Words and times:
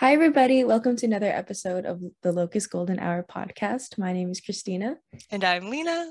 Hi, 0.00 0.14
everybody. 0.14 0.64
Welcome 0.64 0.96
to 0.96 1.04
another 1.04 1.26
episode 1.26 1.84
of 1.84 2.00
the 2.22 2.32
Locust 2.32 2.70
Golden 2.70 2.98
Hour 2.98 3.22
podcast. 3.22 3.98
My 3.98 4.14
name 4.14 4.30
is 4.30 4.40
Christina. 4.40 4.96
And 5.30 5.44
I'm 5.44 5.68
Lena. 5.68 6.10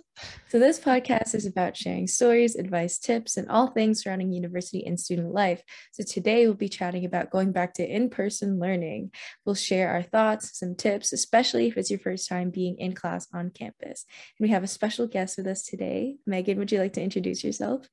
So, 0.49 0.59
this 0.59 0.79
podcast 0.79 1.33
is 1.33 1.47
about 1.47 1.75
sharing 1.75 2.05
stories, 2.05 2.55
advice, 2.55 2.99
tips, 2.99 3.35
and 3.35 3.49
all 3.49 3.65
things 3.65 4.03
surrounding 4.03 4.31
university 4.31 4.85
and 4.85 4.99
student 4.99 5.33
life. 5.33 5.63
So, 5.91 6.03
today 6.03 6.45
we'll 6.45 6.53
be 6.53 6.69
chatting 6.69 7.03
about 7.03 7.31
going 7.31 7.51
back 7.51 7.73
to 7.73 7.83
in 7.83 8.11
person 8.11 8.59
learning. 8.59 9.09
We'll 9.43 9.55
share 9.55 9.89
our 9.89 10.03
thoughts, 10.03 10.59
some 10.59 10.75
tips, 10.75 11.11
especially 11.11 11.65
if 11.65 11.75
it's 11.75 11.89
your 11.89 11.99
first 11.99 12.29
time 12.29 12.51
being 12.51 12.77
in 12.77 12.93
class 12.93 13.27
on 13.33 13.49
campus. 13.49 14.05
And 14.37 14.45
we 14.45 14.49
have 14.49 14.63
a 14.63 14.67
special 14.67 15.07
guest 15.07 15.35
with 15.35 15.47
us 15.47 15.63
today. 15.63 16.17
Megan, 16.27 16.59
would 16.59 16.71
you 16.71 16.77
like 16.77 16.93
to 16.93 17.01
introduce 17.01 17.43
yourself? 17.43 17.89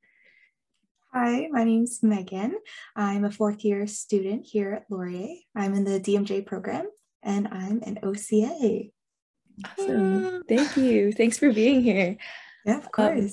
Hi, 1.19 1.49
my 1.51 1.65
name's 1.65 2.03
Megan. 2.03 2.59
I'm 2.95 3.25
a 3.25 3.31
fourth 3.31 3.65
year 3.65 3.87
student 3.87 4.45
here 4.45 4.75
at 4.75 4.85
Laurier. 4.91 5.37
I'm 5.57 5.73
in 5.73 5.85
the 5.85 5.99
DMJ 5.99 6.45
program 6.45 6.91
and 7.23 7.49
I'm 7.49 7.81
an 7.87 8.01
OCA. 8.03 8.91
Awesome. 9.65 10.43
Thank 10.47 10.77
you. 10.77 11.13
Thanks 11.13 11.39
for 11.39 11.51
being 11.55 11.81
here. 11.81 12.19
Yeah, 12.67 12.77
of 12.77 12.93
course. 12.93 13.17
Um, 13.17 13.31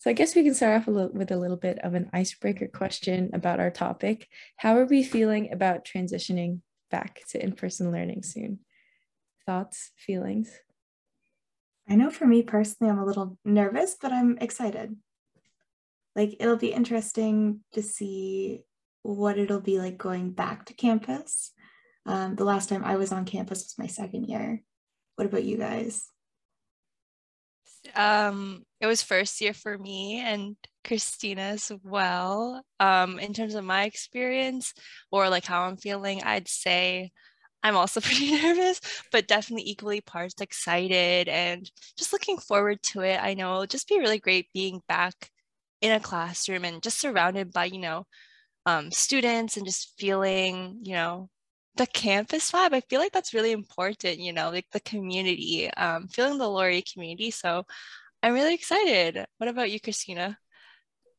so 0.00 0.10
I 0.10 0.12
guess 0.12 0.34
we 0.34 0.44
can 0.44 0.52
start 0.52 0.82
off 0.82 0.86
a 0.86 0.90
little, 0.90 1.12
with 1.14 1.30
a 1.30 1.38
little 1.38 1.56
bit 1.56 1.78
of 1.78 1.94
an 1.94 2.10
icebreaker 2.12 2.68
question 2.68 3.30
about 3.32 3.58
our 3.58 3.70
topic. 3.70 4.28
How 4.58 4.76
are 4.76 4.84
we 4.84 5.02
feeling 5.02 5.50
about 5.50 5.86
transitioning 5.86 6.60
back 6.90 7.22
to 7.30 7.42
in-person 7.42 7.90
learning 7.90 8.24
soon? 8.24 8.58
Thoughts, 9.46 9.92
feelings? 9.96 10.50
I 11.88 11.94
know 11.94 12.10
for 12.10 12.26
me 12.26 12.42
personally, 12.42 12.92
I'm 12.92 12.98
a 12.98 13.06
little 13.06 13.38
nervous, 13.46 13.96
but 13.98 14.12
I'm 14.12 14.36
excited 14.42 14.96
like 16.16 16.36
it'll 16.40 16.56
be 16.56 16.72
interesting 16.72 17.60
to 17.72 17.82
see 17.82 18.62
what 19.02 19.38
it'll 19.38 19.60
be 19.60 19.78
like 19.78 19.98
going 19.98 20.30
back 20.30 20.66
to 20.66 20.74
campus. 20.74 21.52
Um, 22.06 22.34
the 22.36 22.44
last 22.44 22.68
time 22.68 22.84
I 22.84 22.96
was 22.96 23.12
on 23.12 23.24
campus 23.24 23.64
was 23.64 23.78
my 23.78 23.86
second 23.86 24.26
year. 24.26 24.62
What 25.16 25.26
about 25.26 25.44
you 25.44 25.56
guys? 25.56 26.08
Um, 27.94 28.64
it 28.80 28.86
was 28.86 29.02
first 29.02 29.40
year 29.40 29.52
for 29.52 29.76
me 29.76 30.20
and 30.20 30.56
Christina 30.84 31.42
as 31.42 31.70
well. 31.82 32.62
Um, 32.80 33.18
in 33.18 33.34
terms 33.34 33.54
of 33.54 33.64
my 33.64 33.84
experience 33.84 34.72
or 35.10 35.28
like 35.28 35.44
how 35.44 35.62
I'm 35.62 35.76
feeling, 35.76 36.22
I'd 36.22 36.48
say 36.48 37.12
I'm 37.62 37.76
also 37.76 38.00
pretty 38.02 38.32
nervous, 38.32 38.80
but 39.12 39.28
definitely 39.28 39.68
equally 39.68 40.00
parts 40.00 40.40
excited 40.40 41.28
and 41.28 41.70
just 41.98 42.12
looking 42.12 42.38
forward 42.38 42.82
to 42.84 43.00
it. 43.00 43.22
I 43.22 43.34
know 43.34 43.52
it'll 43.52 43.66
just 43.66 43.88
be 43.88 43.98
really 43.98 44.18
great 44.18 44.48
being 44.54 44.80
back 44.88 45.30
in 45.84 45.92
a 45.92 46.00
classroom 46.00 46.64
and 46.64 46.82
just 46.82 46.98
surrounded 46.98 47.52
by, 47.52 47.66
you 47.66 47.78
know, 47.78 48.06
um, 48.64 48.90
students 48.90 49.58
and 49.58 49.66
just 49.66 49.92
feeling, 49.98 50.78
you 50.82 50.94
know, 50.94 51.28
the 51.76 51.86
campus 51.86 52.50
vibe. 52.50 52.72
I 52.72 52.80
feel 52.80 53.00
like 53.00 53.12
that's 53.12 53.34
really 53.34 53.52
important, 53.52 54.18
you 54.18 54.32
know, 54.32 54.50
like 54.50 54.64
the 54.72 54.80
community, 54.80 55.70
um, 55.74 56.08
feeling 56.08 56.38
the 56.38 56.48
Laurier 56.48 56.80
community. 56.90 57.30
So 57.30 57.66
I'm 58.22 58.32
really 58.32 58.54
excited. 58.54 59.26
What 59.36 59.48
about 59.48 59.70
you, 59.70 59.78
Christina? 59.78 60.38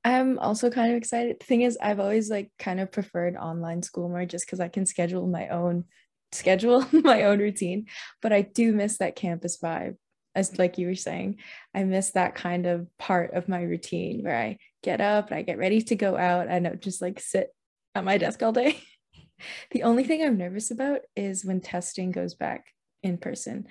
I'm 0.03 0.39
also 0.39 0.71
kind 0.71 0.91
of 0.91 0.97
excited. 0.97 1.39
The 1.39 1.45
thing 1.45 1.61
is, 1.61 1.77
I've 1.79 1.99
always 1.99 2.31
like 2.31 2.49
kind 2.57 2.79
of 2.79 2.91
preferred 2.91 3.35
online 3.35 3.83
school 3.83 4.09
more 4.09 4.25
just 4.25 4.47
because 4.47 4.59
I 4.59 4.67
can 4.67 4.87
schedule 4.87 5.27
my 5.27 5.49
own 5.49 5.85
schedule, 6.31 6.83
my 6.91 7.25
own 7.25 7.37
routine. 7.37 7.85
But 8.19 8.33
I 8.33 8.41
do 8.41 8.73
miss 8.73 8.97
that 8.97 9.15
campus 9.15 9.59
vibe 9.59 9.97
as 10.35 10.57
like 10.59 10.77
you 10.77 10.87
were 10.87 10.95
saying, 10.95 11.37
I 11.73 11.83
miss 11.83 12.11
that 12.11 12.35
kind 12.35 12.65
of 12.65 12.87
part 12.97 13.33
of 13.33 13.47
my 13.47 13.61
routine 13.61 14.23
where 14.23 14.37
I 14.37 14.57
get 14.83 15.01
up 15.01 15.29
and 15.29 15.37
I 15.37 15.41
get 15.41 15.57
ready 15.57 15.81
to 15.83 15.95
go 15.95 16.17
out 16.17 16.47
and 16.47 16.67
I 16.67 16.71
just 16.75 17.01
like 17.01 17.19
sit 17.19 17.49
at 17.95 18.03
my 18.03 18.17
desk 18.17 18.43
all 18.43 18.51
day. 18.51 18.79
the 19.71 19.83
only 19.83 20.03
thing 20.03 20.23
I'm 20.23 20.37
nervous 20.37 20.71
about 20.71 21.01
is 21.15 21.45
when 21.45 21.61
testing 21.61 22.11
goes 22.11 22.35
back 22.35 22.65
in 23.01 23.17
person. 23.17 23.67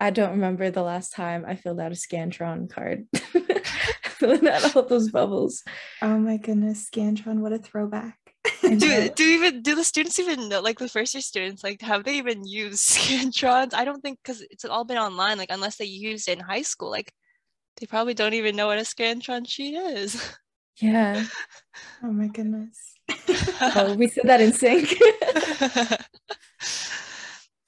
I 0.00 0.10
don't 0.10 0.32
remember 0.32 0.70
the 0.70 0.82
last 0.82 1.12
time 1.12 1.44
I 1.46 1.56
filled 1.56 1.80
out 1.80 1.92
a 1.92 1.94
Scantron 1.94 2.68
card. 2.70 3.06
filling 4.16 4.48
out 4.48 4.74
all 4.74 4.82
those 4.82 5.10
bubbles. 5.10 5.62
Oh 6.02 6.18
my 6.18 6.38
goodness, 6.38 6.88
Scantron, 6.90 7.40
what 7.40 7.52
a 7.52 7.58
throwback 7.58 8.18
do 8.62 9.08
do 9.10 9.24
even 9.24 9.62
do 9.62 9.74
the 9.74 9.84
students 9.84 10.18
even 10.18 10.48
know 10.48 10.60
like 10.60 10.78
the 10.78 10.88
first 10.88 11.14
year 11.14 11.20
students 11.20 11.62
like 11.64 11.80
have 11.82 12.04
they 12.04 12.16
even 12.18 12.46
used 12.46 12.80
scantrons? 12.90 13.74
I 13.74 13.84
don't 13.84 14.00
think 14.00 14.18
because 14.22 14.42
it's 14.50 14.64
all 14.64 14.84
been 14.84 14.98
online 14.98 15.38
like 15.38 15.50
unless 15.50 15.76
they 15.76 15.84
used 15.84 16.28
it 16.28 16.38
in 16.38 16.44
high 16.44 16.62
school 16.62 16.90
like 16.90 17.12
they 17.80 17.86
probably 17.86 18.14
don't 18.14 18.34
even 18.34 18.56
know 18.56 18.66
what 18.66 18.78
a 18.78 18.82
scantron 18.82 19.48
sheet 19.48 19.74
is. 19.74 20.36
Yeah. 20.80 21.24
Oh 22.02 22.10
my 22.10 22.28
goodness. 22.28 22.94
Oh 23.60 23.94
we 23.94 24.08
said 24.08 24.24
that 24.24 24.40
in 24.40 24.52
sync. 24.52 24.94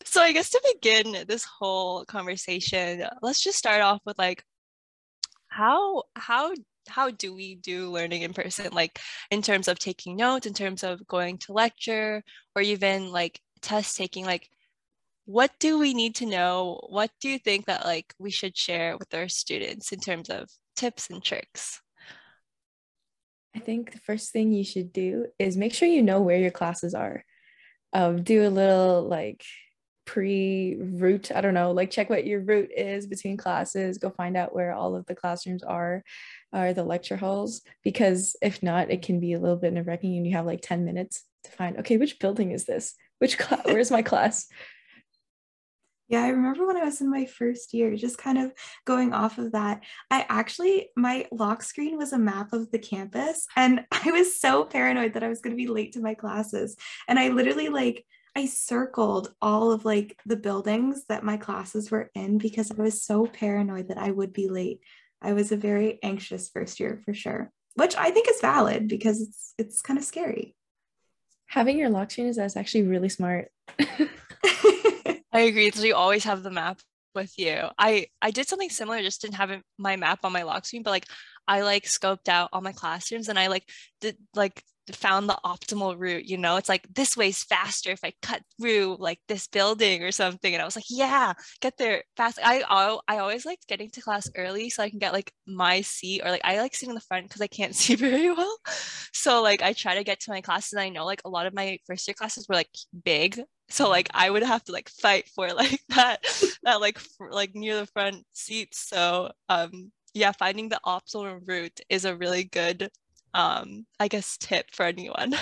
So 0.05 0.23
i 0.23 0.33
guess 0.33 0.51
to 0.51 0.75
begin 0.75 1.27
this 1.29 1.45
whole 1.45 2.05
conversation 2.07 3.05
let's 3.21 3.43
just 3.43 3.59
start 3.59 3.83
off 3.83 4.01
with 4.07 4.19
like 4.19 4.43
how 5.49 6.05
how 6.17 6.55
how 6.89 7.11
do 7.11 7.35
we 7.35 7.55
do 7.57 7.91
learning 7.91 8.23
in 8.23 8.33
person 8.33 8.69
like 8.73 8.99
in 9.31 9.43
terms 9.43 9.69
of 9.69 9.79
taking 9.79 10.17
notes 10.17 10.47
in 10.47 10.55
terms 10.55 10.83
of 10.83 11.07
going 11.07 11.39
to 11.39 11.53
lecture 11.53 12.23
or 12.55 12.63
even 12.63 13.11
like 13.11 13.41
test 13.61 13.97
taking 13.97 14.25
like 14.25 14.49
what 15.29 15.51
do 15.61 15.79
we 15.79 15.93
need 15.93 16.15
to 16.15 16.27
know? 16.27 16.81
What 16.89 17.11
do 17.21 17.29
you 17.29 17.39
think 17.39 17.67
that 17.67 17.85
like 17.85 18.15
we 18.19 18.31
should 18.31 18.57
share 18.57 18.97
with 18.97 19.13
our 19.13 19.29
students 19.29 19.93
in 19.93 20.01
terms 20.01 20.31
of 20.31 20.49
tips 20.75 21.11
and 21.11 21.23
tricks? 21.23 21.83
I 23.55 23.59
think 23.59 23.93
the 23.93 23.99
first 23.99 24.33
thing 24.33 24.55
you 24.55 24.65
should 24.65 24.91
do 24.91 25.27
is 25.39 25.55
make 25.55 25.75
sure 25.75 25.87
you 25.87 26.03
know 26.03 26.23
where 26.23 26.39
your 26.39 26.51
classes 26.51 26.95
are. 26.95 27.27
Um, 27.93 28.23
do 28.23 28.47
a 28.47 28.49
little 28.49 29.03
like 29.07 29.45
pre-route 30.09 31.31
i 31.35 31.41
don't 31.43 31.53
know 31.53 31.71
like 31.71 31.91
check 31.91 32.09
what 32.09 32.27
your 32.27 32.41
route 32.41 32.71
is 32.75 33.07
between 33.07 33.37
classes 33.37 33.99
go 33.99 34.09
find 34.09 34.39
out 34.39 34.55
where 34.55 34.73
all 34.73 34.97
of 34.97 35.05
the 35.05 35.15
classrooms 35.15 35.63
are 35.63 36.03
or 36.51 36.73
the 36.73 36.83
lecture 36.83 37.19
halls 37.19 37.61
because 37.85 38.35
if 38.41 38.63
not 38.63 38.91
it 38.91 39.03
can 39.03 39.21
be 39.21 39.35
a 39.35 39.39
little 39.39 39.59
bit 39.59 39.71
nerve-wracking 39.71 40.17
and 40.17 40.27
you 40.27 40.35
have 40.35 40.47
like 40.47 40.63
10 40.63 40.83
minutes 40.83 41.25
to 41.45 41.51
find 41.51 41.77
okay 41.77 41.99
which 41.99 42.19
building 42.21 42.53
is 42.53 42.65
this 42.65 42.95
which 43.19 43.37
class 43.37 43.61
where's 43.67 43.91
my 43.91 44.01
class 44.01 44.47
yeah, 46.09 46.25
I 46.25 46.29
remember 46.29 46.67
when 46.67 46.79
I 46.79 46.85
was 46.85 47.03
in 47.03 47.11
my 47.11 47.27
first 47.27 47.75
year, 47.75 47.95
just 47.95 48.17
kind 48.17 48.39
of 48.39 48.55
going 48.87 49.13
off 49.13 49.37
of 49.37 49.53
that. 49.53 49.83
I 50.11 50.25
actually, 50.31 50.89
my 50.97 51.27
lock 51.31 51.63
screen 51.63 51.99
was 51.99 52.15
a 52.15 52.19
map 52.19 52.55
of 52.55 52.71
the 52.71 52.79
campus, 52.79 53.47
and 53.57 53.85
I 53.93 54.11
was 54.13 54.41
so 54.41 54.65
paranoid 54.65 55.13
that 55.13 55.23
I 55.23 55.29
was 55.29 55.43
going 55.43 55.55
to 55.55 55.63
be 55.63 55.69
late 55.69 55.93
to 55.93 56.01
my 56.01 56.15
classes. 56.15 56.77
And 57.09 57.19
I 57.19 57.29
literally, 57.29 57.69
like, 57.69 58.07
I 58.39 58.47
circled 58.47 59.35
all 59.43 59.73
of 59.73 59.85
like 59.85 60.17
the 60.25 60.37
buildings 60.37 61.03
that 61.09 61.25
my 61.25 61.37
classes 61.37 61.91
were 61.91 62.09
in 62.15 62.39
because 62.39 62.71
I 62.71 62.81
was 62.81 63.03
so 63.03 63.27
paranoid 63.27 63.89
that 63.89 63.99
I 63.99 64.13
would 64.13 64.33
be 64.33 64.49
late. 64.49 64.79
I 65.21 65.33
was 65.33 65.51
a 65.51 65.57
very 65.57 65.99
anxious 66.05 66.49
first 66.49 66.79
year 66.79 67.03
for 67.05 67.13
sure, 67.13 67.51
which 67.75 67.97
I 67.97 68.13
think 68.13 68.31
is 68.31 68.41
valid 68.41 68.87
because 68.87 69.21
it's 69.23 69.55
it's 69.59 69.83
kind 69.83 69.99
of 69.99 70.05
scary. 70.05 70.55
Having 71.47 71.79
your 71.79 71.89
lock 71.89 72.13
screen 72.13 72.29
is 72.29 72.37
that's 72.37 72.57
actually 72.57 72.85
really 72.85 73.09
smart. 73.09 73.51
I 73.81 75.41
agree. 75.41 75.73
So 75.73 75.83
you 75.83 75.97
always 75.97 76.23
have 76.23 76.45
the 76.45 76.53
map 76.53 76.79
with 77.17 77.37
you. 77.41 77.65
I 77.77 78.07
I 78.23 78.31
did 78.31 78.47
something 78.47 78.71
similar, 78.71 79.03
just 79.03 79.21
didn't 79.21 79.35
have 79.35 79.51
my 79.79 79.97
map 79.97 80.21
on 80.23 80.31
my 80.31 80.45
lock 80.45 80.65
screen, 80.65 80.85
but 80.85 80.91
like 80.93 81.07
I 81.49 81.63
like 81.63 81.87
scoped 81.87 82.29
out 82.29 82.51
all 82.53 82.61
my 82.61 82.73
classrooms 82.73 83.29
and 83.29 83.37
I 83.37 83.49
like 83.49 83.65
did 84.01 84.17
like 84.37 84.63
found 84.97 85.29
the 85.29 85.39
optimal 85.45 85.99
route 85.99 86.25
you 86.25 86.37
know? 86.37 86.57
It's 86.57 86.69
like 86.69 86.87
this 86.95 87.17
way's 87.17 87.43
faster 87.43 87.91
if 87.91 88.01
i 88.05 88.13
cut 88.23 88.43
through 88.61 88.97
like 88.99 89.21
this 89.29 89.47
building 89.47 90.03
or 90.03 90.13
something. 90.13 90.53
And 90.53 90.63
i 90.63 90.65
was 90.65 90.77
like 90.77 90.91
yeah 90.91 91.35
get 91.61 91.77
there 91.79 92.05
fast. 92.17 92.39
I 92.43 92.63
i 93.09 93.19
always 93.19 93.47
liked 93.47 93.69
getting 93.69 93.91
to 93.91 94.01
class 94.01 94.31
early 94.37 94.71
so 94.71 94.83
i 94.83 94.91
can 94.91 94.99
get 94.99 95.13
like 95.13 95.33
my 95.47 95.81
seat 95.81 96.23
or 96.25 96.31
like 96.31 96.41
i 96.45 96.59
like 96.61 96.75
sitting 96.75 96.91
in 96.91 96.95
the 96.95 97.01
front 97.01 97.29
because 97.29 97.41
i 97.41 97.47
can't 97.47 97.75
see 97.81 97.95
very 97.95 98.31
well. 98.33 98.59
So 99.13 99.43
like 99.43 99.63
i 99.63 99.73
try 99.73 99.95
to 99.97 100.05
get 100.05 100.21
to 100.21 100.31
my 100.31 100.41
classes 100.41 100.73
and 100.73 100.83
i 100.83 100.89
know 100.89 101.05
like 101.05 101.23
a 101.25 101.29
lot 101.31 101.47
of 101.47 101.55
my 101.55 101.79
first 101.87 102.07
year 102.07 102.15
classes 102.15 102.47
were 102.49 102.55
like 102.55 102.71
big. 103.05 103.41
So 103.71 103.89
like 103.89 104.09
i 104.15 104.31
would 104.31 104.43
have 104.43 104.65
to 104.65 104.73
like 104.73 104.89
fight 104.89 105.29
for 105.29 105.49
like 105.53 105.81
that 105.91 106.25
that 106.63 106.81
like 106.81 106.99
like 107.31 107.55
near 107.55 107.77
the 107.77 107.87
front 107.87 108.25
seats. 108.33 108.89
So 108.89 109.31
um 109.49 109.93
yeah 110.15 110.33
finding 110.33 110.69
the 110.69 110.81
optimal 110.85 111.41
route 111.47 111.81
is 111.89 112.05
a 112.05 112.17
really 112.17 112.45
good 112.45 112.91
um, 113.35 113.87
I 113.99 114.09
guess, 114.09 114.37
tip 114.37 114.71
for 114.73 114.85
anyone. 114.85 115.35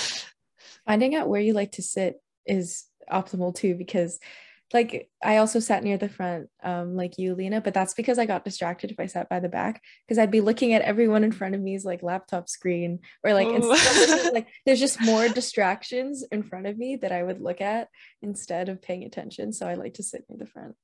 Finding 0.86 1.14
out 1.14 1.28
where 1.28 1.40
you 1.40 1.52
like 1.52 1.72
to 1.72 1.82
sit 1.82 2.20
is 2.46 2.84
optimal 3.10 3.54
too, 3.54 3.74
because 3.74 4.18
like 4.74 5.08
I 5.24 5.38
also 5.38 5.60
sat 5.60 5.82
near 5.82 5.96
the 5.96 6.10
front, 6.10 6.48
um, 6.62 6.94
like 6.94 7.18
you, 7.18 7.34
Lena, 7.34 7.60
but 7.60 7.72
that's 7.72 7.94
because 7.94 8.18
I 8.18 8.26
got 8.26 8.44
distracted 8.44 8.90
if 8.90 9.00
I 9.00 9.06
sat 9.06 9.28
by 9.28 9.40
the 9.40 9.48
back 9.48 9.82
because 10.06 10.18
I'd 10.18 10.30
be 10.30 10.42
looking 10.42 10.74
at 10.74 10.82
everyone 10.82 11.24
in 11.24 11.32
front 11.32 11.54
of 11.54 11.60
me's 11.60 11.86
like 11.86 12.02
laptop 12.02 12.48
screen 12.48 13.00
or 13.24 13.32
like 13.32 13.48
instead 13.48 14.34
like 14.34 14.48
there's 14.66 14.80
just 14.80 15.00
more 15.00 15.28
distractions 15.28 16.22
in 16.30 16.42
front 16.42 16.66
of 16.66 16.76
me 16.76 16.96
that 16.96 17.12
I 17.12 17.22
would 17.22 17.40
look 17.40 17.62
at 17.62 17.88
instead 18.20 18.68
of 18.68 18.82
paying 18.82 19.04
attention. 19.04 19.52
So 19.52 19.66
I 19.66 19.74
like 19.74 19.94
to 19.94 20.02
sit 20.02 20.24
near 20.28 20.38
the 20.38 20.46
front. 20.46 20.74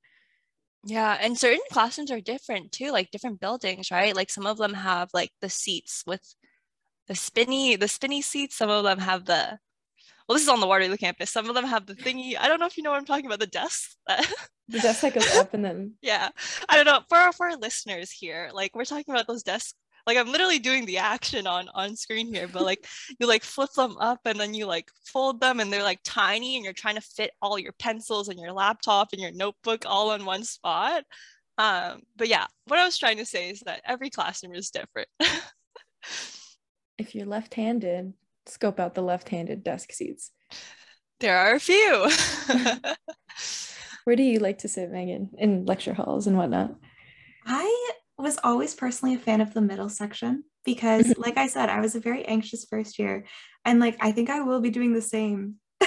Yeah, 0.86 1.16
and 1.20 1.38
certain 1.38 1.60
classrooms 1.72 2.10
are 2.10 2.20
different 2.20 2.72
too, 2.72 2.90
like 2.90 3.10
different 3.10 3.40
buildings, 3.40 3.90
right? 3.90 4.14
Like 4.14 4.30
some 4.30 4.46
of 4.46 4.58
them 4.58 4.74
have 4.74 5.10
like 5.14 5.30
the 5.40 5.48
seats 5.48 6.04
with 6.06 6.34
the 7.08 7.14
spinny, 7.14 7.76
the 7.76 7.88
spinny 7.88 8.22
seats. 8.22 8.56
Some 8.56 8.70
of 8.70 8.84
them 8.84 8.98
have 8.98 9.24
the 9.24 9.58
well, 10.28 10.34
this 10.34 10.42
is 10.42 10.48
on 10.48 10.60
the 10.60 10.66
Waterloo 10.66 10.96
campus. 10.96 11.30
Some 11.30 11.48
of 11.48 11.54
them 11.54 11.66
have 11.66 11.86
the 11.86 11.94
thingy. 11.94 12.36
I 12.38 12.48
don't 12.48 12.58
know 12.58 12.66
if 12.66 12.76
you 12.76 12.82
know 12.82 12.90
what 12.90 12.98
I'm 12.98 13.04
talking 13.04 13.26
about, 13.26 13.40
the 13.40 13.46
desk. 13.46 13.90
the 14.06 14.80
desk 14.80 15.02
that 15.02 15.14
goes 15.14 15.36
up 15.36 15.52
and 15.52 15.64
then 15.64 15.94
yeah. 16.00 16.30
I 16.68 16.76
don't 16.76 16.86
know. 16.86 17.00
For 17.08 17.18
our, 17.18 17.32
for 17.32 17.50
our 17.50 17.56
listeners 17.56 18.10
here, 18.10 18.50
like 18.52 18.74
we're 18.74 18.86
talking 18.86 19.12
about 19.12 19.26
those 19.26 19.42
desks 19.42 19.74
like 20.06 20.16
i'm 20.16 20.30
literally 20.30 20.58
doing 20.58 20.84
the 20.86 20.98
action 20.98 21.46
on 21.46 21.68
on 21.74 21.96
screen 21.96 22.32
here 22.32 22.48
but 22.48 22.62
like 22.62 22.86
you 23.18 23.26
like 23.26 23.42
flip 23.42 23.70
them 23.76 23.96
up 23.98 24.20
and 24.24 24.38
then 24.38 24.54
you 24.54 24.66
like 24.66 24.90
fold 25.06 25.40
them 25.40 25.60
and 25.60 25.72
they're 25.72 25.82
like 25.82 26.00
tiny 26.04 26.56
and 26.56 26.64
you're 26.64 26.74
trying 26.74 26.96
to 26.96 27.00
fit 27.00 27.30
all 27.40 27.58
your 27.58 27.72
pencils 27.78 28.28
and 28.28 28.38
your 28.38 28.52
laptop 28.52 29.08
and 29.12 29.20
your 29.20 29.32
notebook 29.32 29.84
all 29.86 30.12
in 30.12 30.24
one 30.24 30.44
spot. 30.44 31.04
Um 31.58 32.02
but 32.16 32.28
yeah 32.28 32.46
what 32.66 32.78
i 32.80 32.84
was 32.84 32.98
trying 32.98 33.18
to 33.18 33.26
say 33.26 33.50
is 33.50 33.60
that 33.60 33.80
every 33.84 34.10
classroom 34.10 34.54
is 34.54 34.70
different. 34.70 35.08
If 36.96 37.12
you're 37.12 37.26
left-handed 37.26 38.12
scope 38.46 38.80
out 38.80 38.94
the 38.94 39.02
left-handed 39.02 39.64
desk 39.64 39.92
seats. 39.92 40.30
There 41.20 41.36
are 41.36 41.54
a 41.54 41.60
few. 41.60 42.08
Where 44.04 44.16
do 44.16 44.22
you 44.22 44.38
like 44.38 44.58
to 44.58 44.68
sit 44.68 44.90
megan? 44.90 45.30
In 45.38 45.64
lecture 45.64 45.94
halls 45.94 46.26
and 46.26 46.36
whatnot. 46.36 46.74
I 47.46 47.90
was 48.22 48.38
always 48.44 48.74
personally 48.74 49.14
a 49.14 49.18
fan 49.18 49.40
of 49.40 49.54
the 49.54 49.60
middle 49.60 49.88
section 49.88 50.44
because 50.64 51.06
mm-hmm. 51.06 51.22
like 51.22 51.36
i 51.36 51.46
said 51.46 51.68
i 51.68 51.80
was 51.80 51.94
a 51.94 52.00
very 52.00 52.24
anxious 52.24 52.64
first 52.64 52.98
year. 52.98 53.24
And 53.64 53.80
like 53.80 53.96
i 54.00 54.12
think 54.12 54.30
i 54.30 54.40
will 54.40 54.60
be 54.60 54.70
doing 54.70 54.92
the 54.92 55.02
same 55.02 55.56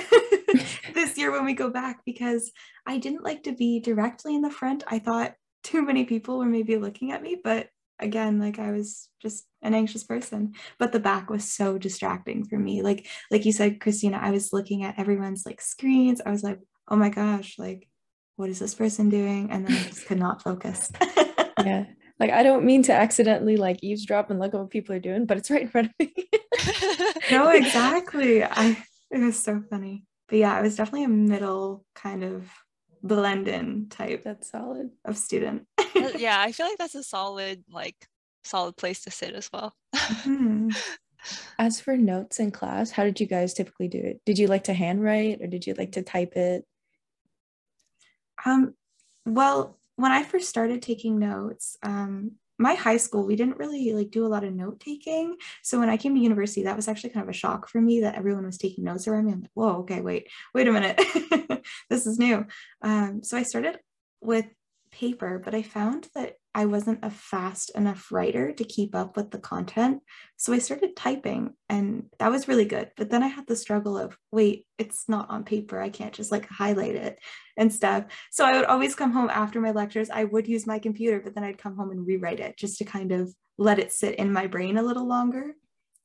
this 0.93 1.17
year 1.17 1.31
when 1.31 1.45
we 1.45 1.53
go 1.53 1.69
back 1.69 2.01
because 2.05 2.51
i 2.85 2.97
didn't 2.97 3.23
like 3.23 3.43
to 3.43 3.53
be 3.53 3.79
directly 3.79 4.35
in 4.35 4.41
the 4.41 4.49
front. 4.49 4.83
I 4.87 4.99
thought 4.99 5.33
too 5.63 5.81
many 5.81 6.05
people 6.05 6.37
were 6.37 6.45
maybe 6.45 6.77
looking 6.77 7.11
at 7.11 7.21
me 7.21 7.37
but 7.41 7.67
again 7.99 8.39
like 8.39 8.59
i 8.59 8.71
was 8.71 9.09
just 9.21 9.45
an 9.61 9.73
anxious 9.73 10.03
person. 10.03 10.53
But 10.77 10.91
the 10.91 10.99
back 10.99 11.29
was 11.29 11.51
so 11.51 11.77
distracting 11.77 12.45
for 12.45 12.59
me. 12.59 12.81
Like 12.81 13.07
like 13.31 13.45
you 13.45 13.51
said 13.51 13.79
christina 13.79 14.19
i 14.21 14.31
was 14.31 14.53
looking 14.53 14.83
at 14.83 14.99
everyone's 14.99 15.45
like 15.45 15.61
screens. 15.61 16.21
I 16.25 16.31
was 16.31 16.43
like 16.43 16.59
oh 16.89 16.95
my 16.95 17.09
gosh 17.09 17.55
like 17.57 17.87
what 18.35 18.49
is 18.49 18.59
this 18.59 18.75
person 18.75 19.09
doing? 19.09 19.49
And 19.49 19.65
then 19.65 19.75
i 19.75 19.83
just 19.87 20.05
could 20.05 20.19
not 20.19 20.43
focus. 20.43 20.91
Yeah 21.65 21.85
like 22.19 22.31
I 22.31 22.43
don't 22.43 22.65
mean 22.65 22.83
to 22.83 22.93
accidentally 22.93 23.57
like 23.57 23.83
eavesdrop 23.83 24.29
and 24.29 24.39
look 24.39 24.53
at 24.53 24.59
what 24.59 24.69
people 24.69 24.95
are 24.95 24.99
doing, 24.99 25.25
but 25.25 25.37
it's 25.37 25.51
right 25.51 25.61
in 25.61 25.69
front 25.69 25.87
of 25.89 25.93
me. 25.99 26.13
no, 27.31 27.49
exactly. 27.49 28.43
I 28.43 28.83
it 29.11 29.19
was 29.19 29.41
so 29.41 29.61
funny. 29.69 30.03
But 30.27 30.39
yeah, 30.39 30.55
I 30.55 30.61
was 30.61 30.75
definitely 30.75 31.05
a 31.05 31.09
middle 31.09 31.85
kind 31.95 32.23
of 32.23 32.49
blend 33.03 33.47
in 33.47 33.87
type. 33.89 34.23
That's 34.23 34.49
solid. 34.49 34.89
Of 35.05 35.17
student. 35.17 35.67
yeah, 36.17 36.39
I 36.39 36.51
feel 36.51 36.65
like 36.65 36.77
that's 36.77 36.95
a 36.95 37.03
solid, 37.03 37.63
like 37.71 37.95
solid 38.43 38.75
place 38.75 39.03
to 39.03 39.11
sit 39.11 39.33
as 39.33 39.49
well. 39.53 39.73
Mm-hmm. 39.95 40.69
As 41.59 41.81
for 41.81 41.97
notes 41.97 42.39
in 42.39 42.51
class, 42.51 42.91
how 42.91 43.03
did 43.03 43.19
you 43.19 43.25
guys 43.25 43.53
typically 43.53 43.87
do 43.87 43.97
it? 43.97 44.21
Did 44.25 44.37
you 44.37 44.47
like 44.47 44.65
to 44.65 44.73
handwrite 44.73 45.41
or 45.41 45.47
did 45.47 45.65
you 45.65 45.73
like 45.73 45.93
to 45.93 46.03
type 46.03 46.37
it? 46.37 46.63
Um, 48.45 48.75
well, 49.25 49.76
when 49.97 50.11
I 50.11 50.23
first 50.23 50.47
started 50.47 50.81
taking 50.81 51.19
notes, 51.19 51.75
um, 51.83 52.33
my 52.59 52.73
high 52.73 52.97
school, 52.97 53.25
we 53.25 53.35
didn't 53.35 53.57
really 53.57 53.93
like 53.93 54.09
do 54.09 54.25
a 54.25 54.29
lot 54.29 54.43
of 54.43 54.53
note 54.53 54.79
taking. 54.79 55.35
So 55.61 55.79
when 55.79 55.89
I 55.89 55.97
came 55.97 56.15
to 56.15 56.21
university, 56.21 56.63
that 56.63 56.75
was 56.75 56.87
actually 56.87 57.11
kind 57.11 57.23
of 57.23 57.29
a 57.29 57.33
shock 57.33 57.67
for 57.67 57.81
me 57.81 58.01
that 58.01 58.15
everyone 58.15 58.45
was 58.45 58.57
taking 58.57 58.83
notes 58.83 59.07
around 59.07 59.25
me. 59.25 59.33
I'm 59.33 59.41
like, 59.41 59.51
whoa, 59.53 59.77
okay, 59.79 60.01
wait, 60.01 60.27
wait 60.53 60.67
a 60.67 60.71
minute. 60.71 60.99
this 61.89 62.07
is 62.07 62.17
new. 62.17 62.45
Um, 62.81 63.23
so 63.23 63.37
I 63.37 63.43
started 63.43 63.77
with 64.21 64.45
paper, 64.91 65.39
but 65.43 65.53
I 65.53 65.61
found 65.61 66.07
that 66.15 66.35
I 66.57 66.65
wasn't 66.65 67.05
a 67.05 67.11
fast 67.11 67.69
enough 67.75 68.11
writer 68.11 68.51
to 68.51 68.63
keep 68.63 68.95
up 68.95 69.15
with 69.15 69.29
the 69.29 69.37
content. 69.37 70.01
So 70.37 70.53
I 70.53 70.57
started 70.57 70.95
typing 70.95 71.53
and 71.69 72.05
that 72.17 72.31
was 72.31 72.47
really 72.47 72.65
good. 72.65 72.89
But 72.97 73.11
then 73.11 73.21
I 73.21 73.27
had 73.27 73.45
the 73.45 73.55
struggle 73.55 73.95
of, 73.95 74.17
wait, 74.31 74.65
it's 74.79 75.07
not 75.07 75.29
on 75.29 75.43
paper. 75.43 75.79
I 75.79 75.89
can't 75.89 76.15
just 76.15 76.31
like 76.31 76.49
highlight 76.49 76.95
it 76.95 77.19
and 77.57 77.71
stuff. 77.71 78.05
So 78.31 78.43
I 78.43 78.53
would 78.53 78.65
always 78.65 78.95
come 78.95 79.11
home 79.11 79.29
after 79.29 79.61
my 79.61 79.69
lectures. 79.69 80.09
I 80.09 80.23
would 80.23 80.47
use 80.47 80.65
my 80.65 80.79
computer, 80.79 81.21
but 81.23 81.35
then 81.35 81.43
I'd 81.43 81.59
come 81.59 81.75
home 81.75 81.91
and 81.91 82.07
rewrite 82.07 82.39
it 82.39 82.57
just 82.57 82.79
to 82.79 82.85
kind 82.85 83.11
of 83.11 83.31
let 83.59 83.77
it 83.77 83.93
sit 83.93 84.15
in 84.15 84.33
my 84.33 84.47
brain 84.47 84.77
a 84.77 84.83
little 84.83 85.07
longer. 85.07 85.53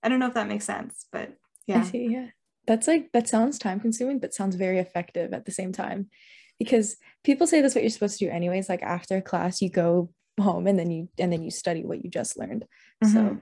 I 0.02 0.10
don't 0.10 0.18
know 0.18 0.28
if 0.28 0.34
that 0.34 0.48
makes 0.48 0.66
sense, 0.66 1.06
but 1.10 1.32
yeah. 1.66 1.80
I 1.80 1.84
see, 1.84 2.08
yeah. 2.10 2.26
That's 2.66 2.86
like, 2.86 3.10
that 3.12 3.26
sounds 3.26 3.58
time 3.58 3.80
consuming, 3.80 4.18
but 4.18 4.34
sounds 4.34 4.56
very 4.56 4.80
effective 4.80 5.32
at 5.32 5.46
the 5.46 5.50
same 5.50 5.72
time 5.72 6.10
because 6.58 6.96
people 7.24 7.46
say 7.46 7.62
that's 7.62 7.74
what 7.74 7.82
you're 7.82 7.90
supposed 7.90 8.18
to 8.18 8.26
do 8.26 8.30
anyways 8.30 8.68
like 8.68 8.82
after 8.82 9.20
class 9.22 9.62
you 9.62 9.70
go 9.70 10.10
home 10.40 10.66
and 10.66 10.78
then 10.78 10.90
you 10.90 11.08
and 11.18 11.32
then 11.32 11.42
you 11.42 11.50
study 11.50 11.84
what 11.84 12.04
you 12.04 12.10
just 12.10 12.38
learned. 12.38 12.64
Mm-hmm. 13.02 13.12
so 13.12 13.38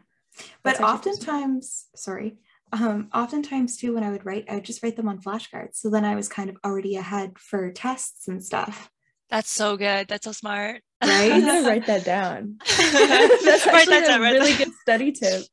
but 0.63 0.81
oftentimes 0.81 1.87
sorry 1.95 2.39
um 2.73 3.09
oftentimes 3.13 3.77
too 3.77 3.95
when 3.95 4.05
i 4.05 4.11
would 4.11 4.25
write 4.25 4.45
i 4.49 4.55
would 4.55 4.65
just 4.65 4.83
write 4.83 4.97
them 4.97 5.09
on 5.09 5.21
flashcards. 5.21 5.77
So 5.77 5.91
then 5.91 6.05
i 6.05 6.15
was 6.15 6.29
kind 6.29 6.51
of 6.51 6.57
already 6.65 6.97
ahead 6.97 7.39
for 7.39 7.71
tests 7.73 8.29
and 8.29 8.43
stuff. 8.43 8.91
That's 9.29 9.51
so 9.51 9.77
good. 9.77 10.09
That's 10.09 10.25
so 10.25 10.33
smart. 10.33 10.83
Right? 11.03 11.33
I'm 11.33 11.47
gonna 11.47 11.69
write 11.69 11.87
that 11.87 12.05
down. 12.05 12.59
That's 12.67 13.67
write 13.67 13.89
that 13.89 14.07
down, 14.09 14.19
a 14.19 14.23
really 14.23 14.55
good 14.55 14.73
study 14.83 15.13
tip. 15.13 15.45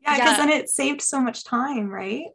Yeah 0.00 0.16
because 0.16 0.38
yeah. 0.38 0.46
then 0.46 0.50
it 0.50 0.68
saved 0.68 1.02
so 1.02 1.20
much 1.20 1.44
time 1.44 1.88
right? 1.88 2.26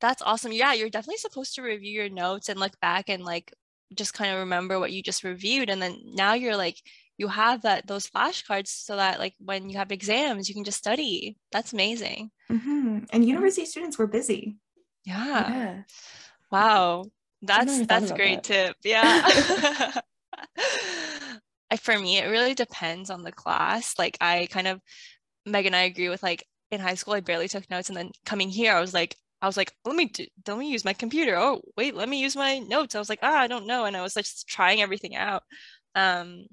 That's 0.00 0.22
awesome. 0.22 0.52
Yeah 0.52 0.72
you're 0.72 0.90
definitely 0.90 1.18
supposed 1.18 1.54
to 1.56 1.62
review 1.62 1.92
your 1.92 2.08
notes 2.08 2.48
and 2.48 2.58
look 2.58 2.78
back 2.80 3.08
and 3.08 3.24
like 3.24 3.52
just 3.94 4.14
kind 4.14 4.32
of 4.32 4.40
remember 4.40 4.80
what 4.80 4.92
you 4.92 5.02
just 5.02 5.24
reviewed. 5.24 5.70
And 5.70 5.80
then 5.80 5.98
now 6.14 6.34
you're 6.34 6.56
like 6.56 6.80
you 7.18 7.28
have 7.28 7.62
that 7.62 7.86
those 7.86 8.08
flashcards 8.08 8.68
so 8.68 8.96
that 8.96 9.18
like 9.18 9.34
when 9.38 9.68
you 9.70 9.78
have 9.78 9.92
exams 9.92 10.48
you 10.48 10.54
can 10.54 10.64
just 10.64 10.78
study 10.78 11.36
that's 11.52 11.72
amazing 11.72 12.30
mm-hmm. 12.50 12.98
and 13.12 13.24
university 13.24 13.66
students 13.66 13.98
were 13.98 14.06
busy 14.06 14.56
yeah, 15.04 15.48
yeah. 15.48 15.82
wow 16.50 17.04
that's 17.42 17.86
that's 17.86 18.10
a 18.10 18.14
great 18.14 18.42
that. 18.42 18.74
tip 18.74 18.76
yeah 18.84 20.00
for 21.80 21.98
me 21.98 22.18
it 22.18 22.26
really 22.26 22.54
depends 22.54 23.10
on 23.10 23.22
the 23.22 23.32
class 23.32 23.94
like 23.98 24.16
i 24.20 24.46
kind 24.50 24.68
of 24.68 24.80
meg 25.44 25.66
and 25.66 25.76
i 25.76 25.82
agree 25.82 26.08
with 26.08 26.22
like 26.22 26.46
in 26.70 26.80
high 26.80 26.94
school 26.94 27.14
i 27.14 27.20
barely 27.20 27.48
took 27.48 27.68
notes 27.68 27.88
and 27.88 27.96
then 27.96 28.10
coming 28.24 28.48
here 28.48 28.72
i 28.72 28.80
was 28.80 28.94
like 28.94 29.16
I 29.42 29.46
was 29.46 29.58
like, 29.58 29.74
let 29.84 29.94
me 29.94 30.06
do, 30.06 30.24
let 30.48 30.56
me 30.56 30.70
use 30.70 30.86
my 30.86 30.94
computer. 30.94 31.36
Oh, 31.36 31.60
wait, 31.76 31.94
let 31.94 32.08
me 32.08 32.18
use 32.18 32.34
my 32.34 32.60
notes. 32.60 32.94
I 32.94 32.98
was 32.98 33.10
like, 33.10 33.18
ah, 33.22 33.40
I 33.40 33.46
don't 33.46 33.66
know. 33.66 33.84
And 33.84 33.94
I 33.94 34.00
was 34.00 34.16
like 34.16 34.24
just 34.24 34.48
trying 34.48 34.80
everything 34.80 35.16
out. 35.16 35.42
Um, 35.94 36.46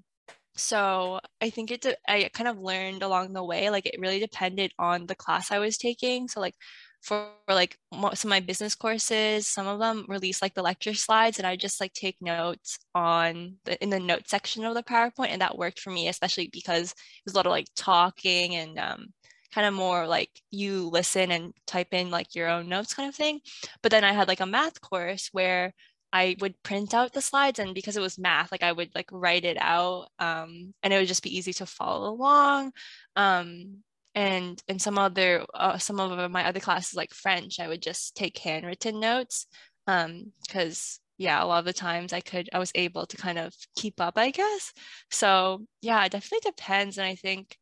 so 0.56 1.20
I 1.42 1.50
think 1.50 1.72
it, 1.72 1.86
I 2.08 2.30
kind 2.34 2.48
of 2.50 2.60
learned 2.60 3.04
along 3.04 3.34
the 3.34 3.44
way, 3.44 3.70
like 3.70 3.86
it 3.86 4.00
really 4.00 4.20
depended 4.20 4.74
on 4.78 5.06
the 5.06 5.16
class 5.16 5.52
I 5.52 5.60
was 5.60 5.78
taking. 5.78 6.28
So 6.28 6.40
like 6.42 6.56
for 7.02 7.30
like 7.50 7.78
some 7.92 8.06
of 8.14 8.26
my 8.26 8.40
business 8.40 8.76
courses, 8.76 9.48
some 9.48 9.68
of 9.68 9.80
them 9.80 10.06
release 10.08 10.42
like 10.42 10.54
the 10.54 10.62
lecture 10.62 10.94
slides 10.94 11.40
and 11.40 11.48
I 11.48 11.56
just 11.56 11.82
like 11.82 11.94
take 11.94 12.18
notes 12.22 12.78
on 12.94 13.56
the, 13.66 13.82
in 13.82 13.90
the 13.90 14.00
note 14.00 14.28
section 14.30 14.64
of 14.66 14.76
the 14.76 14.84
PowerPoint. 14.84 15.30
And 15.30 15.42
that 15.42 15.58
worked 15.58 15.80
for 15.80 15.90
me, 15.90 16.08
especially 16.10 16.50
because 16.52 16.92
it 16.92 16.96
was 17.26 17.34
a 17.34 17.38
lot 17.38 17.48
of 17.48 17.52
like 17.52 17.68
talking 17.76 18.56
and 18.56 18.78
um, 18.78 19.08
kind 19.54 19.68
of 19.68 19.74
more 19.74 20.08
like 20.08 20.30
you 20.52 20.90
listen 20.90 21.32
and 21.32 21.54
type 21.66 21.94
in 21.94 22.12
like 22.12 22.36
your 22.36 22.50
own 22.50 22.70
notes 22.70 22.94
kind 22.94 23.10
of 23.10 23.16
thing. 23.16 23.40
But 23.82 23.92
then 23.92 24.04
I 24.04 24.14
had 24.14 24.28
like 24.28 24.40
a 24.40 24.46
math 24.46 24.80
course 24.82 25.30
where 25.32 25.74
I 26.14 26.36
would 26.40 26.62
print 26.64 26.94
out 26.94 27.14
the 27.14 27.22
slides 27.22 27.60
and 27.60 27.74
because 27.74 27.96
it 27.96 28.02
was 28.02 28.20
math, 28.20 28.52
like 28.52 28.64
I 28.64 28.72
would 28.72 28.90
like 28.94 29.10
write 29.12 29.46
it 29.46 29.58
out 29.60 30.10
um, 30.20 30.74
and 30.84 30.94
it 30.94 30.98
would 30.98 31.08
just 31.08 31.24
be 31.24 31.36
easy 31.38 31.54
to 31.54 31.66
follow 31.66 32.10
along. 32.10 32.74
Um, 33.16 33.78
and 34.14 34.62
in 34.68 34.80
some 34.80 34.98
other, 34.98 35.46
uh, 35.54 35.78
some 35.78 36.00
of 36.00 36.32
my 36.32 36.46
other 36.46 36.60
classes 36.60 36.96
like 36.96 37.14
French, 37.14 37.60
I 37.60 37.68
would 37.68 37.82
just 37.82 38.16
take 38.16 38.38
handwritten 38.38 39.00
notes 39.00 39.48
because 39.86 41.00
um, 41.00 41.02
yeah, 41.18 41.42
a 41.42 41.46
lot 41.46 41.60
of 41.60 41.66
the 41.66 41.74
times 41.74 42.12
I 42.12 42.20
could, 42.20 42.50
I 42.52 42.60
was 42.60 42.72
able 42.76 43.06
to 43.06 43.18
kind 43.18 43.40
of 43.40 43.54
keep 43.76 44.02
up, 44.02 44.18
I 44.18 44.32
guess. 44.32 44.74
So 45.12 45.66
yeah, 45.82 46.04
it 46.04 46.12
definitely 46.12 46.50
depends. 46.52 46.98
And 46.98 47.08
I 47.08 47.16
think 47.16 47.58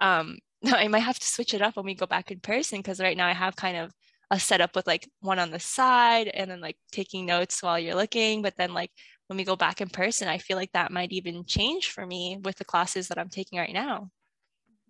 um, 0.00 0.38
I 0.66 0.88
might 0.88 1.00
have 1.00 1.18
to 1.18 1.26
switch 1.26 1.54
it 1.54 1.62
up 1.62 1.76
when 1.76 1.86
we 1.86 1.94
go 1.94 2.06
back 2.06 2.30
in 2.30 2.40
person 2.40 2.78
because 2.78 3.00
right 3.00 3.16
now 3.16 3.26
I 3.26 3.32
have 3.32 3.56
kind 3.56 3.76
of 3.76 3.92
a 4.32 4.40
setup 4.40 4.74
with 4.74 4.86
like 4.86 5.06
one 5.20 5.38
on 5.38 5.50
the 5.50 5.60
side 5.60 6.26
and 6.26 6.50
then 6.50 6.60
like 6.60 6.76
taking 6.90 7.26
notes 7.26 7.62
while 7.62 7.78
you're 7.78 7.94
looking. 7.94 8.40
But 8.40 8.54
then 8.56 8.72
like 8.72 8.90
when 9.26 9.36
we 9.36 9.44
go 9.44 9.56
back 9.56 9.82
in 9.82 9.90
person, 9.90 10.26
I 10.26 10.38
feel 10.38 10.56
like 10.56 10.72
that 10.72 10.90
might 10.90 11.12
even 11.12 11.44
change 11.44 11.90
for 11.90 12.04
me 12.06 12.38
with 12.42 12.56
the 12.56 12.64
classes 12.64 13.08
that 13.08 13.18
I'm 13.18 13.28
taking 13.28 13.58
right 13.58 13.74
now. 13.74 14.08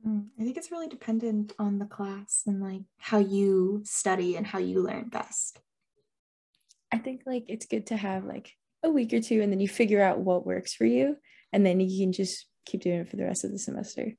Mm, 0.06 0.28
I 0.38 0.44
think 0.44 0.56
it's 0.56 0.70
really 0.70 0.86
dependent 0.86 1.54
on 1.58 1.80
the 1.80 1.86
class 1.86 2.44
and 2.46 2.62
like 2.62 2.82
how 2.98 3.18
you 3.18 3.82
study 3.84 4.36
and 4.36 4.46
how 4.46 4.60
you 4.60 4.80
learn 4.80 5.08
best. 5.08 5.58
I 6.92 6.98
think 6.98 7.22
like 7.26 7.46
it's 7.48 7.66
good 7.66 7.88
to 7.88 7.96
have 7.96 8.24
like 8.24 8.52
a 8.84 8.90
week 8.90 9.12
or 9.12 9.20
two 9.20 9.42
and 9.42 9.52
then 9.52 9.58
you 9.58 9.68
figure 9.68 10.02
out 10.02 10.20
what 10.20 10.46
works 10.46 10.72
for 10.72 10.84
you 10.84 11.16
and 11.52 11.66
then 11.66 11.80
you 11.80 12.04
can 12.04 12.12
just 12.12 12.46
keep 12.64 12.82
doing 12.82 13.00
it 13.00 13.08
for 13.08 13.16
the 13.16 13.24
rest 13.24 13.42
of 13.42 13.50
the 13.50 13.58
semester 13.58 14.12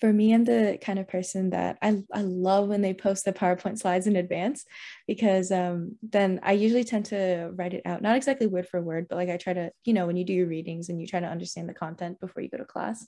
for 0.00 0.12
me, 0.12 0.32
I'm 0.32 0.44
the 0.44 0.78
kind 0.80 0.98
of 0.98 1.08
person 1.08 1.50
that 1.50 1.76
I, 1.82 2.02
I 2.12 2.22
love 2.22 2.68
when 2.68 2.80
they 2.80 2.94
post 2.94 3.26
the 3.26 3.32
PowerPoint 3.32 3.78
slides 3.78 4.06
in 4.06 4.16
advance 4.16 4.64
because 5.06 5.52
um, 5.52 5.96
then 6.02 6.40
I 6.42 6.52
usually 6.52 6.84
tend 6.84 7.06
to 7.06 7.50
write 7.54 7.74
it 7.74 7.82
out, 7.84 8.00
not 8.00 8.16
exactly 8.16 8.46
word 8.46 8.66
for 8.66 8.80
word, 8.80 9.06
but 9.08 9.16
like 9.16 9.28
I 9.28 9.36
try 9.36 9.52
to, 9.52 9.70
you 9.84 9.92
know, 9.92 10.06
when 10.06 10.16
you 10.16 10.24
do 10.24 10.32
your 10.32 10.46
readings 10.46 10.88
and 10.88 11.00
you 11.00 11.06
try 11.06 11.20
to 11.20 11.26
understand 11.26 11.68
the 11.68 11.74
content 11.74 12.18
before 12.18 12.42
you 12.42 12.48
go 12.48 12.56
to 12.56 12.64
class. 12.64 13.06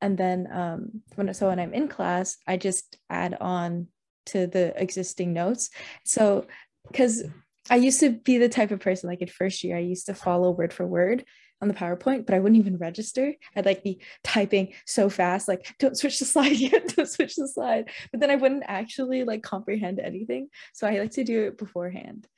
And 0.00 0.18
then 0.18 0.48
um, 0.52 1.02
when 1.14 1.32
so 1.34 1.48
when 1.48 1.60
I'm 1.60 1.72
in 1.72 1.88
class, 1.88 2.36
I 2.48 2.56
just 2.56 2.98
add 3.08 3.36
on 3.40 3.86
to 4.26 4.48
the 4.48 4.74
existing 4.80 5.32
notes. 5.32 5.70
So 6.04 6.46
because 6.90 7.22
I 7.70 7.76
used 7.76 8.00
to 8.00 8.10
be 8.10 8.38
the 8.38 8.48
type 8.48 8.72
of 8.72 8.80
person 8.80 9.08
like 9.08 9.22
in 9.22 9.28
first 9.28 9.62
year, 9.62 9.76
I 9.76 9.80
used 9.80 10.06
to 10.06 10.14
follow 10.14 10.50
word 10.50 10.72
for 10.72 10.84
word 10.84 11.24
on 11.64 11.68
the 11.68 11.74
PowerPoint, 11.74 12.26
but 12.26 12.34
I 12.34 12.40
wouldn't 12.40 12.58
even 12.58 12.76
register. 12.76 13.34
I'd 13.56 13.66
like 13.66 13.82
be 13.82 14.00
typing 14.22 14.74
so 14.86 15.08
fast, 15.08 15.48
like, 15.48 15.74
don't 15.78 15.96
switch 15.96 16.18
the 16.18 16.24
slide 16.24 16.56
yet, 16.56 16.88
don't 16.96 17.08
switch 17.08 17.36
the 17.36 17.48
slide. 17.48 17.88
But 18.10 18.20
then 18.20 18.30
I 18.30 18.36
wouldn't 18.36 18.64
actually 18.66 19.24
like 19.24 19.42
comprehend 19.42 19.98
anything. 19.98 20.48
So 20.74 20.86
I 20.86 20.98
like 20.98 21.12
to 21.12 21.24
do 21.24 21.44
it 21.44 21.58
beforehand. 21.58 22.28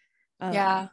Um, 0.40 0.52
yeah. 0.52 0.88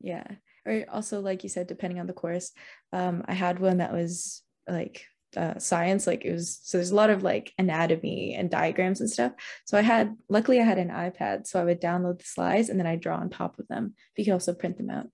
Yeah. 0.00 0.26
Or 0.64 0.84
also, 0.88 1.20
like 1.20 1.42
you 1.42 1.48
said, 1.48 1.66
depending 1.66 2.00
on 2.00 2.06
the 2.06 2.12
course, 2.12 2.52
um, 2.92 3.24
I 3.28 3.34
had 3.34 3.60
one 3.60 3.78
that 3.78 3.92
was 3.92 4.42
like 4.68 5.06
uh, 5.36 5.58
science 5.58 6.06
like 6.06 6.24
it 6.24 6.32
was 6.32 6.60
so 6.62 6.78
there's 6.78 6.92
a 6.92 6.94
lot 6.94 7.10
of 7.10 7.22
like 7.22 7.52
anatomy 7.58 8.34
and 8.34 8.50
diagrams 8.50 9.02
and 9.02 9.10
stuff 9.10 9.32
so 9.66 9.76
i 9.76 9.82
had 9.82 10.16
luckily 10.30 10.58
i 10.60 10.64
had 10.64 10.78
an 10.78 10.88
ipad 10.88 11.46
so 11.46 11.60
i 11.60 11.64
would 11.64 11.80
download 11.80 12.18
the 12.18 12.24
slides 12.24 12.70
and 12.70 12.80
then 12.80 12.86
i 12.86 12.96
draw 12.96 13.16
on 13.16 13.28
top 13.28 13.58
of 13.58 13.68
them 13.68 13.92
you 14.16 14.24
can 14.24 14.32
also 14.32 14.54
print 14.54 14.78
them 14.78 14.88
out 14.88 15.08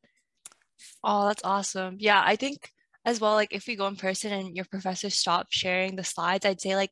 oh 1.05 1.27
that's 1.27 1.45
awesome. 1.45 1.97
Yeah 1.99 2.23
i 2.25 2.37
think 2.37 2.71
as 3.05 3.21
well 3.21 3.35
like 3.35 3.53
if 3.53 3.67
we 3.67 3.77
go 3.77 3.87
in 3.87 3.97
person 3.97 4.33
and 4.33 4.57
your 4.57 4.65
professor 4.67 5.11
stops 5.11 5.57
sharing 5.57 5.97
the 5.97 6.05
slides 6.05 6.47
i'd 6.47 6.61
say 6.61 6.77
like 6.77 6.91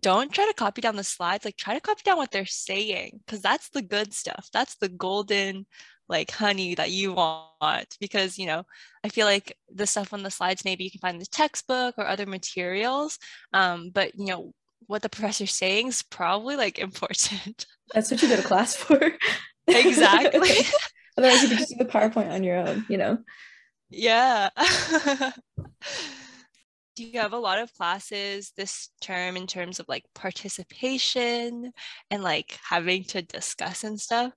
don't 0.00 0.32
try 0.32 0.46
to 0.46 0.54
copy 0.54 0.80
down 0.80 0.96
the 0.96 1.04
slides 1.04 1.44
like 1.44 1.56
try 1.56 1.74
to 1.74 1.80
copy 1.80 2.02
down 2.04 2.16
what 2.16 2.30
they're 2.30 2.46
saying 2.46 3.20
because 3.24 3.40
that's 3.40 3.68
the 3.68 3.82
good 3.82 4.12
stuff. 4.12 4.48
That's 4.52 4.74
the 4.76 4.88
golden 4.88 5.66
like 6.08 6.32
honey 6.32 6.74
that 6.74 6.90
you 6.90 7.12
want 7.12 7.96
because 7.98 8.36
you 8.38 8.44
know 8.44 8.62
i 9.04 9.08
feel 9.08 9.26
like 9.26 9.56
the 9.72 9.86
stuff 9.86 10.12
on 10.12 10.22
the 10.22 10.30
slides 10.30 10.62
maybe 10.62 10.84
you 10.84 10.90
can 10.90 11.00
find 11.00 11.14
in 11.14 11.18
the 11.18 11.26
textbook 11.26 11.94
or 11.96 12.06
other 12.06 12.26
materials 12.26 13.18
um, 13.54 13.88
but 13.88 14.14
you 14.14 14.26
know 14.26 14.52
what 14.86 15.02
the 15.02 15.08
professor's 15.08 15.54
saying 15.54 15.88
is 15.88 16.02
probably 16.02 16.56
like 16.56 16.78
important. 16.78 17.66
That's 17.92 18.10
what 18.10 18.22
you 18.22 18.28
go 18.28 18.36
to 18.36 18.42
class 18.42 18.74
for. 18.74 19.12
Exactly 19.66 20.50
otherwise 21.16 21.42
you 21.42 21.48
could 21.48 21.58
just 21.58 21.70
do 21.70 21.76
the 21.76 21.84
powerpoint 21.84 22.30
on 22.30 22.42
your 22.42 22.56
own 22.56 22.84
you 22.88 22.96
know 22.96 23.18
yeah 23.90 24.48
do 26.96 27.04
you 27.04 27.20
have 27.20 27.32
a 27.32 27.38
lot 27.38 27.58
of 27.58 27.72
classes 27.74 28.52
this 28.56 28.90
term 29.00 29.36
in 29.36 29.46
terms 29.46 29.80
of 29.80 29.88
like 29.88 30.04
participation 30.14 31.72
and 32.10 32.22
like 32.22 32.58
having 32.68 33.04
to 33.04 33.22
discuss 33.22 33.84
and 33.84 34.00
stuff 34.00 34.32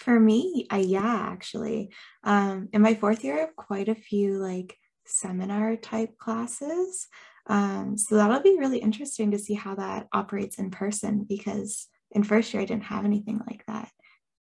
for 0.00 0.18
me, 0.18 0.66
I, 0.70 0.78
yeah, 0.78 1.28
actually. 1.30 1.90
Um, 2.24 2.70
in 2.72 2.80
my 2.80 2.94
fourth 2.94 3.22
year, 3.22 3.36
I 3.36 3.40
have 3.40 3.54
quite 3.54 3.88
a 3.88 3.94
few 3.94 4.38
like 4.38 4.76
seminar 5.04 5.76
type 5.76 6.16
classes. 6.16 7.06
Um, 7.46 7.98
so 7.98 8.16
that'll 8.16 8.40
be 8.40 8.56
really 8.58 8.78
interesting 8.78 9.30
to 9.32 9.38
see 9.38 9.54
how 9.54 9.74
that 9.74 10.08
operates 10.12 10.58
in 10.58 10.70
person 10.70 11.26
because 11.28 11.86
in 12.12 12.22
first 12.22 12.54
year, 12.54 12.62
I 12.62 12.66
didn't 12.66 12.84
have 12.84 13.04
anything 13.04 13.40
like 13.46 13.64
that. 13.66 13.90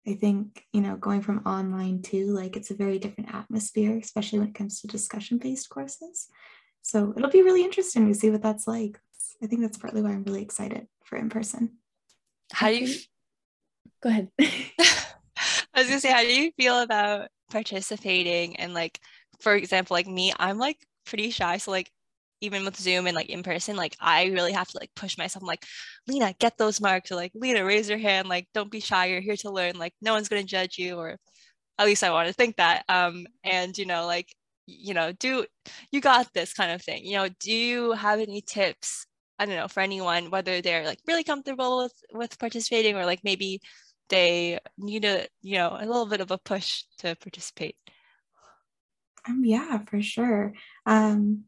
I 0.08 0.14
think, 0.14 0.64
you 0.72 0.80
know, 0.80 0.96
going 0.96 1.20
from 1.20 1.42
online 1.46 2.02
to 2.02 2.26
like 2.26 2.56
it's 2.56 2.70
a 2.70 2.76
very 2.76 2.98
different 2.98 3.34
atmosphere, 3.34 3.98
especially 3.98 4.38
when 4.38 4.48
it 4.48 4.54
comes 4.54 4.80
to 4.80 4.86
discussion 4.86 5.38
based 5.38 5.68
courses. 5.68 6.28
So 6.82 7.12
it'll 7.16 7.30
be 7.30 7.42
really 7.42 7.64
interesting 7.64 8.06
to 8.06 8.14
see 8.14 8.30
what 8.30 8.42
that's 8.42 8.68
like. 8.68 8.98
I 9.42 9.46
think 9.46 9.62
that's 9.62 9.78
partly 9.78 10.02
why 10.02 10.10
I'm 10.10 10.22
really 10.22 10.42
excited 10.42 10.86
for 11.04 11.16
in 11.16 11.28
person. 11.28 11.78
How 12.52 12.68
do 12.68 12.76
you? 12.76 12.94
Go 14.02 14.08
ahead. 14.10 14.30
I 14.38 15.80
was 15.80 15.88
gonna 15.88 16.00
say, 16.00 16.12
how 16.12 16.22
do 16.22 16.32
you 16.32 16.52
feel 16.56 16.80
about 16.80 17.28
participating 17.50 18.56
and 18.56 18.72
like, 18.72 19.00
for 19.40 19.54
example, 19.54 19.94
like 19.94 20.06
me, 20.06 20.32
I'm 20.38 20.58
like 20.58 20.78
pretty 21.04 21.30
shy. 21.30 21.58
So 21.58 21.70
like 21.70 21.90
even 22.40 22.64
with 22.64 22.76
Zoom 22.76 23.06
and 23.06 23.16
like 23.16 23.28
in 23.30 23.42
person, 23.42 23.76
like 23.76 23.96
I 24.00 24.26
really 24.26 24.52
have 24.52 24.68
to 24.68 24.78
like 24.78 24.90
push 24.94 25.18
myself. 25.18 25.42
I'm 25.42 25.46
like, 25.46 25.64
Lena, 26.06 26.34
get 26.38 26.58
those 26.58 26.80
marks, 26.80 27.10
or 27.12 27.16
like 27.16 27.32
Lena, 27.34 27.64
raise 27.64 27.88
your 27.88 27.98
hand. 27.98 28.28
Like, 28.28 28.48
don't 28.54 28.70
be 28.70 28.80
shy. 28.80 29.06
You're 29.06 29.20
here 29.20 29.36
to 29.38 29.50
learn. 29.50 29.78
Like, 29.78 29.94
no 30.02 30.12
one's 30.14 30.28
gonna 30.28 30.44
judge 30.44 30.78
you, 30.78 30.96
or 30.96 31.16
at 31.78 31.86
least 31.86 32.04
I 32.04 32.10
want 32.10 32.28
to 32.28 32.34
think 32.34 32.56
that. 32.56 32.84
Um, 32.88 33.26
and 33.44 33.76
you 33.76 33.86
know, 33.86 34.06
like, 34.06 34.34
you 34.66 34.94
know, 34.94 35.12
do 35.12 35.46
you 35.92 36.00
got 36.00 36.32
this 36.34 36.52
kind 36.52 36.72
of 36.72 36.82
thing. 36.82 37.04
You 37.04 37.16
know, 37.18 37.28
do 37.40 37.52
you 37.52 37.92
have 37.92 38.20
any 38.20 38.42
tips? 38.42 39.06
I 39.38 39.46
don't 39.46 39.56
know 39.56 39.68
for 39.68 39.80
anyone 39.80 40.30
whether 40.30 40.60
they're 40.62 40.84
like 40.84 40.98
really 41.06 41.24
comfortable 41.24 41.78
with 41.78 41.94
with 42.12 42.38
participating 42.38 42.96
or 42.96 43.04
like 43.04 43.20
maybe 43.22 43.60
they 44.08 44.58
need 44.78 45.04
a 45.04 45.26
you 45.42 45.58
know 45.58 45.76
a 45.78 45.84
little 45.84 46.06
bit 46.06 46.20
of 46.20 46.30
a 46.30 46.38
push 46.38 46.84
to 46.98 47.14
participate 47.16 47.76
um, 49.28 49.44
yeah 49.44 49.78
for 49.78 50.00
sure 50.00 50.52
um 50.86 51.44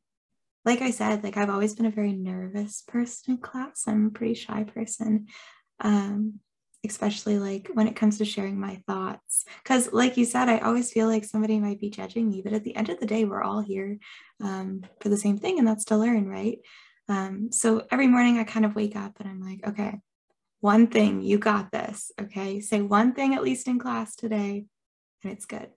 like 0.68 0.82
i 0.82 0.90
said 0.90 1.24
like 1.24 1.36
i've 1.36 1.50
always 1.50 1.74
been 1.74 1.86
a 1.86 1.90
very 1.90 2.12
nervous 2.12 2.82
person 2.86 3.34
in 3.34 3.40
class 3.40 3.84
i'm 3.86 4.06
a 4.06 4.10
pretty 4.10 4.34
shy 4.34 4.64
person 4.64 5.26
um 5.80 6.34
especially 6.86 7.38
like 7.38 7.68
when 7.74 7.88
it 7.88 7.96
comes 7.96 8.18
to 8.18 8.24
sharing 8.24 8.58
my 8.58 8.80
thoughts 8.86 9.44
because 9.62 9.92
like 9.92 10.16
you 10.16 10.24
said 10.24 10.48
i 10.48 10.58
always 10.58 10.92
feel 10.92 11.08
like 11.08 11.24
somebody 11.24 11.58
might 11.58 11.80
be 11.80 11.90
judging 11.90 12.28
me 12.28 12.40
but 12.42 12.52
at 12.52 12.64
the 12.64 12.76
end 12.76 12.88
of 12.88 13.00
the 13.00 13.06
day 13.06 13.24
we're 13.24 13.42
all 13.42 13.60
here 13.60 13.98
um, 14.42 14.82
for 15.00 15.08
the 15.08 15.16
same 15.16 15.36
thing 15.36 15.58
and 15.58 15.66
that's 15.66 15.86
to 15.86 15.96
learn 15.96 16.28
right 16.28 16.58
um, 17.08 17.50
so 17.50 17.84
every 17.90 18.06
morning 18.06 18.38
i 18.38 18.44
kind 18.44 18.64
of 18.64 18.76
wake 18.76 18.94
up 18.94 19.18
and 19.18 19.28
i'm 19.28 19.40
like 19.40 19.66
okay 19.66 19.98
one 20.60 20.88
thing, 20.88 21.22
you 21.22 21.38
got 21.38 21.70
this. 21.70 22.10
Okay. 22.20 22.60
Say 22.60 22.80
one 22.80 23.14
thing 23.14 23.34
at 23.34 23.42
least 23.42 23.68
in 23.68 23.78
class 23.78 24.16
today, 24.16 24.66
and 25.22 25.32
it's 25.32 25.46
good. 25.46 25.68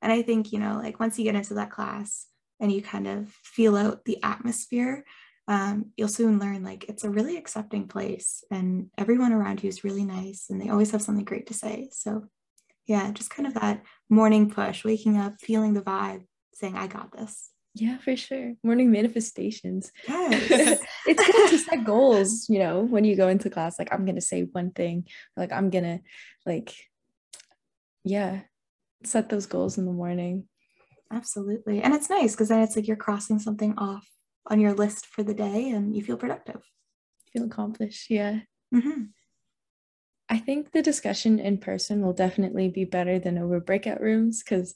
And 0.00 0.10
I 0.10 0.22
think, 0.22 0.52
you 0.52 0.58
know, 0.58 0.80
like 0.82 0.98
once 0.98 1.18
you 1.18 1.24
get 1.24 1.34
into 1.34 1.54
that 1.54 1.70
class 1.70 2.26
and 2.62 2.72
you 2.72 2.80
kind 2.80 3.06
of 3.06 3.28
feel 3.42 3.76
out 3.76 4.06
the 4.06 4.22
atmosphere, 4.22 5.04
um, 5.48 5.90
you'll 5.96 6.08
soon 6.08 6.38
learn 6.38 6.62
like 6.62 6.84
it's 6.88 7.04
a 7.04 7.10
really 7.10 7.36
accepting 7.36 7.88
place 7.88 8.44
and 8.50 8.88
everyone 8.96 9.32
around 9.32 9.62
you 9.62 9.68
is 9.68 9.84
really 9.84 10.04
nice 10.04 10.46
and 10.48 10.60
they 10.60 10.70
always 10.70 10.92
have 10.92 11.02
something 11.02 11.24
great 11.24 11.48
to 11.48 11.54
say. 11.54 11.90
So, 11.92 12.28
yeah, 12.86 13.10
just 13.10 13.28
kind 13.28 13.46
of 13.46 13.54
that 13.54 13.82
morning 14.08 14.48
push, 14.50 14.84
waking 14.84 15.18
up, 15.18 15.34
feeling 15.40 15.74
the 15.74 15.82
vibe, 15.82 16.24
saying, 16.54 16.76
I 16.76 16.86
got 16.86 17.12
this. 17.12 17.50
Yeah, 17.74 17.98
for 17.98 18.16
sure. 18.16 18.52
Morning 18.62 18.90
manifestations. 18.92 19.90
Yes. 20.06 20.80
it's 21.06 21.26
good 21.26 21.50
to 21.50 21.58
set 21.58 21.84
goals, 21.84 22.48
you 22.48 22.58
know, 22.58 22.80
when 22.82 23.04
you 23.04 23.16
go 23.16 23.28
into 23.28 23.50
class, 23.50 23.78
like 23.78 23.92
I'm 23.92 24.04
gonna 24.04 24.20
say 24.20 24.42
one 24.42 24.70
thing, 24.70 25.06
like 25.36 25.52
I'm 25.52 25.70
gonna 25.70 26.00
like 26.46 26.74
yeah, 28.04 28.40
set 29.04 29.28
those 29.28 29.46
goals 29.46 29.78
in 29.78 29.86
the 29.86 29.92
morning. 29.92 30.44
Absolutely. 31.12 31.82
And 31.82 31.94
it's 31.94 32.08
nice 32.08 32.32
because 32.32 32.48
then 32.48 32.62
it's 32.62 32.74
like 32.74 32.88
you're 32.88 32.96
crossing 32.96 33.38
something 33.38 33.74
off 33.76 34.08
on 34.46 34.60
your 34.60 34.72
list 34.72 35.06
for 35.06 35.22
the 35.22 35.34
day 35.34 35.70
and 35.70 35.94
you 35.94 36.02
feel 36.02 36.16
productive. 36.16 36.62
Feel 37.32 37.44
accomplished. 37.44 38.10
Yeah. 38.10 38.40
Mm-hmm. 38.74 39.02
I 40.28 40.38
think 40.38 40.72
the 40.72 40.82
discussion 40.82 41.38
in 41.38 41.58
person 41.58 42.00
will 42.00 42.14
definitely 42.14 42.68
be 42.68 42.84
better 42.84 43.18
than 43.18 43.36
over 43.36 43.60
breakout 43.60 44.00
rooms 44.00 44.42
because 44.42 44.74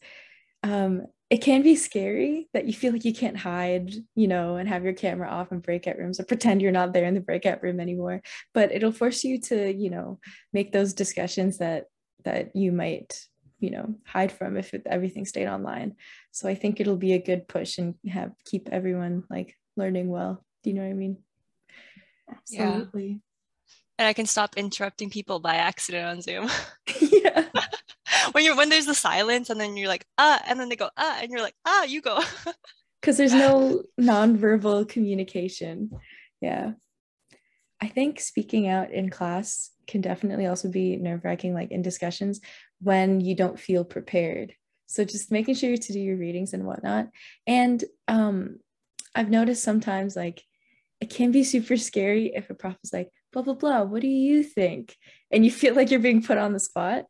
um, 0.62 1.06
it 1.30 1.38
can 1.38 1.62
be 1.62 1.74
scary 1.74 2.48
that 2.52 2.66
you 2.66 2.72
feel 2.72 2.92
like 2.92 3.04
you 3.04 3.14
can't 3.14 3.36
hide, 3.36 3.94
you 4.14 4.28
know, 4.28 4.56
and 4.56 4.68
have 4.68 4.84
your 4.84 4.92
camera 4.92 5.28
off 5.28 5.52
in 5.52 5.60
breakout 5.60 5.98
rooms 5.98 6.20
or 6.20 6.24
pretend 6.24 6.60
you're 6.60 6.72
not 6.72 6.92
there 6.92 7.06
in 7.06 7.14
the 7.14 7.20
breakout 7.20 7.62
room 7.62 7.80
anymore. 7.80 8.22
But 8.52 8.70
it'll 8.70 8.92
force 8.92 9.24
you 9.24 9.40
to, 9.42 9.72
you 9.72 9.90
know, 9.90 10.20
make 10.52 10.72
those 10.72 10.92
discussions 10.92 11.58
that 11.58 11.86
that 12.24 12.54
you 12.54 12.72
might, 12.72 13.26
you 13.58 13.70
know, 13.70 13.94
hide 14.06 14.32
from 14.32 14.56
if 14.56 14.74
it, 14.74 14.82
everything 14.86 15.24
stayed 15.24 15.48
online. 15.48 15.96
So 16.32 16.48
I 16.48 16.54
think 16.54 16.80
it'll 16.80 16.96
be 16.96 17.14
a 17.14 17.22
good 17.22 17.48
push 17.48 17.78
and 17.78 17.94
have 18.08 18.32
keep 18.44 18.68
everyone 18.70 19.24
like 19.30 19.56
learning 19.76 20.08
well. 20.08 20.44
Do 20.62 20.70
you 20.70 20.76
know 20.76 20.82
what 20.82 20.90
I 20.90 20.94
mean? 20.94 21.18
Absolutely. 22.30 23.08
Yeah. 23.08 23.16
And 23.98 24.08
I 24.08 24.12
can 24.12 24.26
stop 24.26 24.56
interrupting 24.56 25.08
people 25.08 25.40
by 25.40 25.54
accident 25.54 26.06
on 26.06 26.20
Zoom. 26.20 26.50
yeah 27.36 27.48
when 28.32 28.44
you're 28.44 28.56
when 28.56 28.68
there's 28.68 28.86
the 28.86 28.94
silence 28.94 29.50
and 29.50 29.60
then 29.60 29.76
you're 29.76 29.88
like 29.88 30.06
ah 30.18 30.42
and 30.46 30.58
then 30.58 30.68
they 30.68 30.76
go 30.76 30.90
ah 30.96 31.18
and 31.20 31.30
you're 31.30 31.42
like 31.42 31.54
ah 31.64 31.84
you 31.84 32.00
go 32.00 32.20
because 33.00 33.16
there's 33.16 33.34
no 33.34 33.82
nonverbal 34.00 34.88
communication 34.88 35.90
yeah 36.40 36.72
i 37.80 37.88
think 37.88 38.20
speaking 38.20 38.68
out 38.68 38.90
in 38.90 39.10
class 39.10 39.70
can 39.86 40.00
definitely 40.00 40.46
also 40.46 40.68
be 40.68 40.96
nerve-wracking 40.96 41.54
like 41.54 41.70
in 41.70 41.82
discussions 41.82 42.40
when 42.80 43.20
you 43.20 43.34
don't 43.34 43.58
feel 43.58 43.84
prepared 43.84 44.54
so 44.86 45.04
just 45.04 45.32
making 45.32 45.54
sure 45.54 45.76
to 45.76 45.92
do 45.92 46.00
your 46.00 46.16
readings 46.16 46.52
and 46.52 46.64
whatnot 46.64 47.08
and 47.46 47.84
um 48.08 48.58
i've 49.14 49.30
noticed 49.30 49.62
sometimes 49.62 50.16
like 50.16 50.42
it 51.00 51.10
can 51.10 51.30
be 51.30 51.44
super 51.44 51.76
scary 51.76 52.32
if 52.34 52.48
a 52.50 52.54
prof 52.54 52.76
is 52.84 52.92
like 52.92 53.10
blah 53.32 53.42
blah 53.42 53.54
blah 53.54 53.82
what 53.82 54.02
do 54.02 54.08
you 54.08 54.42
think 54.42 54.96
and 55.30 55.44
you 55.44 55.50
feel 55.50 55.74
like 55.74 55.90
you're 55.90 56.00
being 56.00 56.22
put 56.22 56.38
on 56.38 56.52
the 56.52 56.60
spot 56.60 57.04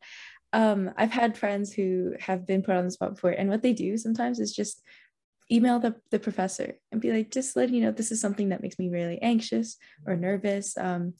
um, 0.53 0.91
I've 0.97 1.11
had 1.11 1.37
friends 1.37 1.73
who 1.73 2.13
have 2.19 2.47
been 2.47 2.63
put 2.63 2.75
on 2.75 2.85
the 2.85 2.91
spot 2.91 3.15
before, 3.15 3.31
and 3.31 3.49
what 3.49 3.61
they 3.61 3.73
do 3.73 3.97
sometimes 3.97 4.39
is 4.39 4.55
just 4.55 4.81
email 5.51 5.79
the, 5.79 5.95
the 6.11 6.19
professor 6.19 6.77
and 6.91 7.01
be 7.01 7.11
like, 7.11 7.31
just 7.31 7.55
let 7.55 7.69
you 7.69 7.81
know 7.81 7.91
this 7.91 8.11
is 8.11 8.19
something 8.21 8.49
that 8.49 8.61
makes 8.61 8.79
me 8.79 8.89
really 8.89 9.21
anxious 9.21 9.77
or 10.05 10.15
nervous. 10.15 10.77
Um, 10.77 11.13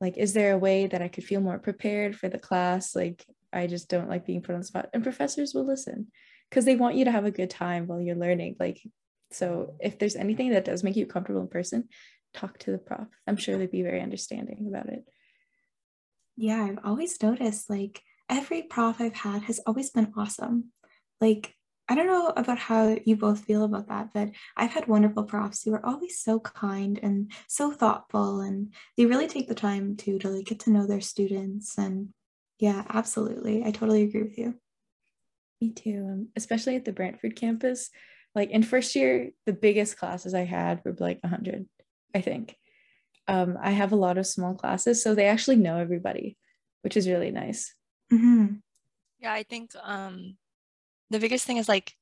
like, 0.00 0.16
is 0.16 0.32
there 0.32 0.52
a 0.52 0.58
way 0.58 0.86
that 0.86 1.02
I 1.02 1.08
could 1.08 1.24
feel 1.24 1.40
more 1.40 1.58
prepared 1.58 2.16
for 2.16 2.28
the 2.28 2.38
class? 2.38 2.94
Like, 2.94 3.24
I 3.52 3.66
just 3.66 3.88
don't 3.88 4.08
like 4.08 4.26
being 4.26 4.42
put 4.42 4.54
on 4.54 4.60
the 4.60 4.66
spot. 4.66 4.90
And 4.92 5.02
professors 5.02 5.54
will 5.54 5.66
listen 5.66 6.08
because 6.48 6.64
they 6.64 6.76
want 6.76 6.96
you 6.96 7.04
to 7.04 7.12
have 7.12 7.24
a 7.24 7.30
good 7.30 7.50
time 7.50 7.86
while 7.86 8.00
you're 8.00 8.16
learning. 8.16 8.56
Like, 8.58 8.80
so 9.30 9.76
if 9.80 9.98
there's 9.98 10.16
anything 10.16 10.50
that 10.50 10.64
does 10.64 10.82
make 10.82 10.96
you 10.96 11.06
comfortable 11.06 11.40
in 11.40 11.48
person, 11.48 11.88
talk 12.34 12.58
to 12.60 12.70
the 12.70 12.78
prof. 12.78 13.08
I'm 13.26 13.36
sure 13.36 13.56
they'd 13.56 13.70
be 13.70 13.82
very 13.82 14.00
understanding 14.00 14.66
about 14.68 14.88
it. 14.88 15.04
Yeah, 16.36 16.64
I've 16.64 16.78
always 16.84 17.20
noticed 17.22 17.68
like 17.68 18.02
every 18.28 18.62
prof 18.62 18.96
I've 19.00 19.14
had 19.14 19.42
has 19.42 19.60
always 19.66 19.90
been 19.90 20.12
awesome. 20.16 20.72
Like, 21.20 21.54
I 21.88 21.96
don't 21.96 22.06
know 22.06 22.32
about 22.36 22.58
how 22.58 22.96
you 23.04 23.16
both 23.16 23.44
feel 23.44 23.64
about 23.64 23.88
that, 23.88 24.10
but 24.14 24.30
I've 24.56 24.70
had 24.70 24.86
wonderful 24.86 25.24
profs 25.24 25.64
who 25.64 25.74
are 25.74 25.84
always 25.84 26.20
so 26.20 26.38
kind 26.38 27.00
and 27.02 27.32
so 27.48 27.72
thoughtful, 27.72 28.40
and 28.40 28.72
they 28.96 29.06
really 29.06 29.26
take 29.26 29.48
the 29.48 29.56
time 29.56 29.96
to 29.98 30.18
to 30.20 30.28
like 30.28 30.46
get 30.46 30.60
to 30.60 30.70
know 30.70 30.86
their 30.86 31.00
students. 31.00 31.76
And 31.76 32.10
yeah, 32.60 32.84
absolutely, 32.88 33.64
I 33.64 33.70
totally 33.70 34.02
agree 34.02 34.22
with 34.22 34.38
you. 34.38 34.54
Me 35.60 35.72
too, 35.72 36.06
um, 36.08 36.28
especially 36.36 36.76
at 36.76 36.84
the 36.84 36.92
Brantford 36.92 37.36
campus. 37.36 37.90
Like 38.34 38.50
in 38.50 38.62
first 38.62 38.94
year, 38.94 39.30
the 39.46 39.52
biggest 39.52 39.96
classes 39.96 40.34
I 40.34 40.44
had 40.44 40.82
were 40.84 40.94
like 40.98 41.18
100, 41.22 41.66
I 42.14 42.20
think. 42.20 42.54
Um, 43.26 43.58
I 43.60 43.70
have 43.70 43.92
a 43.92 43.96
lot 43.96 44.18
of 44.18 44.26
small 44.26 44.54
classes, 44.54 45.02
so 45.02 45.14
they 45.14 45.26
actually 45.26 45.56
know 45.56 45.76
everybody, 45.78 46.36
which 46.82 46.96
is 46.96 47.08
really 47.08 47.30
nice. 47.30 47.74
Mm-hmm. 48.12 48.56
Yeah, 49.20 49.32
I 49.32 49.42
think 49.42 49.72
um, 49.82 50.36
the 51.08 51.18
biggest 51.18 51.46
thing 51.46 51.56
is 51.56 51.68
like 51.68 51.94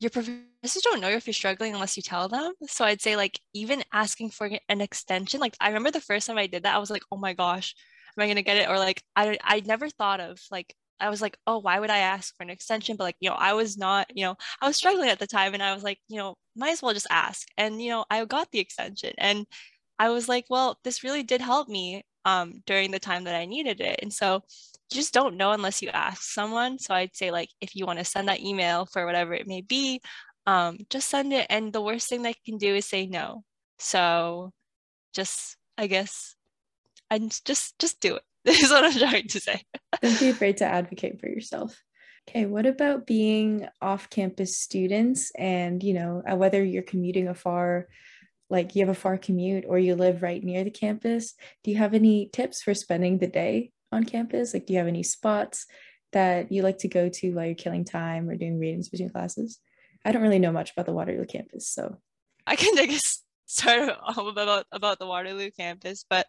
your 0.00 0.10
professors 0.10 0.82
don't 0.82 1.00
know 1.00 1.08
if 1.08 1.26
you're 1.26 1.34
struggling 1.34 1.74
unless 1.74 1.96
you 1.96 2.02
tell 2.02 2.28
them. 2.28 2.52
So 2.66 2.84
I'd 2.84 3.00
say 3.02 3.16
like 3.16 3.40
even 3.54 3.82
asking 3.92 4.30
for 4.30 4.50
an 4.68 4.80
extension. 4.80 5.40
Like 5.40 5.56
I 5.60 5.68
remember 5.68 5.90
the 5.90 6.00
first 6.00 6.26
time 6.26 6.38
I 6.38 6.46
did 6.46 6.62
that, 6.62 6.74
I 6.74 6.78
was 6.78 6.90
like, 6.90 7.02
oh 7.10 7.16
my 7.16 7.32
gosh, 7.34 7.74
am 8.16 8.24
I 8.24 8.28
gonna 8.28 8.42
get 8.42 8.56
it? 8.58 8.68
Or 8.68 8.78
like 8.78 9.02
I 9.14 9.38
I 9.42 9.60
never 9.66 9.88
thought 9.90 10.20
of 10.20 10.38
like 10.50 10.74
I 11.00 11.10
was 11.10 11.20
like, 11.20 11.36
oh, 11.46 11.58
why 11.58 11.78
would 11.78 11.90
I 11.90 11.98
ask 11.98 12.34
for 12.36 12.42
an 12.42 12.50
extension? 12.50 12.96
But 12.96 13.04
like, 13.04 13.16
you 13.20 13.28
know, 13.30 13.36
I 13.36 13.52
was 13.52 13.76
not, 13.76 14.06
you 14.14 14.24
know, 14.24 14.36
I 14.62 14.66
was 14.66 14.76
struggling 14.76 15.10
at 15.10 15.18
the 15.18 15.26
time 15.26 15.54
and 15.54 15.62
I 15.62 15.74
was 15.74 15.82
like, 15.82 15.98
you 16.08 16.16
know, 16.16 16.36
might 16.56 16.70
as 16.70 16.82
well 16.82 16.94
just 16.94 17.06
ask. 17.10 17.46
And, 17.58 17.82
you 17.82 17.90
know, 17.90 18.04
I 18.10 18.24
got 18.24 18.50
the 18.50 18.60
extension 18.60 19.12
and 19.18 19.46
I 19.98 20.10
was 20.10 20.28
like, 20.28 20.46
well, 20.50 20.78
this 20.84 21.04
really 21.04 21.22
did 21.22 21.40
help 21.40 21.68
me 21.68 22.04
um, 22.24 22.62
during 22.66 22.90
the 22.90 22.98
time 22.98 23.24
that 23.24 23.34
I 23.36 23.46
needed 23.46 23.80
it. 23.80 24.00
And 24.02 24.12
so 24.12 24.42
you 24.90 24.96
just 24.96 25.14
don't 25.14 25.36
know 25.36 25.52
unless 25.52 25.82
you 25.82 25.88
ask 25.90 26.22
someone. 26.22 26.78
So 26.78 26.94
I'd 26.94 27.16
say 27.16 27.30
like 27.30 27.50
if 27.60 27.74
you 27.76 27.86
want 27.86 27.98
to 27.98 28.04
send 28.04 28.28
that 28.28 28.40
email 28.40 28.86
for 28.86 29.06
whatever 29.06 29.34
it 29.34 29.46
may 29.46 29.62
be, 29.62 30.00
um, 30.46 30.78
just 30.90 31.08
send 31.10 31.32
it. 31.32 31.46
And 31.50 31.72
the 31.72 31.82
worst 31.82 32.08
thing 32.08 32.22
they 32.22 32.34
can 32.44 32.58
do 32.58 32.74
is 32.74 32.86
say 32.86 33.06
no. 33.06 33.42
So 33.78 34.52
just 35.14 35.56
I 35.78 35.88
guess 35.88 36.35
and 37.10 37.38
just 37.44 37.78
just 37.78 38.00
do 38.00 38.16
it. 38.16 38.22
This 38.46 38.62
is 38.62 38.70
what 38.70 38.84
I'm 38.84 38.92
trying 38.92 39.26
to 39.26 39.40
say. 39.40 39.62
Don't 40.00 40.20
be 40.20 40.28
afraid 40.28 40.58
to 40.58 40.64
advocate 40.64 41.20
for 41.20 41.28
yourself. 41.28 41.82
Okay, 42.28 42.46
what 42.46 42.64
about 42.64 43.06
being 43.06 43.66
off-campus 43.82 44.56
students 44.56 45.32
and 45.36 45.82
you 45.82 45.94
know 45.94 46.22
uh, 46.30 46.36
whether 46.36 46.62
you're 46.62 46.82
commuting 46.82 47.28
afar 47.28 47.88
like 48.48 48.74
you 48.74 48.86
have 48.86 48.96
a 48.96 48.98
far 48.98 49.18
commute 49.18 49.64
or 49.66 49.78
you 49.78 49.94
live 49.96 50.22
right 50.22 50.42
near 50.42 50.62
the 50.62 50.70
campus, 50.70 51.34
do 51.64 51.70
you 51.70 51.78
have 51.78 51.94
any 51.94 52.28
tips 52.32 52.62
for 52.62 52.74
spending 52.74 53.18
the 53.18 53.26
day 53.26 53.72
on 53.90 54.04
campus? 54.04 54.54
Like, 54.54 54.66
do 54.66 54.72
you 54.72 54.78
have 54.78 54.88
any 54.88 55.02
spots 55.02 55.66
that 56.12 56.52
you 56.52 56.62
like 56.62 56.78
to 56.78 56.88
go 56.88 57.08
to 57.08 57.32
while 57.32 57.46
you're 57.46 57.54
killing 57.54 57.84
time 57.84 58.28
or 58.28 58.36
doing 58.36 58.58
readings 58.58 58.88
between 58.88 59.10
classes? 59.10 59.58
I 60.04 60.12
don't 60.12 60.22
really 60.22 60.38
know 60.38 60.52
much 60.52 60.72
about 60.72 60.86
the 60.86 60.92
Waterloo 60.92 61.26
campus, 61.26 61.68
so 61.68 61.96
I 62.46 62.54
can 62.54 62.76
take 62.76 62.92
a 62.92 63.00
start 63.46 63.96
about 64.16 64.66
about 64.70 64.98
the 64.98 65.06
Waterloo 65.06 65.50
campus, 65.50 66.04
but 66.08 66.26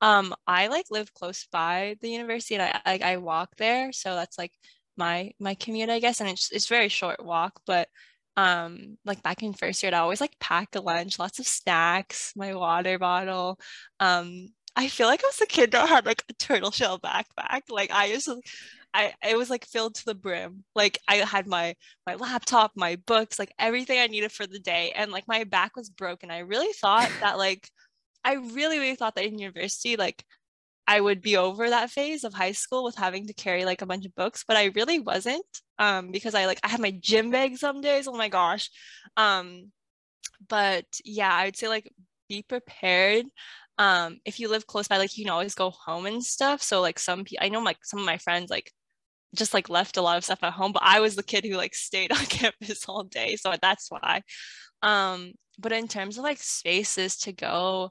um, 0.00 0.34
I 0.46 0.68
like 0.68 0.86
live 0.90 1.12
close 1.14 1.46
by 1.50 1.96
the 2.00 2.10
university, 2.10 2.56
and 2.56 2.62
I 2.62 2.90
like 2.90 3.02
I 3.02 3.16
walk 3.18 3.56
there, 3.56 3.92
so 3.92 4.14
that's 4.14 4.38
like 4.38 4.52
my 4.96 5.32
my 5.40 5.54
commute, 5.54 5.90
I 5.90 6.00
guess, 6.00 6.20
and 6.20 6.30
it's 6.30 6.50
it's 6.52 6.68
very 6.68 6.88
short 6.88 7.24
walk, 7.24 7.60
but 7.66 7.88
um 8.36 8.98
like 9.04 9.22
back 9.22 9.42
in 9.42 9.54
first 9.54 9.82
year 9.82 9.94
i 9.94 9.98
always 9.98 10.20
like 10.20 10.38
pack 10.38 10.74
a 10.74 10.80
lunch 10.80 11.18
lots 11.18 11.38
of 11.38 11.46
snacks 11.46 12.32
my 12.36 12.54
water 12.54 12.98
bottle 12.98 13.58
um 14.00 14.48
i 14.76 14.88
feel 14.88 15.06
like 15.06 15.24
i 15.24 15.26
was 15.26 15.40
a 15.40 15.46
kid 15.46 15.70
that 15.72 15.88
had 15.88 16.04
like 16.04 16.22
a 16.28 16.34
turtle 16.34 16.70
shell 16.70 17.00
backpack 17.00 17.62
like 17.70 17.90
i 17.90 18.14
to 18.18 18.40
I 18.94 19.12
it 19.28 19.36
was 19.36 19.50
like 19.50 19.66
filled 19.66 19.94
to 19.96 20.04
the 20.06 20.14
brim. 20.14 20.64
Like 20.74 20.98
I 21.06 21.16
had 21.16 21.46
my 21.46 21.74
my 22.06 22.14
laptop, 22.14 22.72
my 22.76 22.96
books, 23.06 23.38
like 23.38 23.52
everything 23.58 23.98
I 23.98 24.06
needed 24.06 24.32
for 24.32 24.46
the 24.46 24.58
day. 24.58 24.92
And 24.96 25.12
like 25.12 25.28
my 25.28 25.44
back 25.44 25.76
was 25.76 25.90
broken. 25.90 26.30
I 26.30 26.38
really 26.38 26.72
thought 26.72 27.10
that 27.20 27.36
like 27.36 27.68
I 28.26 28.34
really, 28.34 28.78
really 28.80 28.96
thought 28.96 29.14
that 29.14 29.24
in 29.24 29.38
university, 29.38 29.96
like 29.96 30.24
I 30.86 31.00
would 31.00 31.22
be 31.22 31.36
over 31.36 31.70
that 31.70 31.90
phase 31.90 32.24
of 32.24 32.34
high 32.34 32.52
school 32.52 32.84
with 32.84 32.96
having 32.96 33.26
to 33.28 33.34
carry 33.34 33.64
like 33.64 33.82
a 33.82 33.86
bunch 33.86 34.04
of 34.06 34.14
books, 34.16 34.44
but 34.46 34.56
I 34.56 34.66
really 34.74 34.98
wasn't 35.00 35.46
um, 35.78 36.10
because 36.12 36.34
I 36.34 36.46
like 36.46 36.60
I 36.64 36.68
had 36.68 36.80
my 36.80 36.90
gym 36.90 37.30
bag 37.30 37.56
some 37.56 37.80
days. 37.80 38.08
Oh 38.08 38.14
my 38.16 38.28
gosh. 38.28 38.70
Um, 39.16 39.72
but 40.48 40.86
yeah, 41.04 41.32
I 41.32 41.46
would 41.46 41.56
say 41.56 41.68
like 41.68 41.92
be 42.28 42.42
prepared. 42.42 43.26
Um, 43.78 44.18
if 44.24 44.40
you 44.40 44.48
live 44.48 44.66
close 44.66 44.88
by, 44.88 44.96
like 44.98 45.16
you 45.16 45.24
can 45.24 45.32
always 45.32 45.54
go 45.54 45.70
home 45.70 46.06
and 46.06 46.24
stuff. 46.24 46.62
So 46.62 46.80
like 46.80 46.98
some 46.98 47.24
people, 47.24 47.44
I 47.44 47.48
know 47.48 47.60
like 47.60 47.78
some 47.84 48.00
of 48.00 48.06
my 48.06 48.18
friends 48.18 48.50
like 48.50 48.72
just 49.36 49.54
like 49.54 49.68
left 49.68 49.96
a 49.96 50.02
lot 50.02 50.18
of 50.18 50.24
stuff 50.24 50.42
at 50.42 50.52
home, 50.52 50.72
but 50.72 50.82
I 50.84 51.00
was 51.00 51.16
the 51.16 51.22
kid 51.22 51.44
who 51.44 51.56
like 51.56 51.74
stayed 51.74 52.12
on 52.16 52.24
campus 52.26 52.84
all 52.88 53.04
day, 53.04 53.36
so 53.36 53.52
that's 53.60 53.90
why. 53.90 54.22
Um, 54.82 55.32
but 55.58 55.72
in 55.72 55.88
terms 55.88 56.18
of 56.18 56.24
like 56.24 56.38
spaces 56.38 57.16
to 57.18 57.32
go, 57.32 57.90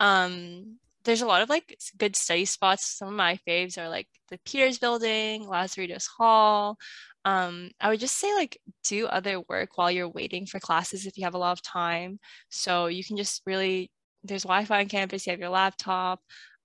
um, 0.00 0.78
there's 1.04 1.22
a 1.22 1.26
lot 1.26 1.42
of 1.42 1.48
like 1.48 1.76
good 1.98 2.16
study 2.16 2.44
spots. 2.44 2.98
Some 2.98 3.08
of 3.08 3.14
my 3.14 3.38
faves 3.46 3.78
are 3.78 3.88
like 3.88 4.08
the 4.30 4.38
Peters 4.44 4.78
Building, 4.78 5.44
Lazaridis 5.46 6.06
Hall. 6.16 6.78
Um, 7.24 7.70
I 7.80 7.88
would 7.88 8.00
just 8.00 8.18
say 8.18 8.32
like 8.34 8.58
do 8.84 9.06
other 9.06 9.40
work 9.48 9.76
while 9.76 9.90
you're 9.90 10.08
waiting 10.08 10.46
for 10.46 10.58
classes 10.60 11.06
if 11.06 11.16
you 11.16 11.24
have 11.24 11.34
a 11.34 11.38
lot 11.38 11.52
of 11.52 11.62
time. 11.62 12.18
So 12.50 12.86
you 12.86 13.04
can 13.04 13.16
just 13.16 13.42
really 13.46 13.90
there's 14.24 14.44
Wi-Fi 14.44 14.80
on 14.80 14.88
campus. 14.88 15.26
You 15.26 15.32
have 15.32 15.40
your 15.40 15.48
laptop. 15.48 16.20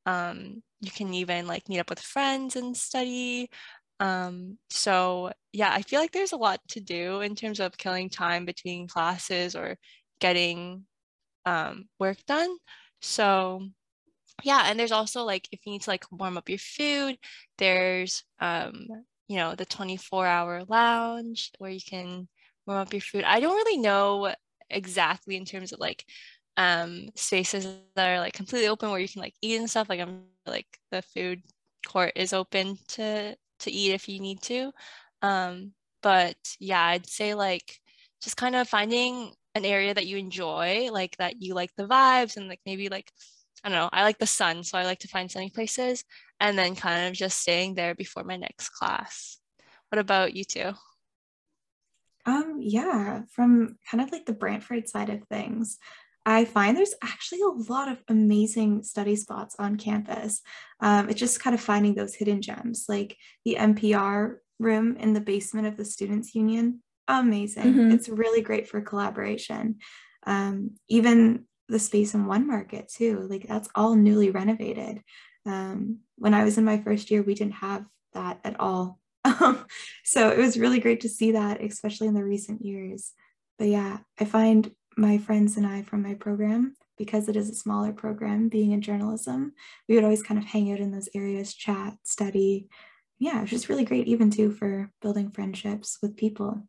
Um, 0.05 0.61
you 0.79 0.91
can 0.91 1.13
even 1.13 1.47
like 1.47 1.67
meet 1.69 1.79
up 1.79 1.89
with 1.89 1.99
friends 1.99 2.55
and 2.55 2.77
study. 2.77 3.49
Um, 3.99 4.57
so 4.69 5.31
yeah, 5.53 5.71
I 5.73 5.81
feel 5.81 5.99
like 5.99 6.11
there's 6.11 6.33
a 6.33 6.37
lot 6.37 6.59
to 6.69 6.79
do 6.81 7.21
in 7.21 7.35
terms 7.35 7.59
of 7.59 7.77
killing 7.77 8.09
time 8.09 8.45
between 8.45 8.87
classes 8.87 9.55
or 9.55 9.77
getting 10.19 10.85
um, 11.45 11.89
work 11.99 12.17
done. 12.27 12.57
So 13.01 13.61
yeah 14.43 14.63
and 14.65 14.79
there's 14.79 14.91
also 14.91 15.23
like 15.23 15.47
if 15.51 15.59
you 15.65 15.71
need 15.71 15.81
to 15.81 15.89
like 15.89 16.05
warm 16.11 16.37
up 16.37 16.49
your 16.49 16.59
food 16.59 17.17
there's 17.57 18.23
um 18.39 18.87
you 19.27 19.37
know 19.37 19.55
the 19.55 19.65
24 19.65 20.25
hour 20.27 20.63
lounge 20.67 21.51
where 21.59 21.71
you 21.71 21.81
can 21.85 22.27
warm 22.65 22.79
up 22.79 22.93
your 22.93 23.01
food. 23.01 23.23
I 23.23 23.39
don't 23.39 23.55
really 23.55 23.77
know 23.77 24.33
exactly 24.69 25.35
in 25.37 25.45
terms 25.45 25.71
of 25.73 25.79
like 25.79 26.05
um 26.57 27.09
spaces 27.15 27.67
that 27.95 28.09
are 28.09 28.19
like 28.19 28.33
completely 28.33 28.67
open 28.67 28.89
where 28.89 28.99
you 28.99 29.07
can 29.09 29.21
like 29.21 29.35
eat 29.41 29.57
and 29.59 29.69
stuff. 29.69 29.89
Like 29.89 29.99
i'm 29.99 30.23
like 30.45 30.67
the 30.91 31.01
food 31.01 31.41
court 31.87 32.13
is 32.15 32.33
open 32.33 32.77
to 32.89 33.35
to 33.59 33.71
eat 33.71 33.93
if 33.93 34.07
you 34.07 34.19
need 34.19 34.41
to 34.41 34.71
um 35.21 35.71
but 36.01 36.37
yeah 36.59 36.83
i'd 36.85 37.07
say 37.07 37.33
like 37.33 37.79
just 38.21 38.37
kind 38.37 38.55
of 38.55 38.67
finding 38.67 39.31
an 39.55 39.65
area 39.65 39.93
that 39.93 40.07
you 40.07 40.17
enjoy 40.17 40.89
like 40.91 41.15
that 41.17 41.41
you 41.41 41.53
like 41.53 41.71
the 41.75 41.87
vibes 41.87 42.37
and 42.37 42.47
like 42.47 42.59
maybe 42.65 42.89
like 42.89 43.11
I 43.63 43.69
don't 43.69 43.77
know, 43.77 43.89
I 43.91 44.03
like 44.03 44.19
the 44.19 44.27
sun, 44.27 44.63
so 44.63 44.77
I 44.77 44.83
like 44.83 44.99
to 44.99 45.07
find 45.07 45.29
sunny 45.29 45.49
places 45.49 46.03
and 46.39 46.57
then 46.57 46.75
kind 46.75 47.07
of 47.07 47.13
just 47.13 47.41
staying 47.41 47.75
there 47.75 47.95
before 47.95 48.23
my 48.23 48.37
next 48.37 48.69
class. 48.69 49.39
What 49.89 49.99
about 49.99 50.33
you 50.33 50.43
two? 50.43 50.73
Um, 52.25 52.57
yeah, 52.59 53.21
from 53.31 53.77
kind 53.89 54.01
of 54.03 54.11
like 54.11 54.25
the 54.25 54.33
Brantford 54.33 54.87
side 54.87 55.09
of 55.09 55.23
things, 55.29 55.77
I 56.27 56.43
find 56.43 56.75
there's 56.75 56.93
actually 57.01 57.39
a 57.39 57.71
lot 57.71 57.87
of 57.87 58.03
amazing 58.09 58.83
study 58.83 59.15
spots 59.15 59.55
on 59.57 59.77
campus. 59.77 60.41
Um, 60.81 61.09
it's 61.09 61.21
just 61.21 61.39
kind 61.39 61.53
of 61.53 61.61
finding 61.61 61.95
those 61.95 62.15
hidden 62.15 62.41
gems, 62.41 62.83
like 62.89 63.15
the 63.45 63.55
NPR 63.57 64.35
room 64.59 64.97
in 64.97 65.13
the 65.13 65.21
basement 65.21 65.67
of 65.67 65.77
the 65.77 65.85
Students 65.85 66.35
Union. 66.35 66.83
Amazing. 67.07 67.63
Mm-hmm. 67.63 67.91
It's 67.91 68.09
really 68.09 68.41
great 68.41 68.67
for 68.67 68.81
collaboration. 68.81 69.77
Um, 70.25 70.71
even 70.89 71.45
the 71.69 71.79
space 71.79 72.13
in 72.13 72.25
one 72.25 72.45
market 72.45 72.91
too. 72.93 73.25
Like 73.29 73.47
that's 73.47 73.69
all 73.73 73.95
newly 73.95 74.29
renovated. 74.29 75.01
Um, 75.45 75.99
when 76.17 76.33
I 76.33 76.43
was 76.43 76.57
in 76.57 76.65
my 76.65 76.79
first 76.79 77.09
year, 77.09 77.21
we 77.21 77.35
didn't 77.35 77.53
have 77.53 77.85
that 78.13 78.41
at 78.43 78.59
all. 78.59 78.99
so 80.03 80.29
it 80.29 80.37
was 80.37 80.59
really 80.59 80.81
great 80.81 80.99
to 81.01 81.09
see 81.09 81.31
that, 81.31 81.63
especially 81.63 82.07
in 82.07 82.15
the 82.15 82.25
recent 82.25 82.65
years. 82.65 83.13
But 83.57 83.69
yeah, 83.69 83.99
I 84.19 84.25
find 84.25 84.69
my 84.97 85.17
friends 85.17 85.57
and 85.57 85.65
I 85.65 85.83
from 85.83 86.03
my 86.03 86.15
program, 86.15 86.75
because 86.97 87.29
it 87.29 87.35
is 87.35 87.49
a 87.49 87.55
smaller 87.55 87.93
program, 87.93 88.49
being 88.49 88.71
in 88.71 88.81
journalism, 88.81 89.53
we 89.87 89.95
would 89.95 90.03
always 90.03 90.23
kind 90.23 90.39
of 90.39 90.45
hang 90.45 90.71
out 90.71 90.79
in 90.79 90.91
those 90.91 91.09
areas, 91.13 91.53
chat, 91.53 91.93
study. 92.03 92.67
Yeah, 93.19 93.37
it 93.37 93.41
was 93.41 93.49
just 93.51 93.69
really 93.69 93.85
great, 93.85 94.07
even 94.07 94.31
too, 94.31 94.51
for 94.51 94.91
building 95.01 95.31
friendships 95.31 95.99
with 96.01 96.17
people. 96.17 96.63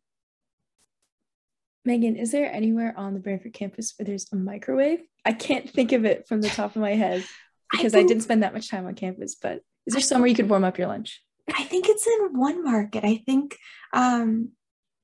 Megan, 1.85 2.15
is 2.15 2.31
there 2.31 2.51
anywhere 2.51 2.93
on 2.97 3.13
the 3.13 3.19
Brantford 3.19 3.53
campus 3.53 3.93
where 3.97 4.05
there's 4.05 4.27
a 4.31 4.35
microwave? 4.35 5.01
I 5.25 5.33
can't 5.33 5.69
think 5.69 5.91
of 5.91 6.05
it 6.05 6.27
from 6.27 6.41
the 6.41 6.49
top 6.49 6.75
of 6.75 6.81
my 6.81 6.93
head 6.93 7.23
because 7.71 7.93
I, 7.93 7.99
think, 7.99 8.05
I 8.05 8.07
didn't 8.07 8.23
spend 8.23 8.43
that 8.43 8.53
much 8.53 8.69
time 8.69 8.85
on 8.85 8.95
campus, 8.95 9.35
but 9.35 9.61
is 9.87 9.93
there 9.93 10.01
somewhere 10.01 10.27
you 10.27 10.35
could 10.35 10.49
warm 10.49 10.63
up 10.63 10.77
your 10.77 10.87
lunch? 10.87 11.21
I 11.55 11.63
think 11.63 11.87
it's 11.87 12.05
in 12.05 12.37
one 12.37 12.63
market. 12.63 13.03
I 13.03 13.23
think 13.25 13.57
um, 13.93 14.51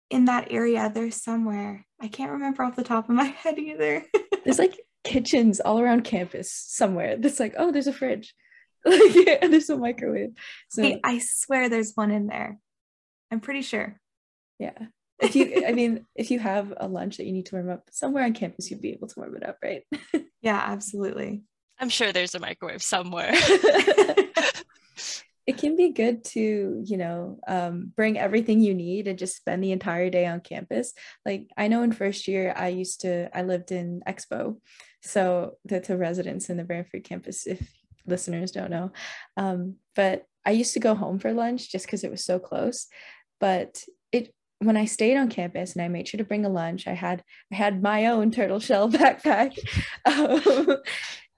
in 0.09 0.25
that 0.25 0.51
area 0.51 0.91
there's 0.93 1.21
somewhere. 1.21 1.84
I 2.01 2.07
can't 2.07 2.31
remember 2.31 2.63
off 2.63 2.75
the 2.75 2.83
top 2.83 3.09
of 3.09 3.15
my 3.15 3.25
head 3.43 3.57
either. 3.59 4.03
there's 4.43 4.59
like 4.59 4.79
kitchens 5.03 5.59
all 5.59 5.79
around 5.79 6.03
campus 6.03 6.51
somewhere. 6.51 7.17
That's 7.17 7.39
like, 7.39 7.55
oh, 7.57 7.71
there's 7.71 7.87
a 7.87 7.93
fridge. 7.93 8.33
like 8.85 9.15
yeah, 9.15 9.47
there's 9.47 9.69
a 9.69 9.77
microwave. 9.77 10.31
So 10.69 10.81
Hey, 10.83 10.99
I 11.03 11.19
swear 11.19 11.69
there's 11.69 11.93
one 11.95 12.11
in 12.11 12.27
there. 12.27 12.59
I'm 13.31 13.39
pretty 13.39 13.61
sure. 13.63 13.99
yeah. 14.59 14.77
If 15.19 15.35
you 15.35 15.63
I 15.65 15.71
mean, 15.71 16.05
if 16.13 16.29
you 16.29 16.39
have 16.39 16.73
a 16.75 16.87
lunch 16.87 17.17
that 17.17 17.25
you 17.25 17.31
need 17.31 17.45
to 17.47 17.55
warm 17.55 17.69
up 17.69 17.87
somewhere 17.91 18.25
on 18.25 18.33
campus, 18.33 18.69
you'd 18.69 18.81
be 18.81 18.91
able 18.91 19.07
to 19.07 19.19
warm 19.19 19.35
it 19.37 19.43
up, 19.47 19.57
right? 19.63 19.83
Yeah, 20.41 20.61
absolutely. 20.63 21.41
I'm 21.79 21.89
sure 21.89 22.11
there's 22.13 22.35
a 22.35 22.39
microwave 22.39 22.83
somewhere. 22.83 23.33
It 25.47 25.57
can 25.57 25.75
be 25.75 25.89
good 25.89 26.23
to 26.23 26.81
you 26.85 26.97
know 26.97 27.39
um, 27.47 27.91
bring 27.95 28.17
everything 28.17 28.61
you 28.61 28.73
need 28.73 29.07
and 29.07 29.19
just 29.19 29.35
spend 29.35 29.63
the 29.63 29.71
entire 29.71 30.09
day 30.09 30.25
on 30.25 30.39
campus. 30.39 30.93
Like 31.25 31.49
i 31.57 31.67
know 31.67 31.83
in 31.83 31.91
first 31.91 32.27
year 32.27 32.53
i 32.55 32.69
used 32.69 33.01
to 33.01 33.35
i 33.37 33.41
lived 33.41 33.71
in 33.71 34.01
expo 34.07 34.57
so 35.01 35.57
that's 35.65 35.89
a 35.89 35.97
residence 35.97 36.49
in 36.49 36.57
the 36.57 36.63
brantford 36.63 37.03
campus 37.03 37.45
if 37.45 37.61
listeners 38.07 38.51
don't 38.51 38.71
know. 38.71 38.91
Um, 39.37 39.75
but 39.95 40.25
i 40.45 40.51
used 40.51 40.73
to 40.73 40.79
go 40.79 40.95
home 40.95 41.19
for 41.19 41.33
lunch 41.33 41.71
just 41.71 41.85
because 41.85 42.03
it 42.03 42.11
was 42.11 42.23
so 42.23 42.39
close 42.39 42.87
but 43.39 43.83
it 44.11 44.33
when 44.59 44.77
i 44.77 44.85
stayed 44.85 45.17
on 45.17 45.29
campus 45.29 45.73
and 45.73 45.81
i 45.81 45.87
made 45.87 46.07
sure 46.07 46.17
to 46.17 46.23
bring 46.23 46.45
a 46.45 46.49
lunch 46.49 46.87
i 46.87 46.93
had 46.93 47.23
i 47.51 47.55
had 47.55 47.81
my 47.81 48.07
own 48.07 48.31
turtle 48.31 48.59
shell 48.59 48.89
backpack. 48.99 49.57
Um, 50.05 50.77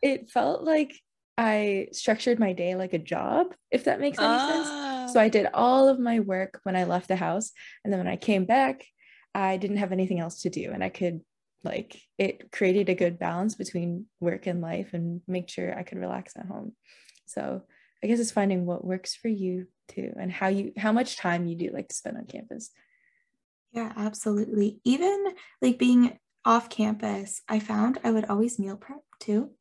it 0.02 0.30
felt 0.30 0.63
like 0.63 0.93
I 1.38 1.89
structured 1.91 2.39
my 2.39 2.54
day 2.54 2.76
like 2.76 2.93
a 2.93 3.00
job, 3.00 3.54
if 3.69 3.84
that 3.84 4.00
makes 4.00 4.17
any 4.17 4.39
sense. 4.39 5.13
So 5.13 5.19
Ah. 5.19 5.23
I 5.23 5.30
did 5.30 5.47
all 5.54 5.88
of 5.88 6.00
my 6.00 6.19
work 6.19 6.60
when 6.63 6.76
I 6.76 6.86
left 6.86 7.08
the 7.08 7.15
house. 7.15 7.52
And 7.84 7.93
then 7.93 8.00
when 8.00 8.08
I 8.08 8.15
came 8.17 8.45
back, 8.45 8.86
I 9.36 9.58
didn't 9.58 9.78
have 9.78 9.91
anything 9.91 10.19
else 10.19 10.41
to 10.41 10.50
do. 10.50 10.71
And 10.73 10.84
I 10.84 10.89
could, 10.89 11.21
like, 11.63 11.95
it 12.17 12.52
created 12.52 12.89
a 12.89 12.95
good 12.95 13.19
balance 13.19 13.56
between 13.56 14.08
work 14.19 14.47
and 14.47 14.62
life 14.62 14.93
and 14.93 15.21
make 15.28 15.50
sure 15.50 15.78
I 15.78 15.84
could 15.84 16.00
relax 16.00 16.36
at 16.36 16.47
home. 16.47 16.73
So 17.28 17.62
I 18.04 18.08
guess 18.08 18.19
it's 18.19 18.32
finding 18.32 18.65
what 18.65 18.84
works 18.86 19.15
for 19.15 19.28
you 19.28 19.67
too 19.88 20.13
and 20.19 20.32
how 20.32 20.47
you, 20.47 20.73
how 20.78 20.91
much 20.91 21.17
time 21.17 21.47
you 21.47 21.56
do 21.56 21.69
like 21.71 21.89
to 21.89 21.95
spend 21.95 22.17
on 22.17 22.26
campus. 22.26 22.71
Yeah, 23.71 23.93
absolutely. 23.95 24.80
Even 24.86 25.26
like 25.62 25.78
being 25.78 26.17
off 26.45 26.69
campus, 26.69 27.41
I 27.47 27.60
found 27.60 28.00
I 28.04 28.12
would 28.12 28.26
always 28.26 28.58
meal 28.58 28.78
prep 28.78 29.02
too. 29.19 29.52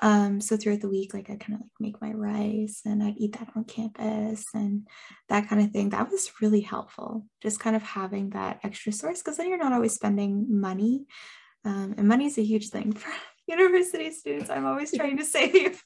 Um, 0.00 0.40
so 0.40 0.56
throughout 0.56 0.80
the 0.80 0.88
week, 0.88 1.12
like 1.12 1.28
I 1.28 1.36
kind 1.36 1.54
of 1.54 1.60
like 1.60 1.70
make 1.80 2.00
my 2.00 2.12
rice 2.12 2.82
and 2.84 3.02
I'd 3.02 3.18
eat 3.18 3.36
that 3.38 3.48
on 3.56 3.64
campus 3.64 4.46
and 4.54 4.86
that 5.28 5.48
kind 5.48 5.60
of 5.60 5.70
thing. 5.70 5.90
That 5.90 6.10
was 6.10 6.30
really 6.40 6.60
helpful. 6.60 7.26
Just 7.42 7.58
kind 7.60 7.74
of 7.74 7.82
having 7.82 8.30
that 8.30 8.60
extra 8.62 8.92
source 8.92 9.20
because 9.20 9.36
then 9.36 9.48
you're 9.48 9.58
not 9.58 9.72
always 9.72 9.94
spending 9.94 10.60
money. 10.60 11.06
Um, 11.64 11.94
and 11.98 12.06
money 12.06 12.26
is 12.26 12.38
a 12.38 12.44
huge 12.44 12.70
thing 12.70 12.92
for 12.94 13.10
university 13.46 14.10
students. 14.12 14.50
I'm 14.50 14.66
always 14.66 14.92
trying 14.92 15.18
to 15.18 15.24
save. 15.24 15.82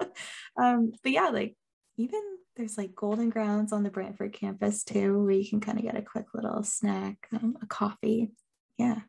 um, 0.56 0.92
but 1.02 1.12
yeah, 1.12 1.28
like 1.30 1.56
even 1.96 2.20
there's 2.56 2.78
like 2.78 2.94
golden 2.94 3.30
grounds 3.30 3.72
on 3.72 3.82
the 3.82 3.90
Brantford 3.90 4.32
campus 4.32 4.84
too, 4.84 5.22
where 5.22 5.32
you 5.32 5.48
can 5.48 5.60
kind 5.60 5.78
of 5.78 5.84
get 5.84 5.96
a 5.96 6.02
quick 6.02 6.26
little 6.34 6.62
snack, 6.62 7.28
um, 7.34 7.56
a 7.60 7.66
coffee. 7.66 8.30
Yeah. 8.78 9.00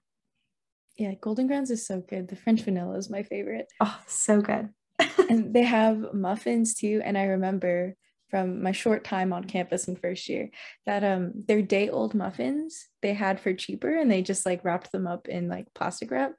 Yeah, 0.98 1.14
Golden 1.22 1.48
Grounds 1.48 1.72
is 1.72 1.86
so 1.86 2.02
good. 2.02 2.28
The 2.28 2.36
French 2.36 2.62
vanilla 2.62 2.98
is 2.98 3.10
my 3.10 3.24
favorite. 3.24 3.68
Oh, 3.80 4.00
so 4.08 4.42
good. 4.42 4.70
and 5.30 5.54
they 5.54 5.64
have 5.64 6.14
muffins 6.14 6.74
too 6.74 7.02
and 7.04 7.18
i 7.18 7.24
remember 7.24 7.96
from 8.30 8.62
my 8.62 8.72
short 8.72 9.04
time 9.04 9.32
on 9.32 9.44
campus 9.44 9.88
in 9.88 9.96
first 9.96 10.28
year 10.28 10.50
that 10.86 11.04
um 11.04 11.32
their 11.48 11.62
day 11.62 11.90
old 11.90 12.14
muffins 12.14 12.88
they 13.02 13.14
had 13.14 13.40
for 13.40 13.54
cheaper 13.54 13.98
and 13.98 14.12
they 14.12 14.22
just 14.22 14.46
like 14.46 14.64
wrapped 14.64 14.92
them 14.92 15.08
up 15.08 15.28
in 15.28 15.48
like 15.48 15.68
plastic 15.74 16.12
wrap 16.12 16.34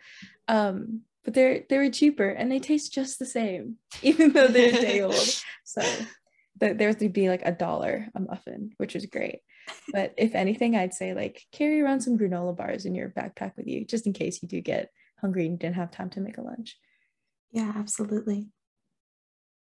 um 0.49 1.03
but 1.25 1.35
they're 1.35 1.65
they 1.69 1.79
were 1.79 1.91
cheaper 1.91 2.29
and 2.29 2.51
they 2.51 2.59
taste 2.59 2.93
just 2.93 3.19
the 3.19 3.27
same 3.27 3.77
even 4.03 4.33
though 4.33 4.49
they're 4.49 4.73
day 4.81 5.01
old 5.01 5.15
so 5.65 5.81
th- 6.61 6.77
there 6.77 6.89
would 6.89 7.13
be 7.13 7.29
like 7.29 7.43
a 7.45 7.53
dollar 7.53 8.09
a 8.15 8.21
muffin 8.21 8.71
which 8.79 8.95
was 8.95 9.07
great 9.07 9.41
but 9.93 10.15
if 10.17 10.35
anything 10.35 10.77
i'd 10.77 10.95
say 10.95 11.15
like 11.15 11.43
carry 11.53 11.81
around 11.81 12.01
some 12.01 12.19
granola 12.19 12.57
bars 12.57 12.85
in 12.85 12.95
your 12.95 13.09
backpack 13.11 13.53
with 13.57 13.67
you 13.67 13.85
just 13.85 14.07
in 14.07 14.13
case 14.13 14.43
you 14.43 14.49
do 14.49 14.61
get 14.61 14.91
hungry 15.21 15.47
and 15.47 15.59
didn't 15.59 15.77
have 15.77 15.91
time 15.91 16.11
to 16.11 16.21
make 16.21 16.39
a 16.39 16.43
lunch 16.43 16.77
yeah, 17.51 17.73
absolutely. 17.75 18.49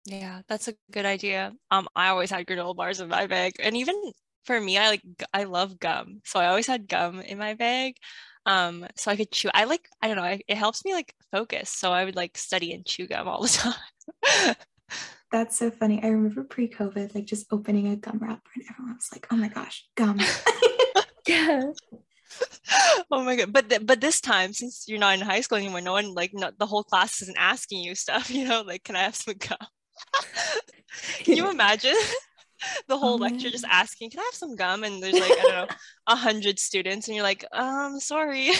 Yeah, 0.06 0.41
that's 0.47 0.67
a 0.67 0.75
good 0.91 1.06
idea. 1.06 1.54
Um, 1.69 1.88
I 1.95 2.10
always 2.10 2.32
had 2.32 2.47
granola 2.47 2.75
bars 2.75 2.99
in 2.99 3.08
my 3.08 3.27
bag, 3.27 3.54
and 3.60 3.77
even 3.77 3.95
for 4.45 4.60
me, 4.60 4.77
I 4.77 4.89
like 4.89 5.04
I 5.34 5.43
love 5.43 5.80
gum, 5.80 6.21
so 6.25 6.39
I 6.39 6.47
always 6.47 6.67
had 6.67 6.88
gum 6.88 7.21
in 7.21 7.38
my 7.38 7.54
bag. 7.54 7.95
Um, 8.45 8.88
so 8.97 9.12
I 9.12 9.15
could 9.15 9.32
chew. 9.32 9.49
I 9.54 9.65
like 9.65 9.88
I 10.01 10.08
don't 10.08 10.17
know. 10.17 10.23
I, 10.23 10.41
it 10.47 10.58
helps 10.58 10.84
me 10.84 10.93
like 10.93 11.13
focus, 11.32 11.69
so 11.69 11.91
I 11.91 12.04
would 12.06 12.15
like 12.15 12.38
study 12.38 12.73
and 12.73 12.86
chew 12.86 13.08
gum 13.08 13.27
all 13.27 13.43
the 13.43 13.47
time. 14.27 14.56
That's 15.32 15.58
so 15.58 15.72
funny. 15.72 16.04
I 16.04 16.08
remember 16.08 16.44
pre 16.44 16.67
COVID, 16.67 17.15
like 17.15 17.26
just 17.26 17.48
opening 17.52 17.88
a 17.88 17.96
gum 17.96 18.20
wrapper 18.22 18.52
and 18.56 18.65
everyone 18.70 18.96
was 18.96 19.10
like, 19.13 19.28
oh 19.32 19.38
my 19.38 19.48
gosh, 19.48 19.86
gum. 19.96 20.20
yeah 21.28 21.72
oh 23.12 23.24
my 23.24 23.36
god! 23.36 23.52
But 23.54 23.70
th- 23.70 23.86
but 23.86 24.02
this 24.02 24.22
time, 24.22 24.54
since 24.54 24.86
you're 24.88 25.00
not 25.00 25.15
in 25.15 25.22
high 25.22 25.41
school 25.41 25.58
anymore, 25.58 25.82
no 25.82 25.94
one 25.94 26.13
like 26.13 26.32
no, 26.34 26.52
the 26.58 26.65
whole 26.65 26.84
class 26.84 27.22
isn't 27.22 27.38
asking 27.38 27.84
you 27.84 27.96
stuff. 27.96 28.30
You 28.41 28.48
know, 28.48 28.62
like 28.62 28.84
can 28.84 28.96
I 28.96 29.04
have 29.04 29.15
some 29.15 29.36
gum? 29.36 29.58
Can 31.24 31.36
you 31.38 31.50
imagine 31.50 31.96
the 32.88 32.98
whole 32.98 33.13
Oh, 33.13 33.17
lecture 33.17 33.50
just 33.50 33.65
asking, 33.70 34.12
"Can 34.12 34.20
I 34.20 34.24
have 34.24 34.34
some 34.34 34.56
gum?" 34.56 34.84
And 34.84 35.02
there's 35.02 35.20
like 35.20 35.32
I 35.32 35.46
don't 35.46 35.50
know, 35.50 35.67
a 36.08 36.15
hundred 36.15 36.60
students, 36.60 37.08
and 37.08 37.15
you're 37.15 37.24
like, 37.24 37.46
"Um, 37.52 38.00
sorry." 38.00 38.52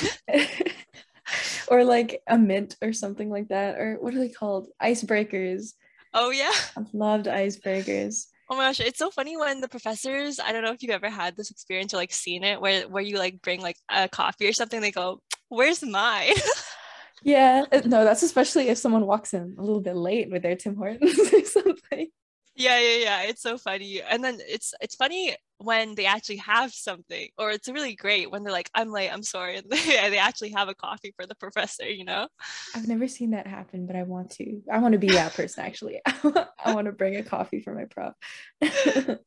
or 1.68 1.84
like 1.84 2.22
a 2.28 2.38
mint 2.38 2.76
or 2.82 2.94
something 2.94 3.30
like 3.30 3.50
that 3.50 3.78
or 3.78 3.98
what 4.02 4.14
are 4.14 4.20
they 4.20 4.30
called 4.30 4.68
icebreakers 4.82 5.74
oh 6.13 6.30
yeah. 6.30 6.52
i've 6.78 6.93
loved 6.93 7.26
icebreakers 7.26 8.26
Oh 8.50 8.58
my 8.58 8.63
gosh, 8.63 8.82
it's 8.82 9.00
so 9.00 9.10
funny 9.10 9.38
when 9.38 9.62
the 9.62 9.69
professors. 9.69 10.38
I 10.38 10.52
don't 10.52 10.62
know 10.62 10.74
if 10.74 10.84
you've 10.84 10.91
ever 10.91 11.10
had 11.10 11.38
this 11.38 11.52
experience 11.52 11.93
or 11.93 11.97
like 11.97 12.12
seen 12.12 12.43
it, 12.43 12.60
where 12.60 12.82
where 12.86 13.02
you 13.02 13.17
like 13.17 13.41
bring 13.41 13.62
like 13.62 13.78
a 13.88 14.10
coffee 14.10 14.45
or 14.45 14.52
something. 14.52 14.82
They 14.82 14.91
go, 14.91 15.21
"Where's 15.47 15.82
mine?" 15.82 16.34
yeah 17.24 17.63
uh, 17.71 17.82
no 17.86 18.04
that's 18.04 18.24
especially 18.24 18.67
if 18.67 18.78
someone 18.78 19.06
walks 19.06 19.34
in 19.36 19.56
a 19.58 19.62
little 19.62 19.80
bit 19.80 19.95
late 19.95 20.32
with 20.32 20.41
their 20.41 20.56
tim 20.56 20.76
hortons 20.76 21.19
or 21.34 21.45
something 21.45 22.08
yeah, 22.56 22.80
yeah, 22.80 22.97
yeah. 22.97 23.21
It's 23.24 23.41
so 23.41 23.58
funny, 23.58 24.02
and 24.02 24.24
then 24.24 24.39
it's 24.41 24.74
it's 24.82 24.95
funny 24.95 25.36
when 25.63 25.95
they 25.95 26.06
actually 26.06 26.38
have 26.38 26.74
something, 26.74 27.30
or 27.38 27.52
it's 27.52 27.67
really 27.69 27.95
great 27.95 28.32
when 28.32 28.43
they're 28.43 28.52
like, 28.52 28.69
"I'm 28.74 28.91
late, 28.91 29.10
I'm 29.10 29.24
sorry," 29.24 29.56
and 29.58 29.69
they, 29.69 30.10
they 30.10 30.17
actually 30.17 30.52
have 30.52 30.69
a 30.69 30.76
coffee 30.76 31.13
for 31.15 31.26
the 31.26 31.36
professor. 31.36 31.89
You 31.89 32.06
know? 32.06 32.28
i've 32.76 32.88
never 32.88 33.08
seen 33.08 33.32
that 33.32 33.47
happen 33.47 33.86
but 33.86 33.95
i 33.95 34.04
want 34.04 34.32
to 34.32 34.62
i 34.71 34.78
want 34.80 34.93
to 34.93 35.00
be 35.00 35.10
that 35.10 35.34
person 35.34 35.63
actually 35.63 36.00
i 36.06 36.74
want 36.74 36.86
to 36.86 36.91
bring 36.91 37.15
a 37.15 37.24
coffee 37.24 37.62
for 37.62 37.74
my 37.74 37.86
prof 37.86 38.13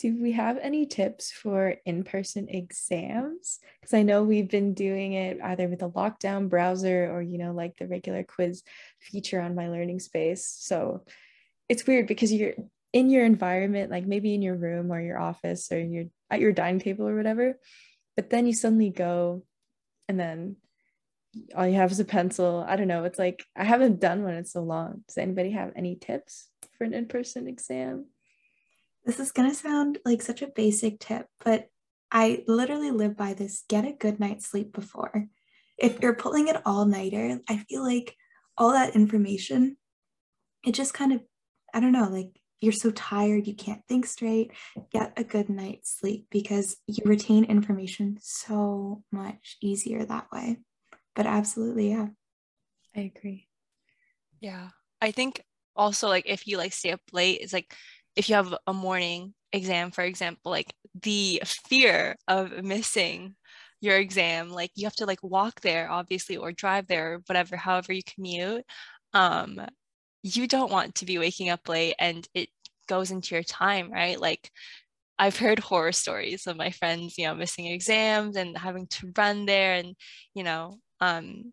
do 0.00 0.20
we 0.20 0.32
have 0.32 0.58
any 0.60 0.86
tips 0.86 1.30
for 1.30 1.74
in-person 1.86 2.48
exams 2.48 3.60
because 3.80 3.94
i 3.94 4.02
know 4.02 4.22
we've 4.22 4.50
been 4.50 4.74
doing 4.74 5.12
it 5.14 5.38
either 5.42 5.68
with 5.68 5.82
a 5.82 5.90
lockdown 5.90 6.48
browser 6.48 7.10
or 7.12 7.22
you 7.22 7.38
know 7.38 7.52
like 7.52 7.76
the 7.76 7.86
regular 7.86 8.22
quiz 8.22 8.62
feature 9.00 9.40
on 9.40 9.54
my 9.54 9.68
learning 9.68 10.00
space 10.00 10.46
so 10.58 11.04
it's 11.68 11.86
weird 11.86 12.06
because 12.06 12.32
you're 12.32 12.54
in 12.94 13.10
your 13.10 13.26
environment 13.26 13.90
like 13.90 14.06
maybe 14.06 14.34
in 14.34 14.40
your 14.40 14.54
room 14.54 14.90
or 14.90 15.00
your 15.00 15.20
office 15.20 15.70
or 15.70 15.78
you're 15.78 16.06
at 16.30 16.40
your 16.40 16.52
dining 16.52 16.80
table 16.80 17.06
or 17.06 17.16
whatever 17.16 17.58
but 18.16 18.30
then 18.30 18.46
you 18.46 18.54
suddenly 18.54 18.88
go 18.88 19.44
and 20.08 20.18
then 20.18 20.56
all 21.56 21.66
you 21.66 21.74
have 21.74 21.92
is 21.92 22.00
a 22.00 22.04
pencil. 22.04 22.64
I 22.66 22.76
don't 22.76 22.88
know. 22.88 23.04
It's 23.04 23.18
like 23.18 23.44
i 23.56 23.64
haven't 23.64 24.00
done 24.00 24.22
one 24.22 24.34
in 24.34 24.44
so 24.44 24.62
long. 24.62 25.02
Does 25.08 25.18
anybody 25.18 25.50
have 25.50 25.72
any 25.76 25.96
tips 25.96 26.48
for 26.76 26.84
an 26.84 26.94
in-person 26.94 27.48
exam? 27.48 28.06
This 29.04 29.20
is 29.20 29.32
going 29.32 29.48
to 29.48 29.54
sound 29.54 29.98
like 30.04 30.22
such 30.22 30.42
a 30.42 30.46
basic 30.46 30.98
tip, 30.98 31.26
but 31.44 31.68
I 32.10 32.44
literally 32.46 32.90
live 32.90 33.16
by 33.16 33.34
this 33.34 33.64
get 33.68 33.84
a 33.84 33.92
good 33.92 34.20
night's 34.20 34.46
sleep 34.46 34.72
before. 34.72 35.28
If 35.76 36.00
you're 36.00 36.14
pulling 36.14 36.48
it 36.48 36.62
all 36.64 36.86
nighter, 36.86 37.40
I 37.48 37.58
feel 37.68 37.82
like 37.82 38.16
all 38.56 38.72
that 38.72 38.94
information, 38.94 39.76
it 40.64 40.72
just 40.72 40.94
kind 40.94 41.12
of, 41.12 41.20
I 41.74 41.80
don't 41.80 41.92
know, 41.92 42.08
like 42.08 42.30
you're 42.64 42.72
so 42.72 42.90
tired, 42.90 43.46
you 43.46 43.54
can't 43.54 43.82
think 43.88 44.06
straight. 44.06 44.52
Get 44.92 45.12
a 45.16 45.24
good 45.24 45.48
night's 45.48 45.98
sleep 45.98 46.26
because 46.30 46.76
you 46.86 47.02
retain 47.04 47.44
information 47.44 48.18
so 48.20 49.02
much 49.12 49.56
easier 49.60 50.04
that 50.04 50.26
way. 50.32 50.58
But 51.14 51.26
absolutely, 51.26 51.90
yeah. 51.90 52.08
i 52.96 53.00
agree 53.00 53.48
Yeah. 54.40 54.68
I 55.00 55.10
think 55.12 55.42
also 55.76 56.08
like 56.08 56.24
if 56.26 56.46
you 56.46 56.56
like 56.58 56.72
stay 56.72 56.92
up 56.92 57.00
late, 57.12 57.40
it's 57.42 57.52
like 57.52 57.74
if 58.16 58.28
you 58.28 58.36
have 58.36 58.54
a 58.66 58.72
morning 58.72 59.34
exam, 59.52 59.90
for 59.90 60.02
example, 60.02 60.50
like 60.50 60.72
the 61.02 61.42
fear 61.68 62.16
of 62.28 62.64
missing 62.64 63.34
your 63.80 63.98
exam, 63.98 64.50
like 64.50 64.70
you 64.74 64.86
have 64.86 64.96
to 64.96 65.06
like 65.06 65.22
walk 65.22 65.60
there, 65.60 65.90
obviously, 65.90 66.36
or 66.36 66.52
drive 66.52 66.86
there, 66.86 67.20
whatever, 67.26 67.56
however 67.56 67.92
you 67.92 68.02
commute. 68.02 68.64
Um, 69.12 69.60
you 70.22 70.48
don't 70.48 70.72
want 70.72 70.96
to 70.96 71.04
be 71.04 71.18
waking 71.18 71.50
up 71.50 71.68
late 71.68 71.94
and 71.98 72.26
it 72.34 72.48
goes 72.86 73.10
into 73.10 73.34
your 73.34 73.44
time, 73.44 73.90
right? 73.92 74.20
Like 74.20 74.50
I've 75.18 75.36
heard 75.36 75.58
horror 75.58 75.92
stories 75.92 76.46
of 76.46 76.56
my 76.56 76.70
friends, 76.70 77.16
you 77.18 77.26
know, 77.26 77.34
missing 77.34 77.66
exams 77.66 78.36
and 78.36 78.56
having 78.56 78.86
to 78.88 79.12
run 79.16 79.46
there 79.46 79.74
and, 79.74 79.94
you 80.34 80.42
know, 80.42 80.78
um, 81.00 81.52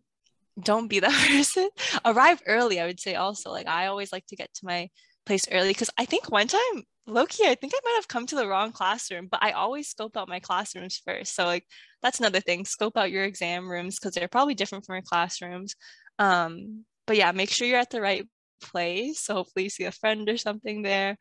don't 0.60 0.88
be 0.88 1.00
that 1.00 1.28
person. 1.28 1.68
Arrive 2.04 2.42
early, 2.46 2.80
I 2.80 2.86
would 2.86 3.00
say 3.00 3.14
also. 3.14 3.50
Like 3.50 3.68
I 3.68 3.86
always 3.86 4.12
like 4.12 4.26
to 4.26 4.36
get 4.36 4.52
to 4.54 4.66
my 4.66 4.88
place 5.26 5.46
early 5.52 5.68
because 5.68 5.90
I 5.98 6.04
think 6.04 6.30
one 6.30 6.48
time 6.48 6.82
Loki, 7.06 7.44
I 7.44 7.54
think 7.54 7.72
I 7.74 7.80
might 7.84 7.96
have 7.96 8.08
come 8.08 8.26
to 8.26 8.36
the 8.36 8.46
wrong 8.46 8.72
classroom, 8.72 9.28
but 9.30 9.42
I 9.42 9.52
always 9.52 9.88
scope 9.88 10.16
out 10.16 10.28
my 10.28 10.40
classrooms 10.40 11.00
first. 11.04 11.34
So 11.34 11.44
like 11.44 11.64
that's 12.02 12.20
another 12.20 12.40
thing. 12.40 12.64
Scope 12.64 12.96
out 12.96 13.10
your 13.10 13.24
exam 13.24 13.68
rooms 13.68 13.98
because 13.98 14.14
they're 14.14 14.28
probably 14.28 14.54
different 14.54 14.86
from 14.86 14.96
your 14.96 15.02
classrooms. 15.02 15.74
Um, 16.18 16.84
but 17.06 17.16
yeah, 17.16 17.32
make 17.32 17.50
sure 17.50 17.66
you're 17.66 17.78
at 17.78 17.90
the 17.90 18.00
right 18.00 18.26
place. 18.62 19.20
So 19.20 19.34
hopefully 19.34 19.64
you 19.64 19.70
see 19.70 19.84
a 19.84 19.92
friend 19.92 20.28
or 20.28 20.36
something 20.36 20.82
there. 20.82 21.16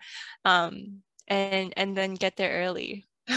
Um, 0.46 1.02
and 1.28 1.74
and 1.78 1.96
then 1.96 2.16
get 2.16 2.36
there 2.38 2.64
early. 2.64 3.08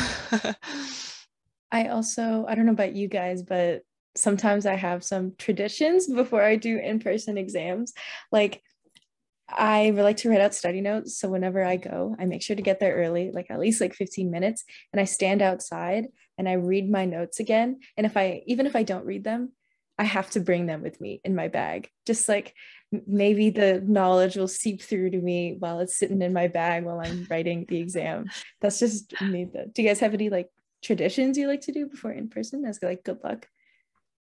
I 1.72 1.88
also 1.88 2.44
I 2.48 2.54
don't 2.54 2.66
know 2.66 2.72
about 2.72 2.94
you 2.94 3.08
guys, 3.08 3.42
but 3.42 3.82
sometimes 4.16 4.66
I 4.66 4.74
have 4.74 5.02
some 5.04 5.32
traditions 5.38 6.06
before 6.08 6.42
I 6.42 6.56
do 6.56 6.78
in-person 6.78 7.36
exams. 7.38 7.92
Like 8.30 8.62
I 9.48 9.90
like 9.90 10.16
to 10.18 10.30
write 10.30 10.40
out 10.40 10.54
study 10.54 10.80
notes. 10.80 11.18
So 11.18 11.28
whenever 11.28 11.64
I 11.64 11.76
go, 11.76 12.16
I 12.18 12.24
make 12.24 12.42
sure 12.42 12.56
to 12.56 12.62
get 12.62 12.80
there 12.80 12.94
early, 12.96 13.30
like 13.32 13.50
at 13.50 13.60
least 13.60 13.80
like 13.80 13.94
15 13.94 14.30
minutes, 14.30 14.64
and 14.92 15.00
I 15.00 15.04
stand 15.04 15.42
outside 15.42 16.06
and 16.38 16.48
I 16.48 16.54
read 16.54 16.90
my 16.90 17.04
notes 17.04 17.40
again. 17.40 17.80
And 17.96 18.06
if 18.06 18.16
I 18.16 18.42
even 18.46 18.66
if 18.66 18.74
I 18.74 18.82
don't 18.82 19.06
read 19.06 19.24
them, 19.24 19.52
I 19.98 20.04
have 20.04 20.30
to 20.30 20.40
bring 20.40 20.66
them 20.66 20.82
with 20.82 21.00
me 21.00 21.20
in 21.24 21.34
my 21.34 21.48
bag. 21.48 21.88
Just 22.06 22.28
like 22.28 22.54
maybe 23.06 23.50
the 23.50 23.82
knowledge 23.84 24.36
will 24.36 24.48
seep 24.48 24.82
through 24.82 25.10
to 25.10 25.18
me 25.18 25.56
while 25.58 25.80
it's 25.80 25.96
sitting 25.96 26.22
in 26.22 26.32
my 26.32 26.48
bag 26.48 26.84
while 26.84 27.00
I'm 27.00 27.26
writing 27.30 27.64
the 27.68 27.78
exam. 27.78 28.30
That's 28.60 28.78
just 28.78 29.20
me. 29.20 29.44
Do 29.44 29.82
you 29.82 29.88
guys 29.88 30.00
have 30.00 30.14
any 30.14 30.30
like 30.30 30.48
traditions 30.82 31.38
you 31.38 31.48
like 31.48 31.62
to 31.62 31.72
do 31.72 31.86
before 31.86 32.12
in 32.12 32.28
person 32.28 32.64
as 32.64 32.82
like 32.82 33.04
good 33.04 33.18
luck? 33.24 33.48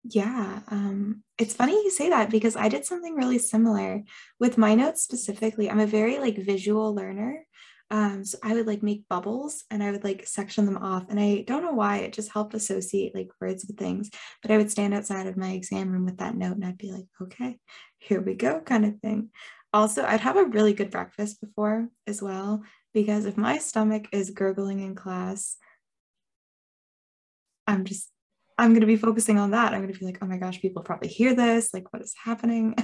Yeah, 0.03 0.61
um, 0.69 1.23
it's 1.37 1.53
funny 1.53 1.73
you 1.73 1.91
say 1.91 2.09
that 2.09 2.29
because 2.29 2.55
I 2.55 2.69
did 2.69 2.85
something 2.85 3.15
really 3.15 3.39
similar 3.39 4.03
with 4.39 4.57
my 4.57 4.75
notes 4.75 5.01
specifically. 5.01 5.69
I'm 5.69 5.79
a 5.79 5.87
very 5.87 6.19
like 6.19 6.37
visual 6.37 6.93
learner. 6.93 7.45
Um, 7.89 8.25
so 8.25 8.37
I 8.43 8.53
would 8.53 8.67
like 8.67 8.83
make 8.83 9.07
bubbles 9.07 9.63
and 9.71 9.81
I 9.81 9.91
would 9.91 10.03
like 10.03 10.27
section 10.27 10.65
them 10.65 10.77
off. 10.77 11.05
And 11.09 11.19
I 11.19 11.43
don't 11.47 11.63
know 11.63 11.73
why 11.73 11.97
it 11.97 12.13
just 12.13 12.31
helped 12.31 12.53
associate 12.53 13.15
like 13.15 13.29
words 13.39 13.65
with 13.65 13.77
things. 13.77 14.09
But 14.41 14.51
I 14.51 14.57
would 14.57 14.71
stand 14.71 14.93
outside 14.93 15.27
of 15.27 15.37
my 15.37 15.51
exam 15.51 15.89
room 15.89 16.05
with 16.05 16.17
that 16.17 16.35
note 16.35 16.55
and 16.55 16.65
I'd 16.65 16.77
be 16.77 16.91
like, 16.91 17.05
okay, 17.21 17.59
here 17.97 18.21
we 18.21 18.33
go, 18.33 18.59
kind 18.59 18.85
of 18.85 18.99
thing. 18.99 19.29
Also, 19.73 20.03
I'd 20.03 20.21
have 20.21 20.37
a 20.37 20.45
really 20.45 20.73
good 20.73 20.91
breakfast 20.91 21.39
before 21.41 21.89
as 22.07 22.21
well, 22.21 22.63
because 22.93 23.25
if 23.25 23.37
my 23.37 23.57
stomach 23.57 24.07
is 24.11 24.31
gurgling 24.31 24.79
in 24.79 24.95
class, 24.95 25.57
I'm 27.67 27.85
just 27.85 28.09
I'm 28.57 28.71
going 28.71 28.81
to 28.81 28.87
be 28.87 28.95
focusing 28.95 29.37
on 29.37 29.51
that. 29.51 29.73
I'm 29.73 29.81
going 29.81 29.93
to 29.93 29.99
be 29.99 30.05
like, 30.05 30.17
oh 30.21 30.25
my 30.25 30.37
gosh, 30.37 30.59
people 30.59 30.81
probably 30.81 31.09
hear 31.09 31.35
this. 31.35 31.73
Like, 31.73 31.93
what 31.93 32.01
is 32.01 32.15
happening? 32.23 32.75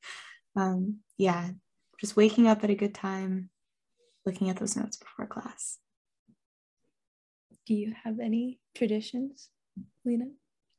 um, 0.56 0.96
yeah, 1.18 1.50
just 2.00 2.16
waking 2.16 2.48
up 2.48 2.64
at 2.64 2.70
a 2.70 2.74
good 2.74 2.94
time, 2.94 3.48
looking 4.30 4.48
at 4.50 4.56
those 4.56 4.76
notes 4.76 4.96
before 4.96 5.26
class. 5.26 5.78
Do 7.66 7.74
you 7.74 7.92
have 8.04 8.20
any 8.20 8.60
traditions, 8.76 9.48
Lena? 10.04 10.26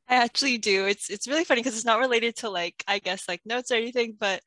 I 0.08 0.16
actually 0.16 0.58
do. 0.58 0.86
It's 0.86 1.10
it's 1.10 1.28
really 1.28 1.44
funny 1.44 1.62
because 1.62 1.76
it's 1.76 1.86
not 1.86 2.00
related 2.00 2.38
to 2.38 2.50
like 2.50 2.84
I 2.88 3.00
guess 3.00 3.28
like 3.28 3.42
notes 3.46 3.72
or 3.72 3.76
anything, 3.76 4.16
but 4.20 4.42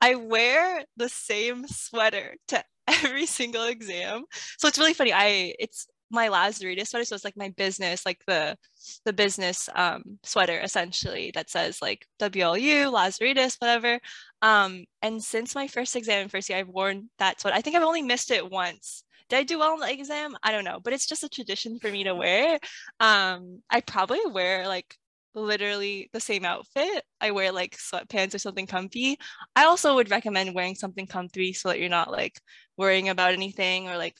I 0.00 0.14
wear 0.14 0.84
the 0.96 1.08
same 1.08 1.66
sweater 1.68 2.36
to 2.48 2.64
every 2.88 3.26
single 3.26 3.66
exam. 3.66 4.24
So 4.58 4.68
it's 4.68 4.78
really 4.78 4.94
funny. 4.94 5.12
I 5.12 5.54
it's 5.58 5.86
my 6.10 6.28
Lazaridis 6.28 6.88
sweater. 6.88 7.04
So 7.04 7.14
it's 7.14 7.24
like 7.24 7.36
my 7.36 7.50
business, 7.56 8.06
like 8.06 8.20
the 8.26 8.56
the 9.04 9.12
business 9.12 9.68
um, 9.74 10.18
sweater 10.22 10.60
essentially 10.60 11.32
that 11.34 11.50
says 11.50 11.80
like 11.82 12.06
WLU, 12.20 12.92
Lazaridis, 12.92 13.56
whatever. 13.60 13.98
Um, 14.42 14.84
and 15.02 15.22
since 15.22 15.54
my 15.54 15.66
first 15.68 15.96
exam 15.96 16.22
in 16.22 16.28
first 16.28 16.48
year, 16.48 16.58
I've 16.58 16.68
worn 16.68 17.10
that 17.18 17.40
sweater. 17.40 17.56
I 17.56 17.60
think 17.60 17.76
I've 17.76 17.82
only 17.82 18.02
missed 18.02 18.30
it 18.30 18.50
once. 18.50 19.04
Did 19.28 19.38
I 19.38 19.42
do 19.42 19.58
well 19.58 19.74
in 19.74 19.80
the 19.80 19.92
exam? 19.92 20.36
I 20.42 20.52
don't 20.52 20.64
know, 20.64 20.78
but 20.82 20.92
it's 20.92 21.06
just 21.06 21.24
a 21.24 21.28
tradition 21.28 21.78
for 21.80 21.90
me 21.90 22.04
to 22.04 22.14
wear. 22.14 22.60
Um, 23.00 23.62
I 23.68 23.80
probably 23.80 24.20
wear 24.26 24.68
like 24.68 24.96
literally 25.34 26.08
the 26.12 26.20
same 26.20 26.44
outfit. 26.44 27.04
I 27.20 27.32
wear 27.32 27.52
like 27.52 27.76
sweatpants 27.76 28.34
or 28.34 28.38
something 28.38 28.66
comfy. 28.66 29.18
I 29.54 29.64
also 29.64 29.94
would 29.96 30.10
recommend 30.10 30.54
wearing 30.54 30.76
something 30.76 31.06
comfy 31.06 31.52
so 31.52 31.68
that 31.68 31.80
you're 31.80 31.88
not 31.88 32.10
like 32.10 32.40
worrying 32.76 33.08
about 33.08 33.32
anything 33.32 33.88
or 33.88 33.96
like 33.96 34.16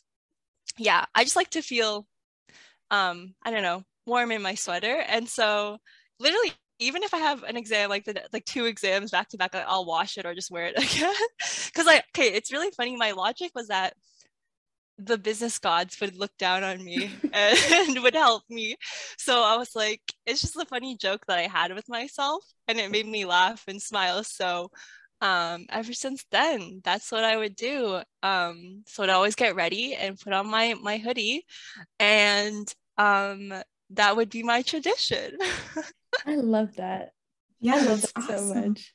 yeah, 0.78 1.04
I 1.14 1.24
just 1.24 1.36
like 1.36 1.50
to 1.50 1.62
feel, 1.62 2.06
um, 2.90 3.34
I 3.44 3.50
don't 3.50 3.62
know, 3.62 3.82
warm 4.06 4.32
in 4.32 4.42
my 4.42 4.54
sweater. 4.54 5.02
And 5.08 5.28
so 5.28 5.78
literally, 6.20 6.52
even 6.80 7.02
if 7.02 7.14
I 7.14 7.18
have 7.18 7.42
an 7.44 7.56
exam, 7.56 7.90
like 7.90 8.04
the 8.04 8.22
like 8.32 8.44
two 8.44 8.66
exams 8.66 9.10
back 9.10 9.28
to 9.30 9.38
back, 9.38 9.54
I'll 9.54 9.86
wash 9.86 10.18
it 10.18 10.26
or 10.26 10.34
just 10.34 10.50
wear 10.50 10.66
it 10.66 10.78
again. 10.78 11.14
Cause 11.74 11.86
like, 11.86 12.04
okay, 12.16 12.28
it's 12.34 12.52
really 12.52 12.70
funny. 12.76 12.96
My 12.96 13.12
logic 13.12 13.52
was 13.54 13.68
that 13.68 13.94
the 14.98 15.18
business 15.18 15.58
gods 15.58 16.00
would 16.00 16.16
look 16.16 16.30
down 16.38 16.64
on 16.64 16.82
me 16.82 17.10
and 17.32 18.02
would 18.02 18.14
help 18.14 18.42
me. 18.48 18.76
So 19.18 19.42
I 19.42 19.56
was 19.56 19.70
like, 19.76 20.00
it's 20.24 20.40
just 20.40 20.56
a 20.56 20.64
funny 20.64 20.96
joke 20.96 21.22
that 21.28 21.38
I 21.38 21.42
had 21.48 21.74
with 21.74 21.88
myself 21.88 22.44
and 22.66 22.78
it 22.78 22.90
made 22.90 23.06
me 23.06 23.26
laugh 23.26 23.62
and 23.68 23.80
smile. 23.80 24.24
So 24.24 24.70
um, 25.20 25.66
ever 25.70 25.92
since 25.92 26.24
then, 26.30 26.80
that's 26.84 27.10
what 27.10 27.24
I 27.24 27.36
would 27.36 27.56
do. 27.56 28.00
Um, 28.22 28.82
so 28.86 29.02
I'd 29.02 29.10
always 29.10 29.34
get 29.34 29.56
ready 29.56 29.94
and 29.94 30.18
put 30.18 30.32
on 30.32 30.48
my 30.50 30.74
my 30.74 30.98
hoodie, 30.98 31.44
and 31.98 32.72
um, 32.98 33.52
that 33.90 34.16
would 34.16 34.30
be 34.30 34.42
my 34.42 34.62
tradition. 34.62 35.38
I 36.26 36.36
love 36.36 36.76
that. 36.76 37.10
Yeah, 37.60 37.76
I 37.76 37.80
love 37.82 38.02
that 38.02 38.12
awesome. 38.16 38.38
so 38.38 38.54
much. 38.54 38.94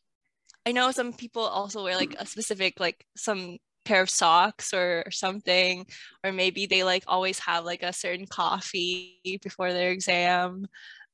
I 0.65 0.71
know 0.71 0.91
some 0.91 1.13
people 1.13 1.41
also 1.43 1.83
wear 1.83 1.95
like 1.95 2.15
a 2.19 2.25
specific 2.25 2.79
like 2.79 3.05
some 3.15 3.57
pair 3.83 4.01
of 4.01 4.09
socks 4.09 4.73
or, 4.73 5.03
or 5.05 5.11
something, 5.11 5.85
or 6.23 6.31
maybe 6.31 6.65
they 6.67 6.83
like 6.83 7.03
always 7.07 7.39
have 7.39 7.65
like 7.65 7.83
a 7.83 7.93
certain 7.93 8.27
coffee 8.27 9.19
before 9.41 9.73
their 9.73 9.91
exam. 9.91 10.67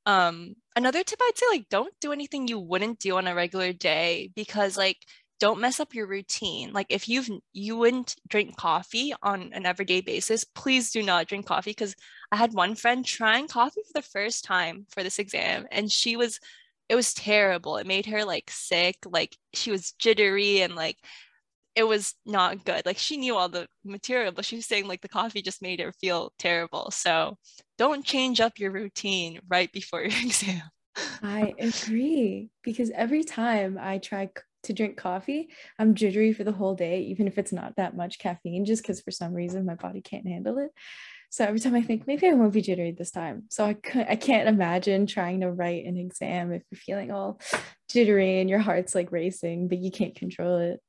Um, 0.08 0.56
another 0.76 1.04
tip 1.04 1.20
I'd 1.22 1.38
say 1.38 1.46
like 1.52 1.70
don't 1.70 1.94
do 2.00 2.14
anything 2.14 2.48
you 2.48 2.60
wouldn't 2.60 3.00
do 3.00 3.18
on 3.18 3.28
a 3.28 3.36
regular 3.36 3.74
day 3.74 4.32
because 4.36 4.78
like 4.78 4.98
don't 5.40 5.60
mess 5.60 5.80
up 5.82 5.94
your 5.94 6.08
routine. 6.08 6.72
Like 6.74 6.88
if 6.90 7.10
you've 7.10 7.30
you 7.54 7.78
wouldn't 7.78 8.16
drink 8.28 8.56
coffee 8.56 9.14
on 9.22 9.52
an 9.54 9.66
everyday 9.66 10.02
basis, 10.02 10.46
please 10.46 10.92
do 10.92 11.04
not 11.04 11.28
drink 11.28 11.46
coffee 11.46 11.72
because 11.72 11.94
I 12.32 12.38
had 12.38 12.54
one 12.54 12.76
friend 12.76 13.06
trying 13.06 13.48
coffee 13.50 13.82
for 13.86 13.94
the 14.00 14.02
first 14.02 14.46
time 14.46 14.86
for 14.90 15.04
this 15.04 15.20
exam 15.20 15.68
and 15.72 15.92
she 15.92 16.16
was 16.16 16.40
it 16.90 16.96
was 16.96 17.14
terrible. 17.14 17.76
It 17.78 17.86
made 17.86 18.06
her 18.06 18.24
like 18.24 18.50
sick, 18.50 18.96
like 19.06 19.38
she 19.54 19.72
was 19.72 19.92
jittery 19.94 20.62
and 20.62 20.74
like 20.74 20.98
it 21.78 21.88
was 21.88 22.16
not 22.26 22.66
good. 22.66 22.88
Like 22.88 22.98
she 22.98 23.18
knew 23.18 23.36
all 23.36 23.50
the 23.50 23.68
material, 23.86 24.32
but 24.32 24.46
she 24.46 24.56
was 24.56 24.66
saying 24.66 24.88
like 24.88 25.02
the 25.02 25.08
coffee 25.08 25.44
just 25.44 25.62
made 25.62 25.80
her 25.80 25.92
feel 25.92 26.34
terrible. 26.40 26.90
So 26.90 27.38
don't 27.78 28.04
change 28.04 28.42
up 28.42 28.58
your 28.58 28.72
routine 28.72 29.40
right 29.48 29.72
before 29.72 30.02
your 30.02 30.10
exam. 30.10 30.64
I 31.22 31.54
agree 31.60 32.50
because 32.64 32.90
every 32.90 33.24
time 33.24 33.78
I 33.80 34.00
try 34.00 34.32
to 34.64 34.74
drink 34.74 34.98
coffee, 34.98 35.50
I'm 35.78 35.94
jittery 35.94 36.34
for 36.34 36.44
the 36.44 36.52
whole 36.52 36.74
day, 36.74 37.02
even 37.02 37.28
if 37.28 37.38
it's 37.38 37.54
not 37.54 37.76
that 37.76 37.96
much 37.96 38.18
caffeine, 38.18 38.66
just 38.66 38.82
because 38.82 39.00
for 39.00 39.12
some 39.12 39.36
reason 39.36 39.64
my 39.64 39.76
body 39.76 40.02
can't 40.02 40.28
handle 40.28 40.58
it. 40.58 40.72
So 41.30 41.46
every 41.46 41.60
time 41.60 41.76
I 41.76 41.84
think 41.84 42.08
maybe 42.08 42.28
I 42.28 42.34
won't 42.34 42.54
be 42.54 42.62
jittery 42.64 42.94
this 42.94 43.12
time. 43.12 43.44
So 43.52 43.64
I 43.64 43.76
could 43.76 44.08
I 44.10 44.16
can't 44.16 44.50
imagine 44.50 45.06
trying 45.06 45.42
to 45.42 45.52
write 45.52 45.86
an 45.86 45.98
exam 45.98 46.52
if 46.52 46.64
you're 46.72 46.80
feeling 46.80 47.12
all 47.12 47.40
jittery 47.88 48.40
and 48.40 48.50
your 48.50 48.60
heart's 48.60 48.96
like 48.96 49.12
racing, 49.12 49.68
but 49.68 49.78
you 49.78 49.92
can't 49.92 50.16
control 50.16 50.58
it. 50.58 50.82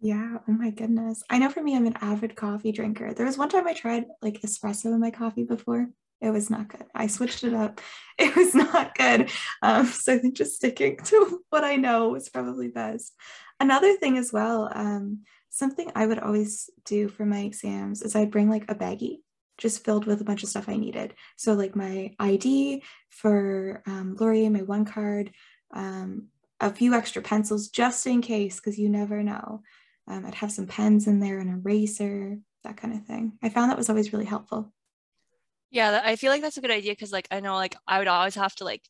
Yeah. 0.00 0.38
Oh 0.46 0.52
my 0.52 0.70
goodness. 0.70 1.22
I 1.30 1.38
know 1.38 1.48
for 1.48 1.62
me, 1.62 1.74
I'm 1.74 1.86
an 1.86 1.96
avid 2.00 2.36
coffee 2.36 2.72
drinker. 2.72 3.14
There 3.14 3.26
was 3.26 3.38
one 3.38 3.48
time 3.48 3.66
I 3.66 3.72
tried 3.72 4.04
like 4.20 4.42
espresso 4.42 4.86
in 4.86 5.00
my 5.00 5.10
coffee 5.10 5.44
before. 5.44 5.88
It 6.20 6.30
was 6.30 6.50
not 6.50 6.68
good. 6.68 6.84
I 6.94 7.06
switched 7.06 7.44
it 7.44 7.54
up. 7.54 7.80
It 8.18 8.34
was 8.34 8.54
not 8.54 8.96
good. 8.96 9.30
Um, 9.62 9.84
so 9.86 10.14
I 10.14 10.18
think 10.18 10.36
just 10.36 10.56
sticking 10.56 10.96
to 11.04 11.42
what 11.50 11.64
I 11.64 11.76
know 11.76 12.08
was 12.08 12.30
probably 12.30 12.68
best. 12.68 13.14
Another 13.60 13.94
thing 13.96 14.16
as 14.16 14.32
well, 14.32 14.70
um, 14.74 15.20
something 15.50 15.90
I 15.94 16.06
would 16.06 16.18
always 16.18 16.70
do 16.86 17.08
for 17.08 17.26
my 17.26 17.40
exams 17.40 18.00
is 18.00 18.16
I'd 18.16 18.30
bring 18.30 18.48
like 18.48 18.70
a 18.70 18.74
baggie 18.74 19.18
just 19.58 19.84
filled 19.84 20.06
with 20.06 20.22
a 20.22 20.24
bunch 20.24 20.42
of 20.42 20.48
stuff 20.48 20.68
I 20.68 20.76
needed. 20.76 21.14
So 21.36 21.52
like 21.52 21.76
my 21.76 22.14
ID 22.18 22.82
for 23.10 23.82
um, 23.86 24.16
Laurier, 24.18 24.50
my 24.50 24.62
one 24.62 24.86
card, 24.86 25.32
um, 25.74 26.28
a 26.60 26.72
few 26.72 26.94
extra 26.94 27.20
pencils 27.20 27.68
just 27.68 28.06
in 28.06 28.22
case, 28.22 28.56
because 28.56 28.78
you 28.78 28.88
never 28.88 29.22
know. 29.22 29.62
Um, 30.08 30.24
I'd 30.24 30.36
have 30.36 30.52
some 30.52 30.66
pens 30.66 31.06
in 31.06 31.20
there, 31.20 31.38
an 31.38 31.48
eraser, 31.48 32.38
that 32.64 32.76
kind 32.76 32.94
of 32.94 33.04
thing. 33.06 33.38
I 33.42 33.48
found 33.48 33.70
that 33.70 33.78
was 33.78 33.88
always 33.88 34.12
really 34.12 34.24
helpful. 34.24 34.72
Yeah, 35.70 36.00
I 36.04 36.16
feel 36.16 36.30
like 36.30 36.42
that's 36.42 36.56
a 36.56 36.60
good 36.60 36.70
idea 36.70 36.92
because, 36.92 37.12
like, 37.12 37.28
I 37.30 37.40
know, 37.40 37.54
like, 37.54 37.76
I 37.86 37.98
would 37.98 38.08
always 38.08 38.36
have 38.36 38.54
to 38.56 38.64
like 38.64 38.82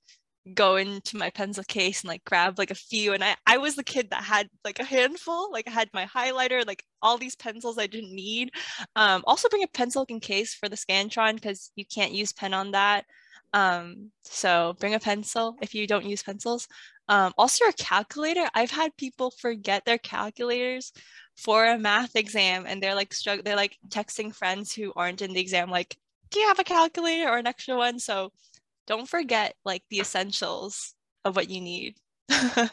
go 0.55 0.77
into 0.77 1.17
my 1.17 1.31
pencil 1.31 1.65
case 1.65 2.03
and 2.03 2.09
like 2.09 2.25
grab 2.25 2.59
like 2.59 2.71
a 2.71 2.75
few 2.75 3.13
and 3.13 3.25
I, 3.25 3.35
I 3.47 3.59
was 3.59 3.75
the 3.75 3.83
kid 3.83 4.11
that 4.11 4.23
had 4.23 4.49
like 4.65 4.79
a 4.79 4.85
handful 4.85 5.51
like 5.51 5.67
i 5.67 5.71
had 5.73 5.89
my 5.93 6.07
highlighter 6.07 6.65
like 6.65 6.85
all 7.03 7.19
these 7.19 7.35
pencils 7.35 7.79
i 7.79 7.89
didn't 7.89 8.15
need 8.15 8.53
um 8.95 9.25
also 9.27 9.49
bring 9.49 9.65
a 9.65 9.69
pencil 9.69 10.07
case 10.07 10.55
for 10.55 10.69
the 10.69 10.77
scantron 10.77 11.35
because 11.35 11.73
you 11.75 11.85
can't 11.85 12.13
use 12.13 12.33
pen 12.33 12.55
on 12.55 12.71
that 12.71 13.07
um 13.55 14.13
so 14.23 14.77
bring 14.79 14.95
a 14.95 15.01
pencil 15.01 15.57
if 15.63 15.75
you 15.75 15.87
don't 15.87 16.07
use 16.07 16.23
pencils 16.23 16.69
Um, 17.09 17.33
also, 17.39 17.65
your 17.65 17.73
calculator. 17.73 18.49
I've 18.55 18.71
had 18.71 18.97
people 18.97 19.31
forget 19.31 19.85
their 19.85 19.99
calculators 19.99 20.93
for 21.37 21.65
a 21.65 21.79
math 21.79 22.17
exam, 22.17 22.65
and 22.67 22.83
they're 22.83 22.95
like 22.95 23.11
strugg- 23.11 23.45
They're 23.45 23.57
like 23.57 23.77
texting 23.89 24.35
friends 24.35 24.73
who 24.73 24.93
aren't 24.97 25.23
in 25.23 25.33
the 25.33 25.41
exam, 25.41 25.71
like, 25.71 25.97
"Do 26.31 26.41
you 26.41 26.49
have 26.49 26.59
a 26.59 26.65
calculator 26.65 27.29
or 27.29 27.39
an 27.39 27.47
extra 27.47 27.77
one?" 27.77 27.99
So, 28.01 28.33
don't 28.87 29.09
forget 29.09 29.55
like 29.65 29.83
the 29.91 30.01
essentials 30.01 30.95
of 31.25 31.37
what 31.37 31.51
you 31.51 31.61
need. 31.61 31.97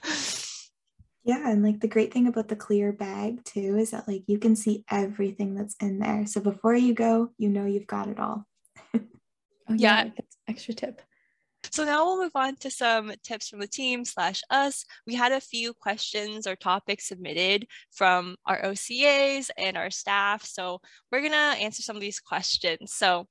Yeah, 1.26 1.50
and 1.50 1.64
like 1.64 1.80
the 1.80 1.88
great 1.88 2.12
thing 2.12 2.28
about 2.28 2.50
the 2.50 2.56
clear 2.56 2.92
bag 2.92 3.46
too 3.46 3.78
is 3.78 3.92
that 3.92 4.08
like 4.08 4.24
you 4.28 4.38
can 4.40 4.58
see 4.58 4.84
everything 4.92 5.56
that's 5.56 5.76
in 5.80 6.00
there. 6.00 6.26
So 6.28 6.42
before 6.42 6.76
you 6.76 6.94
go, 6.94 7.32
you 7.38 7.48
know 7.48 7.66
you've 7.66 7.88
got 7.88 8.10
it 8.10 8.20
all. 8.20 8.46
oh 8.94 9.00
Yeah. 9.70 10.04
yeah, 10.06 10.10
that's 10.18 10.38
extra 10.50 10.74
tip. 10.74 11.02
So 11.72 11.86
now 11.86 12.06
we'll 12.06 12.22
move 12.22 12.36
on 12.36 12.56
to 12.58 12.70
some 12.70 13.14
tips 13.24 13.50
from 13.50 13.60
the 13.60 13.68
team 13.68 14.06
slash 14.06 14.42
us. 14.50 14.86
We 15.08 15.16
had 15.16 15.32
a 15.32 15.42
few 15.42 15.74
questions 15.74 16.46
or 16.46 16.56
topics 16.56 17.08
submitted 17.08 17.68
from 17.92 18.36
our 18.46 18.62
OCAs 18.62 19.50
and 19.58 19.78
our 19.78 19.90
staff. 19.90 20.46
So 20.46 20.82
we're 21.12 21.22
gonna 21.22 21.58
answer 21.60 21.82
some 21.82 21.96
of 21.96 22.02
these 22.02 22.20
questions. 22.20 22.94
So 22.94 23.28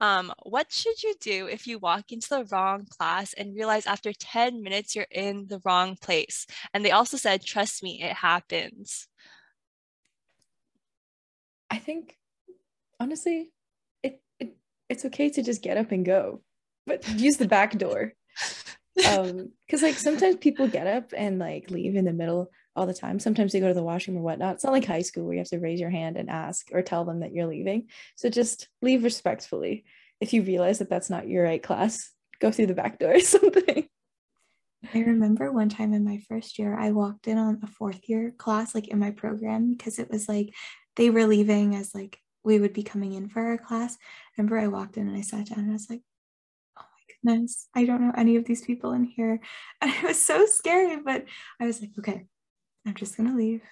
um, 0.00 0.32
what 0.42 0.72
should 0.72 1.02
you 1.02 1.14
do 1.20 1.46
if 1.46 1.66
you 1.66 1.78
walk 1.78 2.10
into 2.10 2.28
the 2.28 2.44
wrong 2.50 2.86
class 2.86 3.32
and 3.32 3.54
realize 3.54 3.86
after 3.86 4.12
10 4.12 4.62
minutes 4.62 4.96
you're 4.96 5.06
in 5.10 5.46
the 5.46 5.60
wrong 5.64 5.96
place? 6.00 6.46
And 6.72 6.84
they 6.84 6.90
also 6.90 7.16
said, 7.16 7.44
trust 7.44 7.82
me, 7.82 8.02
it 8.02 8.12
happens. 8.12 9.06
I 11.70 11.78
think 11.78 12.16
honestly, 13.00 13.52
it, 14.02 14.20
it 14.38 14.56
it's 14.88 15.04
okay 15.04 15.30
to 15.30 15.42
just 15.42 15.62
get 15.62 15.76
up 15.76 15.92
and 15.92 16.04
go, 16.04 16.42
but 16.86 17.08
use 17.08 17.36
the 17.36 17.48
back 17.48 17.76
door. 17.78 18.12
Um, 19.08 19.50
because 19.66 19.82
like 19.82 19.96
sometimes 19.96 20.36
people 20.36 20.68
get 20.68 20.86
up 20.86 21.12
and 21.16 21.38
like 21.38 21.70
leave 21.70 21.96
in 21.96 22.04
the 22.04 22.12
middle 22.12 22.50
all 22.76 22.86
the 22.86 22.94
time. 22.94 23.18
Sometimes 23.18 23.52
they 23.52 23.60
go 23.60 23.68
to 23.68 23.74
the 23.74 23.82
washroom 23.82 24.16
or 24.16 24.22
whatnot. 24.22 24.54
It's 24.54 24.64
not 24.64 24.72
like 24.72 24.84
high 24.84 25.02
school 25.02 25.24
where 25.24 25.34
you 25.34 25.40
have 25.40 25.48
to 25.48 25.58
raise 25.58 25.80
your 25.80 25.90
hand 25.90 26.16
and 26.16 26.30
ask 26.30 26.68
or 26.72 26.82
tell 26.82 27.04
them 27.04 27.20
that 27.20 27.32
you're 27.32 27.46
leaving. 27.46 27.88
So 28.16 28.28
just 28.28 28.68
leave 28.82 29.04
respectfully. 29.04 29.84
If 30.20 30.32
you 30.32 30.42
realize 30.42 30.78
that 30.78 30.88
that's 30.88 31.10
not 31.10 31.28
your 31.28 31.44
right 31.44 31.62
class, 31.62 32.10
go 32.40 32.50
through 32.50 32.66
the 32.66 32.74
back 32.74 32.98
door 32.98 33.14
or 33.14 33.20
something. 33.20 33.88
I 34.92 34.98
remember 34.98 35.50
one 35.50 35.70
time 35.70 35.92
in 35.94 36.04
my 36.04 36.18
first 36.28 36.58
year, 36.58 36.78
I 36.78 36.90
walked 36.90 37.26
in 37.26 37.38
on 37.38 37.60
a 37.62 37.66
fourth 37.66 38.08
year 38.08 38.32
class, 38.36 38.74
like 38.74 38.88
in 38.88 38.98
my 38.98 39.12
program, 39.12 39.70
because 39.70 39.98
it 39.98 40.10
was 40.10 40.28
like 40.28 40.54
they 40.96 41.10
were 41.10 41.26
leaving 41.26 41.74
as 41.74 41.94
like 41.94 42.18
we 42.44 42.60
would 42.60 42.74
be 42.74 42.82
coming 42.82 43.14
in 43.14 43.28
for 43.28 43.40
our 43.40 43.58
class. 43.58 43.94
I 43.94 43.98
remember 44.36 44.58
I 44.58 44.68
walked 44.68 44.96
in 44.98 45.08
and 45.08 45.16
I 45.16 45.22
sat 45.22 45.46
down 45.46 45.60
and 45.60 45.70
I 45.70 45.72
was 45.72 45.88
like, 45.88 46.02
goodness, 47.24 47.68
I 47.74 47.84
don't 47.84 48.00
know 48.00 48.12
any 48.16 48.36
of 48.36 48.44
these 48.44 48.62
people 48.62 48.92
in 48.92 49.04
here. 49.04 49.40
And 49.80 49.92
it 49.92 50.02
was 50.02 50.24
so 50.24 50.46
scary, 50.46 50.96
but 51.04 51.24
I 51.60 51.66
was 51.66 51.80
like, 51.80 51.90
okay, 51.98 52.24
I'm 52.86 52.94
just 52.94 53.16
gonna 53.16 53.36
leave. 53.36 53.62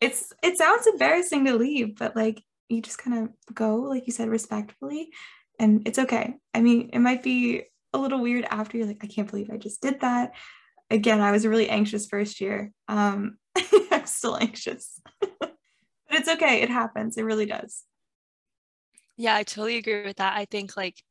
It's 0.00 0.32
it 0.42 0.56
sounds 0.56 0.86
embarrassing 0.86 1.44
to 1.44 1.56
leave, 1.56 1.96
but 1.96 2.16
like 2.16 2.42
you 2.68 2.80
just 2.80 2.98
kind 2.98 3.18
of 3.18 3.54
go, 3.54 3.76
like 3.76 4.06
you 4.06 4.12
said, 4.12 4.28
respectfully, 4.28 5.10
and 5.58 5.86
it's 5.86 5.98
okay. 5.98 6.34
I 6.54 6.60
mean, 6.60 6.90
it 6.92 7.00
might 7.00 7.22
be 7.22 7.64
a 7.92 7.98
little 7.98 8.20
weird 8.20 8.46
after 8.50 8.78
you're 8.78 8.86
like, 8.86 9.02
I 9.02 9.06
can't 9.06 9.28
believe 9.28 9.50
I 9.50 9.56
just 9.56 9.82
did 9.82 10.00
that. 10.00 10.32
Again, 10.90 11.20
I 11.20 11.32
was 11.32 11.46
really 11.46 11.68
anxious 11.68 12.06
first 12.06 12.40
year. 12.40 12.72
Um, 12.86 13.38
I'm 13.90 14.06
still 14.06 14.36
anxious, 14.36 15.00
but 15.20 15.56
it's 16.10 16.28
okay. 16.28 16.62
It 16.62 16.70
happens. 16.70 17.16
It 17.16 17.24
really 17.24 17.46
does. 17.46 17.84
Yeah, 19.16 19.34
I 19.34 19.42
totally 19.42 19.76
agree 19.76 20.04
with 20.04 20.18
that. 20.18 20.38
I 20.38 20.44
think 20.44 20.76
like 20.76 21.02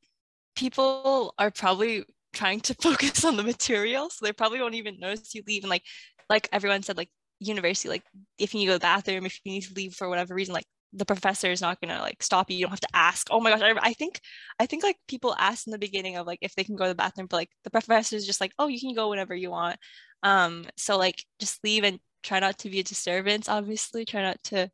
people 0.57 1.33
are 1.37 1.51
probably 1.51 2.03
trying 2.33 2.59
to 2.61 2.73
focus 2.81 3.23
on 3.23 3.37
the 3.37 3.43
material, 3.43 4.09
so 4.09 4.25
they 4.25 4.33
probably 4.33 4.59
won't 4.59 4.75
even 4.75 4.99
notice 4.99 5.33
you 5.33 5.43
leave. 5.47 5.63
And 5.63 5.69
like, 5.69 5.83
like 6.29 6.49
everyone 6.51 6.83
said, 6.83 6.97
like 6.97 7.09
university, 7.39 7.89
like 7.89 8.03
if 8.37 8.53
you 8.53 8.59
need 8.59 8.65
to 8.65 8.71
go 8.71 8.73
to 8.73 8.79
the 8.79 8.83
bathroom, 8.83 9.25
if 9.25 9.39
you 9.45 9.53
need 9.53 9.63
to 9.63 9.73
leave 9.73 9.93
for 9.93 10.09
whatever 10.09 10.33
reason, 10.35 10.53
like 10.53 10.65
the 10.93 11.05
professor 11.05 11.51
is 11.51 11.61
not 11.61 11.79
gonna 11.81 11.99
like 11.99 12.21
stop 12.23 12.49
you. 12.49 12.57
You 12.57 12.65
don't 12.65 12.71
have 12.71 12.79
to 12.81 12.87
ask. 12.95 13.27
Oh 13.31 13.39
my 13.39 13.51
gosh, 13.51 13.61
I, 13.61 13.73
I 13.81 13.93
think 13.93 14.19
I 14.59 14.65
think 14.65 14.83
like 14.83 14.97
people 15.07 15.35
ask 15.37 15.67
in 15.67 15.71
the 15.71 15.77
beginning 15.77 16.15
of 16.17 16.25
like 16.27 16.39
if 16.41 16.55
they 16.55 16.63
can 16.63 16.75
go 16.75 16.85
to 16.85 16.89
the 16.89 16.95
bathroom, 16.95 17.27
but 17.27 17.37
like 17.37 17.51
the 17.63 17.69
professor 17.69 18.15
is 18.15 18.25
just 18.25 18.41
like, 18.41 18.53
oh, 18.59 18.67
you 18.67 18.79
can 18.79 18.93
go 18.95 19.09
whenever 19.09 19.35
you 19.35 19.51
want. 19.51 19.77
Um, 20.23 20.65
so 20.77 20.97
like 20.97 21.23
just 21.39 21.63
leave 21.63 21.83
and 21.83 21.99
try 22.23 22.39
not 22.39 22.57
to 22.59 22.69
be 22.69 22.79
a 22.79 22.83
disturbance. 22.83 23.49
Obviously, 23.49 24.05
try 24.05 24.21
not 24.21 24.41
to 24.45 24.69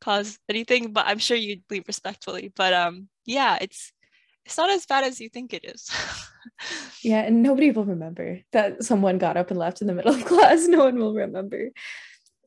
cause 0.00 0.38
anything, 0.48 0.92
but 0.92 1.06
I'm 1.06 1.18
sure 1.18 1.36
you'd 1.36 1.64
leave 1.70 1.84
respectfully. 1.88 2.52
But 2.54 2.72
um, 2.72 3.08
yeah, 3.26 3.58
it's 3.60 3.92
it's 4.44 4.56
not 4.56 4.70
as 4.70 4.86
bad 4.86 5.04
as 5.04 5.20
you 5.20 5.28
think 5.28 5.52
it 5.54 5.64
is. 5.64 5.90
Yeah, 7.02 7.20
and 7.20 7.42
nobody 7.42 7.70
will 7.70 7.84
remember 7.84 8.40
that 8.52 8.82
someone 8.84 9.18
got 9.18 9.36
up 9.36 9.50
and 9.50 9.58
left 9.58 9.80
in 9.80 9.86
the 9.86 9.94
middle 9.94 10.14
of 10.14 10.24
class. 10.30 10.66
No 10.66 10.84
one 10.84 10.98
will 10.98 11.14
remember. 11.14 11.70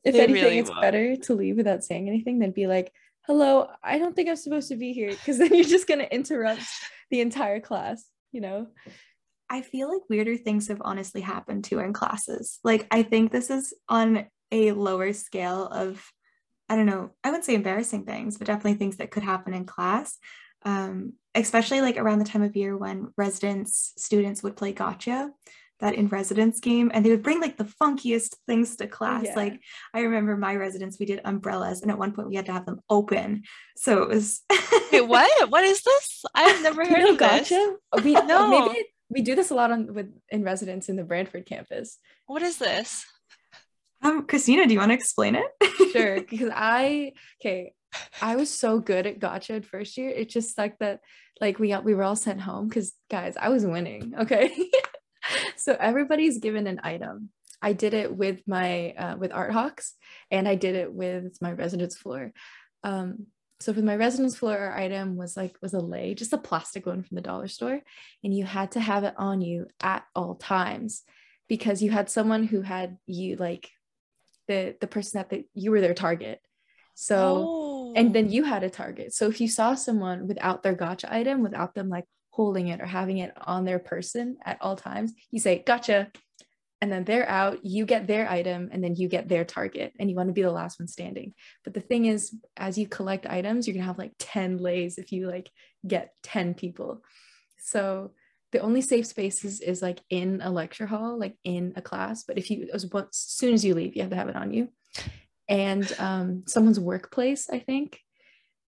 If 0.04 0.14
They 0.14 0.20
anything, 0.22 0.42
really 0.44 0.58
it's 0.58 0.70
won't. 0.70 0.82
better 0.82 1.16
to 1.16 1.34
leave 1.34 1.56
without 1.56 1.84
saying 1.84 2.08
anything 2.08 2.38
than 2.38 2.50
be 2.52 2.66
like, 2.66 2.92
hello, 3.26 3.68
I 3.82 3.98
don't 3.98 4.16
think 4.16 4.28
I'm 4.28 4.36
supposed 4.36 4.68
to 4.68 4.76
be 4.76 4.92
here. 4.92 5.10
Because 5.10 5.38
then 5.38 5.54
you're 5.54 5.64
just 5.64 5.86
going 5.86 6.00
to 6.00 6.12
interrupt 6.12 6.62
the 7.10 7.20
entire 7.20 7.60
class, 7.60 8.04
you 8.32 8.40
know? 8.40 8.68
I 9.50 9.62
feel 9.62 9.92
like 9.92 10.08
weirder 10.08 10.36
things 10.36 10.68
have 10.68 10.82
honestly 10.84 11.20
happened 11.20 11.64
too 11.64 11.78
in 11.78 11.92
classes. 11.92 12.58
Like, 12.64 12.86
I 12.90 13.02
think 13.02 13.30
this 13.30 13.50
is 13.50 13.74
on 13.88 14.26
a 14.50 14.72
lower 14.72 15.12
scale 15.12 15.66
of, 15.66 16.04
I 16.68 16.76
don't 16.76 16.86
know, 16.86 17.10
I 17.22 17.30
wouldn't 17.30 17.44
say 17.44 17.54
embarrassing 17.54 18.04
things, 18.06 18.38
but 18.38 18.46
definitely 18.46 18.74
things 18.74 18.96
that 18.96 19.10
could 19.10 19.22
happen 19.22 19.54
in 19.54 19.66
class. 19.66 20.18
Um, 20.64 21.14
especially 21.38 21.80
like 21.80 21.96
around 21.96 22.18
the 22.18 22.24
time 22.24 22.42
of 22.42 22.56
year 22.56 22.76
when 22.76 23.12
residents 23.16 23.92
students 23.96 24.42
would 24.42 24.56
play 24.56 24.72
gotcha, 24.72 25.30
that 25.80 25.94
in 25.94 26.08
residence 26.08 26.60
game, 26.60 26.90
and 26.92 27.04
they 27.04 27.10
would 27.10 27.22
bring 27.22 27.40
like 27.40 27.56
the 27.56 27.64
funkiest 27.80 28.34
things 28.46 28.76
to 28.76 28.86
class. 28.86 29.24
yeah. 29.24 29.34
Like, 29.36 29.60
I 29.94 30.00
remember 30.00 30.36
my 30.36 30.56
residence, 30.56 30.98
we 30.98 31.06
did 31.06 31.20
umbrellas, 31.24 31.82
and 31.82 31.90
at 31.90 31.98
one 31.98 32.12
point 32.12 32.28
we 32.28 32.36
had 32.36 32.46
to 32.46 32.52
have 32.52 32.66
them 32.66 32.80
open. 32.90 33.44
So 33.76 34.02
it 34.02 34.08
was. 34.08 34.42
Wait, 34.92 35.06
what? 35.06 35.50
What 35.50 35.64
is 35.64 35.82
this? 35.82 36.24
I've 36.34 36.62
never 36.62 36.84
heard 36.84 36.98
know 36.98 37.12
of 37.12 37.18
this. 37.18 37.48
gotcha? 37.48 37.76
We, 38.02 38.12
No. 38.26 38.48
Maybe 38.50 38.84
we 39.10 39.22
do 39.22 39.34
this 39.34 39.50
a 39.50 39.54
lot 39.54 39.70
on 39.70 39.94
with 39.94 40.12
in 40.30 40.42
residence 40.42 40.88
in 40.88 40.96
the 40.96 41.04
Brantford 41.04 41.46
campus. 41.46 41.98
What 42.26 42.42
is 42.42 42.58
this? 42.58 43.04
Um, 44.02 44.26
Christina, 44.26 44.66
do 44.66 44.72
you 44.72 44.78
want 44.78 44.90
to 44.90 44.94
explain 44.94 45.34
it? 45.34 45.46
sure 45.92 46.20
because 46.20 46.50
i 46.54 47.12
okay 47.40 47.72
i 48.20 48.36
was 48.36 48.50
so 48.50 48.78
good 48.78 49.06
at 49.06 49.18
gotcha 49.18 49.54
at 49.54 49.64
first 49.64 49.96
year. 49.96 50.10
It 50.10 50.28
just 50.28 50.58
like 50.58 50.78
that 50.78 51.00
like 51.40 51.58
we 51.58 51.76
we 51.78 51.94
were 51.94 52.02
all 52.02 52.16
sent 52.16 52.40
home 52.40 52.68
because 52.68 52.92
guys 53.10 53.36
i 53.40 53.48
was 53.48 53.64
winning 53.66 54.14
okay? 54.20 54.52
So 55.56 55.76
everybody's 55.78 56.38
given 56.38 56.66
an 56.66 56.80
item. 56.82 57.28
I 57.60 57.74
did 57.74 57.92
it 57.92 58.16
with 58.16 58.40
my 58.46 58.92
uh, 58.92 59.16
with 59.16 59.32
art 59.32 59.52
hawks 59.52 59.94
and 60.30 60.48
i 60.48 60.54
did 60.54 60.74
it 60.74 60.92
with 60.92 61.36
my 61.40 61.52
residence 61.52 61.96
floor. 61.96 62.32
Um 62.82 63.26
so 63.60 63.74
for 63.74 63.82
my 63.82 63.96
residence 63.96 64.36
floor 64.36 64.56
our 64.56 64.76
item 64.76 65.16
was 65.16 65.36
like 65.36 65.56
was 65.60 65.74
a 65.74 65.80
lei 65.80 66.14
just 66.14 66.32
a 66.32 66.38
plastic 66.38 66.86
one 66.86 67.02
from 67.02 67.16
the 67.16 67.20
dollar 67.20 67.48
store 67.48 67.80
and 68.22 68.32
you 68.32 68.44
had 68.44 68.72
to 68.72 68.80
have 68.80 69.02
it 69.02 69.14
on 69.18 69.40
you 69.40 69.66
at 69.80 70.04
all 70.14 70.36
times 70.36 71.02
because 71.48 71.82
you 71.82 71.90
had 71.90 72.08
someone 72.08 72.44
who 72.44 72.62
had 72.62 72.98
you 73.06 73.36
like 73.36 73.70
the 74.48 74.74
the 74.80 74.86
person 74.86 75.18
that 75.18 75.30
the, 75.30 75.44
you 75.54 75.70
were 75.70 75.80
their 75.80 75.94
target. 75.94 76.40
So 76.94 77.44
oh. 77.46 77.67
And 77.96 78.14
then 78.14 78.26
oh. 78.26 78.30
you 78.30 78.44
had 78.44 78.62
a 78.62 78.70
target. 78.70 79.14
So 79.14 79.28
if 79.28 79.40
you 79.40 79.48
saw 79.48 79.74
someone 79.74 80.26
without 80.26 80.62
their 80.62 80.74
gotcha 80.74 81.12
item 81.12 81.42
without 81.42 81.74
them 81.74 81.88
like 81.88 82.04
holding 82.30 82.68
it 82.68 82.80
or 82.80 82.86
having 82.86 83.18
it 83.18 83.32
on 83.40 83.64
their 83.64 83.78
person 83.78 84.36
at 84.44 84.58
all 84.60 84.76
times 84.76 85.12
you 85.30 85.40
say 85.40 85.62
gotcha. 85.64 86.10
And 86.80 86.92
then 86.92 87.02
they're 87.02 87.28
out 87.28 87.64
you 87.64 87.84
get 87.86 88.06
their 88.06 88.30
item 88.30 88.68
and 88.70 88.82
then 88.82 88.94
you 88.94 89.08
get 89.08 89.28
their 89.28 89.44
target 89.44 89.92
and 89.98 90.08
you 90.08 90.14
want 90.14 90.28
to 90.28 90.32
be 90.32 90.42
the 90.42 90.50
last 90.50 90.78
one 90.78 90.86
standing. 90.86 91.34
But 91.64 91.74
the 91.74 91.80
thing 91.80 92.06
is 92.06 92.34
as 92.56 92.78
you 92.78 92.86
collect 92.86 93.26
items 93.26 93.66
you're 93.66 93.74
going 93.74 93.82
to 93.82 93.88
have 93.88 93.98
like 93.98 94.12
10 94.18 94.58
leis 94.58 94.98
if 94.98 95.10
you 95.10 95.28
like 95.28 95.50
get 95.86 96.12
10 96.22 96.54
people. 96.54 97.02
So 97.58 98.12
the 98.52 98.60
only 98.60 98.80
safe 98.80 99.06
spaces 99.06 99.60
is 99.60 99.82
like 99.82 100.00
in 100.08 100.40
a 100.40 100.50
lecture 100.50 100.86
hall 100.86 101.18
like 101.18 101.36
in 101.42 101.72
a 101.76 101.82
class. 101.82 102.22
But 102.22 102.38
if 102.38 102.50
you 102.50 102.68
as, 102.72 102.84
as 102.84 103.06
soon 103.10 103.54
as 103.54 103.64
you 103.64 103.74
leave 103.74 103.96
you 103.96 104.02
have 104.02 104.10
to 104.10 104.16
have 104.16 104.28
it 104.28 104.36
on 104.36 104.52
you 104.52 104.68
and 105.48 105.94
um 105.98 106.42
someone's 106.46 106.80
workplace 106.80 107.48
i 107.50 107.58
think 107.58 108.00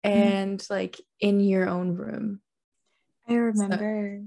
and 0.04 0.66
like 0.70 1.00
in 1.20 1.40
your 1.40 1.68
own 1.68 1.94
room 1.94 2.40
I 3.28 3.34
remember 3.34 4.22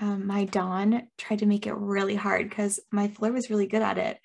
um, 0.00 0.26
my 0.26 0.44
Don 0.44 1.08
tried 1.18 1.40
to 1.40 1.46
make 1.46 1.66
it 1.66 1.74
really 1.74 2.16
hard 2.16 2.48
because 2.48 2.80
my 2.90 3.08
floor 3.08 3.32
was 3.32 3.50
really 3.50 3.66
good 3.66 3.82
at 3.82 3.98
it. 3.98 4.18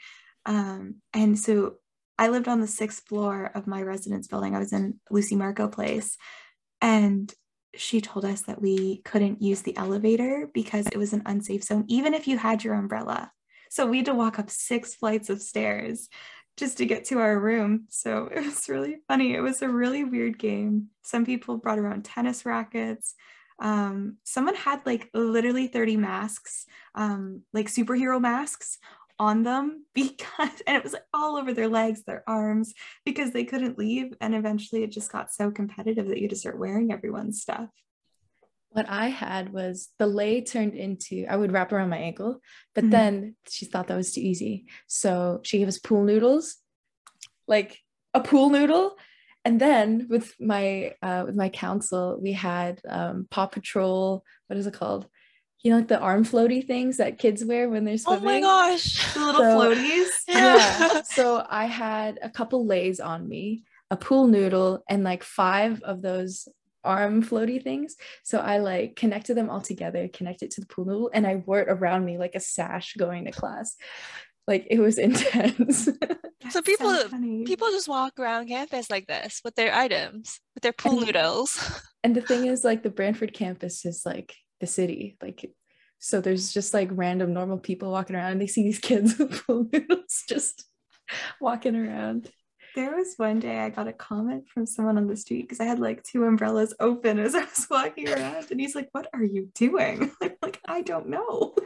Um, 0.46 0.96
and 1.14 1.38
so 1.38 1.76
I 2.18 2.30
lived 2.30 2.48
on 2.48 2.62
the 2.62 2.68
sixth 2.68 3.04
floor 3.08 3.52
of 3.54 3.68
my 3.68 3.82
residence 3.82 4.28
building. 4.28 4.56
I 4.56 4.60
was 4.60 4.74
in 4.74 5.00
Lucy 5.10 5.36
Marco 5.36 5.68
Place. 5.68 6.18
And 6.82 7.34
she 7.76 8.00
told 8.00 8.24
us 8.24 8.44
that 8.44 8.62
we 8.62 9.02
couldn't 9.04 9.42
use 9.42 9.62
the 9.62 9.76
elevator 9.76 10.50
because 10.54 10.88
it 10.88 10.98
was 10.98 11.12
an 11.12 11.24
unsafe 11.26 11.64
zone, 11.64 11.84
even 11.88 12.14
if 12.14 12.28
you 12.28 12.38
had 12.38 12.64
your 12.64 12.76
umbrella. 12.76 13.32
So 13.70 13.86
we 13.86 13.98
had 13.98 14.06
to 14.06 14.14
walk 14.14 14.40
up 14.40 14.50
six 14.50 14.96
flights 14.96 15.30
of 15.30 15.42
stairs 15.42 16.08
just 16.58 16.78
to 16.78 16.86
get 16.86 17.06
to 17.06 17.20
our 17.20 17.40
room. 17.40 17.86
So 17.90 18.28
it 18.34 18.44
was 18.44 18.70
really 18.70 18.98
funny. 19.08 19.34
It 19.34 19.42
was 19.42 19.62
a 19.62 19.70
really 19.70 20.04
weird 20.04 20.38
game. 20.38 20.88
Some 21.04 21.26
people 21.26 21.58
brought 21.58 21.80
around 21.80 22.06
tennis 22.06 22.46
rackets 22.46 23.16
um 23.62 24.18
someone 24.26 24.54
had 24.54 24.82
like 24.86 25.10
literally 25.14 25.68
30 25.68 25.96
masks 25.96 26.66
um 26.94 27.42
like 27.54 27.68
superhero 27.68 28.20
masks 28.20 28.80
on 29.20 29.44
them 29.44 29.86
because 29.94 30.62
and 30.68 30.78
it 30.78 30.84
was 30.84 30.96
all 31.14 31.38
over 31.38 31.54
their 31.54 31.70
legs, 31.70 32.04
their 32.04 32.24
arms, 32.28 32.74
because 33.06 33.32
they 33.32 33.44
couldn't 33.44 33.78
leave. 33.78 34.14
And 34.22 34.36
eventually 34.36 34.84
it 34.84 34.92
just 34.92 35.12
got 35.12 35.34
so 35.34 35.52
competitive 35.52 36.08
that 36.08 36.20
you 36.20 36.28
to 36.30 36.36
start 36.36 36.60
wearing 36.60 36.92
everyone's 36.92 37.42
stuff. 37.42 37.70
What 38.76 38.90
I 38.90 39.08
had 39.08 39.54
was 39.54 39.90
the 40.00 40.06
lei 40.08 40.42
turned 40.42 40.74
into 40.76 41.26
I 41.30 41.36
would 41.38 41.54
wrap 41.54 41.72
around 41.72 41.90
my 41.90 41.98
ankle, 42.10 42.42
but 42.76 42.84
Mhm. 42.84 42.92
then 42.92 43.36
she 43.48 43.66
thought 43.66 43.88
that 43.88 43.96
was 43.96 44.12
too 44.14 44.20
easy. 44.22 44.66
So 44.88 45.40
she 45.44 45.60
gave 45.60 45.70
us 45.70 45.80
pool 45.80 46.04
noodles, 46.04 46.58
like 47.48 47.80
a 48.14 48.20
pool 48.20 48.50
noodle. 48.50 48.98
And 49.46 49.62
then 49.62 50.08
with 50.10 50.34
my 50.40 50.94
uh, 51.02 51.24
with 51.26 51.36
my 51.36 51.48
council, 51.50 52.20
we 52.22 52.34
had 52.34 52.82
um, 52.90 53.28
Paw 53.30 53.46
Patrol. 53.48 54.24
What 54.48 54.58
is 54.58 54.68
it 54.68 54.74
called? 54.74 55.08
You 55.64 55.72
know, 55.72 55.78
like 55.78 55.88
the 55.88 56.00
arm 56.00 56.26
floaty 56.26 56.62
things 56.68 56.98
that 56.98 57.18
kids 57.18 57.46
wear 57.46 57.70
when 57.70 57.86
they're 57.86 57.98
swimming. 57.98 58.24
Oh 58.24 58.26
my 58.26 58.42
gosh. 58.42 58.88
The 59.14 59.20
little 59.22 59.42
So- 59.42 59.76
floaties. 59.76 60.10
yeah. 60.28 61.02
so 61.04 61.46
I 61.50 61.66
had 61.66 62.20
a 62.22 62.30
couple 62.30 62.66
leis 62.66 63.00
on 63.00 63.28
me, 63.30 63.64
a 63.90 63.96
pool 63.96 64.28
noodle, 64.28 64.84
and 64.90 65.04
like 65.06 65.24
five 65.24 65.82
of 65.84 66.02
those 66.02 66.50
arm 66.86 67.24
floaty 67.24 67.62
things. 67.62 67.96
So 68.24 68.40
I 68.40 68.60
like 68.60 68.96
connected 68.96 69.36
them 69.36 69.50
all 69.50 69.62
together, 69.62 70.08
connected 70.08 70.52
to 70.52 70.62
the 70.62 70.68
pool 70.68 70.86
noodle, 70.86 71.12
and 71.14 71.26
I 71.28 71.36
wore 71.36 71.60
it 71.60 71.70
around 71.70 72.06
me 72.06 72.18
like 72.18 72.36
a 72.36 72.40
sash 72.40 72.94
going 72.94 73.26
to 73.26 73.32
class. 73.32 73.76
Like 74.48 74.68
it 74.70 74.80
was 74.80 74.98
intense. 75.08 75.90
So 76.52 76.62
people- 76.62 76.94
funny. 77.10 77.44
People 77.46 77.72
just 77.72 77.90
walk 77.90 78.20
around 78.20 78.48
campus 78.48 78.90
like 78.90 79.08
this 79.08 79.42
with 79.44 79.56
their 79.56 79.74
items, 79.74 80.40
with 80.54 80.62
their 80.62 80.74
pool 80.74 80.98
And- 81.00 81.08
noodles. 81.08 81.82
and 82.04 82.16
the 82.16 82.22
thing 82.22 82.46
is, 82.46 82.64
like 82.64 82.84
the 82.84 82.90
Brantford 82.92 83.34
campus 83.34 83.86
is 83.86 84.04
like 84.06 84.36
the 84.62 84.68
city. 84.68 85.18
Like 85.22 85.52
so 86.00 86.22
there's 86.22 86.54
just 86.54 86.74
like 86.74 86.90
random 86.92 87.34
normal 87.34 87.58
people 87.58 87.92
walking 87.92 88.16
around 88.16 88.34
and 88.34 88.42
they 88.42 88.48
see 88.48 88.62
these 88.64 88.80
kids 88.80 89.18
with 89.20 89.44
pool 89.48 89.68
noodles 89.72 90.24
just 90.30 90.66
walking 91.42 91.76
around. 91.76 92.30
There 92.76 92.94
was 92.94 93.14
one 93.16 93.40
day 93.40 93.60
I 93.60 93.70
got 93.70 93.88
a 93.88 93.94
comment 93.94 94.50
from 94.50 94.66
someone 94.66 94.98
on 94.98 95.08
the 95.08 95.16
street 95.16 95.44
because 95.44 95.62
I 95.62 95.64
had 95.64 95.80
like 95.80 96.04
two 96.04 96.26
umbrellas 96.26 96.74
open 96.82 97.20
as 97.20 97.34
I 97.34 97.46
was 97.46 97.68
walking 97.72 98.10
around, 98.10 98.52
and 98.52 98.60
he's 98.60 98.76
like, 98.76 98.90
"What 98.92 99.08
are 99.14 99.24
you 99.24 99.50
doing?" 99.56 100.12
I'm 100.22 100.34
like, 100.42 100.60
"I 100.66 100.82
don't 100.82 101.08
know." 101.08 101.56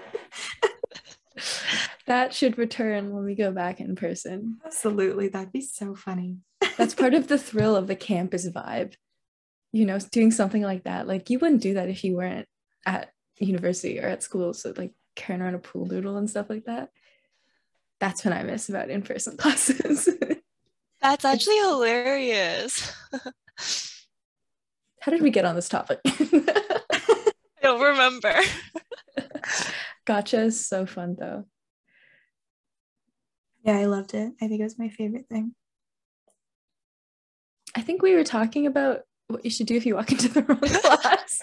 That 2.06 2.34
should 2.34 2.58
return 2.58 3.14
when 3.14 3.24
we 3.24 3.36
go 3.36 3.52
back 3.52 3.80
in 3.80 3.96
person. 3.96 4.58
Absolutely, 4.66 5.28
that'd 5.28 5.52
be 5.52 5.62
so 5.62 5.94
funny. 5.94 6.40
That's 6.76 6.96
part 6.96 7.14
of 7.14 7.28
the 7.30 7.38
thrill 7.38 7.76
of 7.76 7.86
the 7.86 7.96
campus 7.96 8.50
vibe. 8.50 8.96
You 9.72 9.86
know, 9.86 10.00
doing 10.12 10.32
something 10.32 10.64
like 10.64 10.86
that. 10.86 11.08
Like 11.08 11.30
you 11.30 11.38
wouldn't 11.38 11.62
do 11.62 11.76
that 11.76 11.88
if 11.88 12.04
you 12.04 12.16
weren't 12.16 12.48
at 12.84 13.12
university 13.38 14.00
or 14.00 14.08
at 14.08 14.24
school. 14.24 14.56
So 14.56 14.74
like 14.76 14.94
carrying 15.16 15.44
around 15.44 15.54
a 15.54 15.60
pool 15.60 15.86
noodle 15.86 16.18
and 16.18 16.28
stuff 16.28 16.50
like 16.50 16.66
that. 16.66 16.90
That's 18.00 18.26
what 18.26 18.34
I 18.34 18.42
miss 18.42 18.70
about 18.70 18.90
in-person 18.90 19.38
classes. 19.38 20.10
That's 21.02 21.26
actually 21.26 21.58
hilarious. 21.58 22.94
How 25.02 25.12
did 25.12 25.22
we 25.22 25.30
get 25.30 25.46
on 25.46 25.56
this 25.56 25.70
topic? 25.70 26.00
I 26.06 27.32
don't 27.62 27.82
remember. 27.82 28.34
gotcha 30.06 30.42
is 30.42 30.68
so 30.68 30.86
fun 30.86 31.16
though. 31.18 31.46
Yeah, 33.64 33.78
I 33.78 33.86
loved 33.86 34.14
it. 34.14 34.34
I 34.42 34.48
think 34.48 34.60
it 34.60 34.64
was 34.64 34.80
my 34.80 34.90
favorite 34.90 35.28
thing. 35.30 35.54
I 37.76 37.82
think 37.82 38.02
we 38.02 38.16
were 38.16 38.24
talking 38.24 38.66
about 38.68 39.02
what 39.28 39.46
you 39.46 39.52
should 39.52 39.68
do 39.68 39.76
if 39.76 39.86
you 39.86 39.96
walk 39.96 40.12
into 40.12 40.28
the 40.28 40.44
wrong 40.44 40.60
class. 40.60 41.42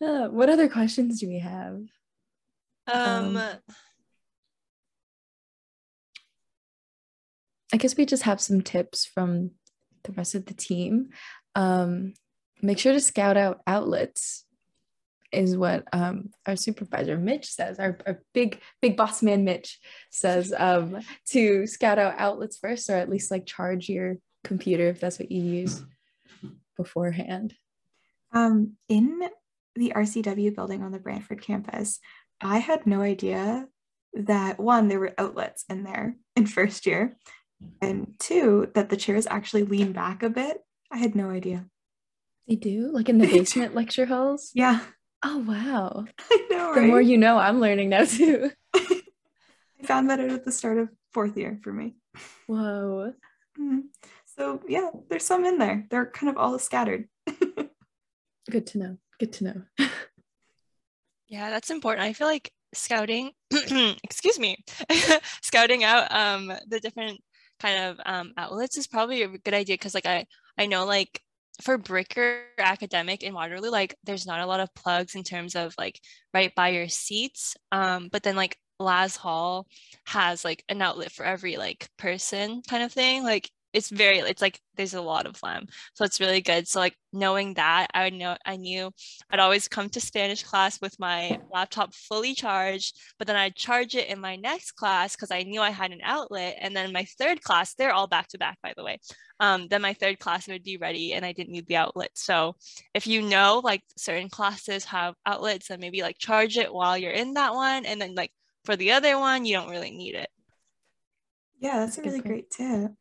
Uh, 0.00 0.28
what 0.28 0.50
other 0.50 0.68
questions 0.68 1.20
do 1.20 1.28
we 1.28 1.38
have? 1.38 1.80
Um, 2.86 3.36
Um, 3.36 3.58
I 7.72 7.76
guess 7.78 7.96
we 7.96 8.06
just 8.06 8.24
have 8.24 8.40
some 8.40 8.60
tips 8.60 9.04
from 9.06 9.52
the 10.04 10.12
rest 10.12 10.34
of 10.34 10.46
the 10.46 10.54
team. 10.54 11.10
Um, 11.54 12.14
make 12.62 12.78
sure 12.78 12.92
to 12.92 13.00
scout 13.00 13.36
out 13.36 13.60
outlets, 13.66 14.46
is 15.32 15.56
what 15.56 15.84
um, 15.92 16.30
our 16.46 16.56
supervisor 16.56 17.18
Mitch 17.18 17.46
says. 17.50 17.78
Our, 17.78 17.98
our 18.06 18.22
big 18.32 18.60
big 18.80 18.96
boss 18.96 19.22
man 19.22 19.44
Mitch 19.44 19.78
says 20.10 20.52
um, 20.56 21.00
to 21.30 21.66
scout 21.66 21.98
out 21.98 22.14
outlets 22.18 22.58
first, 22.58 22.88
or 22.88 22.94
at 22.94 23.10
least 23.10 23.30
like 23.30 23.46
charge 23.46 23.88
your 23.88 24.16
computer 24.44 24.88
if 24.88 25.00
that's 25.00 25.18
what 25.18 25.30
you 25.30 25.42
use 25.42 25.84
beforehand. 26.76 27.54
Um, 28.32 28.72
in 28.88 29.20
the 29.74 29.92
RCW 29.94 30.54
building 30.54 30.82
on 30.82 30.92
the 30.92 30.98
Brantford 30.98 31.42
campus, 31.42 32.00
I 32.40 32.58
had 32.58 32.86
no 32.86 33.00
idea 33.00 33.66
that 34.14 34.58
one, 34.58 34.88
there 34.88 35.00
were 35.00 35.14
outlets 35.18 35.64
in 35.68 35.84
there 35.84 36.16
in 36.34 36.46
first 36.46 36.86
year, 36.86 37.16
and 37.80 38.14
two, 38.18 38.70
that 38.74 38.88
the 38.90 38.96
chairs 38.96 39.26
actually 39.28 39.64
lean 39.64 39.92
back 39.92 40.22
a 40.22 40.30
bit. 40.30 40.58
I 40.90 40.98
had 40.98 41.14
no 41.14 41.30
idea. 41.30 41.66
They 42.48 42.56
do 42.56 42.90
like 42.92 43.08
in 43.08 43.18
the 43.18 43.26
basement 43.32 43.74
lecture 43.74 44.06
halls. 44.06 44.50
Yeah, 44.54 44.80
Oh 45.24 45.38
wow! 45.38 46.04
I 46.30 46.46
know, 46.50 46.74
The 46.74 46.80
right? 46.82 46.88
more 46.88 47.00
you 47.00 47.18
know, 47.18 47.38
I'm 47.38 47.60
learning 47.60 47.88
now 47.88 48.04
too. 48.04 48.50
I 48.74 49.00
found 49.84 50.10
that 50.10 50.20
out 50.20 50.30
at 50.30 50.44
the 50.44 50.52
start 50.52 50.78
of 50.78 50.88
fourth 51.12 51.36
year 51.36 51.58
for 51.62 51.72
me. 51.72 51.96
Whoa. 52.46 53.12
Mhm. 53.58 53.84
So 54.26 54.60
yeah, 54.68 54.90
there's 55.08 55.24
some 55.24 55.44
in 55.44 55.58
there. 55.58 55.86
They're 55.90 56.06
kind 56.10 56.28
of 56.30 56.36
all 56.36 56.58
scattered. 56.58 57.08
Good 58.50 58.66
to 58.68 58.78
know. 58.78 58.98
Good 59.18 59.32
to 59.34 59.44
know. 59.44 59.62
yeah, 61.28 61.50
that's 61.50 61.70
important. 61.70 62.06
I 62.06 62.12
feel 62.12 62.28
like 62.28 62.52
scouting, 62.74 63.32
excuse 64.04 64.38
me, 64.38 64.56
scouting 65.42 65.82
out 65.84 66.12
um 66.12 66.52
the 66.68 66.78
different 66.80 67.20
kind 67.60 67.84
of 67.84 68.00
um 68.06 68.32
outlets 68.36 68.76
is 68.76 68.86
probably 68.86 69.22
a 69.22 69.28
good 69.28 69.54
idea 69.54 69.74
because 69.74 69.94
like 69.94 70.06
I 70.06 70.26
I 70.58 70.66
know 70.66 70.84
like 70.84 71.20
for 71.62 71.78
Bricker 71.78 72.42
Academic 72.58 73.22
in 73.22 73.34
Waterloo, 73.34 73.70
like 73.70 73.96
there's 74.04 74.26
not 74.26 74.40
a 74.40 74.46
lot 74.46 74.60
of 74.60 74.74
plugs 74.74 75.14
in 75.14 75.22
terms 75.22 75.56
of 75.56 75.74
like 75.78 76.00
right 76.34 76.54
by 76.54 76.68
your 76.68 76.88
seats. 76.88 77.56
Um, 77.72 78.08
but 78.12 78.22
then 78.22 78.36
like 78.36 78.58
Laz 78.78 79.16
Hall 79.16 79.66
has 80.06 80.44
like 80.44 80.64
an 80.68 80.82
outlet 80.82 81.12
for 81.12 81.24
every 81.24 81.56
like 81.56 81.88
person 81.96 82.62
kind 82.68 82.82
of 82.82 82.92
thing. 82.92 83.22
Like 83.24 83.50
it's 83.72 83.90
very 83.90 84.18
it's 84.18 84.42
like 84.42 84.60
there's 84.76 84.94
a 84.94 85.00
lot 85.00 85.26
of 85.26 85.40
them. 85.40 85.66
So 85.94 86.04
it's 86.04 86.20
really 86.20 86.40
good. 86.40 86.68
So 86.68 86.80
like 86.80 86.96
knowing 87.12 87.54
that, 87.54 87.88
I 87.94 88.04
would 88.04 88.14
know 88.14 88.36
I 88.44 88.56
knew 88.56 88.90
I'd 89.30 89.40
always 89.40 89.68
come 89.68 89.88
to 89.90 90.00
Spanish 90.00 90.42
class 90.42 90.80
with 90.80 90.98
my 90.98 91.38
laptop 91.52 91.94
fully 91.94 92.34
charged, 92.34 92.98
but 93.18 93.26
then 93.26 93.36
I'd 93.36 93.56
charge 93.56 93.94
it 93.94 94.08
in 94.08 94.20
my 94.20 94.36
next 94.36 94.72
class 94.72 95.16
because 95.16 95.30
I 95.30 95.42
knew 95.42 95.60
I 95.60 95.70
had 95.70 95.92
an 95.92 96.00
outlet. 96.02 96.56
And 96.60 96.74
then 96.76 96.92
my 96.92 97.06
third 97.18 97.42
class, 97.42 97.74
they're 97.74 97.92
all 97.92 98.06
back 98.06 98.28
to 98.28 98.38
back, 98.38 98.58
by 98.62 98.72
the 98.76 98.84
way 98.84 98.98
um, 99.40 99.68
then 99.68 99.82
my 99.82 99.92
third 99.92 100.18
class 100.18 100.48
would 100.48 100.62
be 100.62 100.76
ready 100.76 101.12
and 101.12 101.24
I 101.24 101.32
didn't 101.32 101.52
need 101.52 101.66
the 101.66 101.76
outlet. 101.76 102.10
So 102.14 102.56
if 102.94 103.06
you 103.06 103.22
know 103.22 103.60
like 103.62 103.82
certain 103.96 104.28
classes 104.28 104.84
have 104.86 105.14
outlets 105.26 105.70
and 105.70 105.80
maybe 105.80 106.02
like 106.02 106.18
charge 106.18 106.56
it 106.56 106.72
while 106.72 106.96
you're 106.96 107.12
in 107.12 107.34
that 107.34 107.54
one 107.54 107.84
and 107.84 108.00
then 108.00 108.14
like 108.14 108.32
for 108.64 108.76
the 108.76 108.92
other 108.92 109.18
one 109.18 109.44
you 109.44 109.54
don't 109.54 109.70
really 109.70 109.90
need 109.90 110.14
it. 110.14 110.28
Yeah, 111.58 111.80
that's 111.80 111.98
a 111.98 112.02
really 112.02 112.20
great 112.20 112.50
tip. 112.50 112.92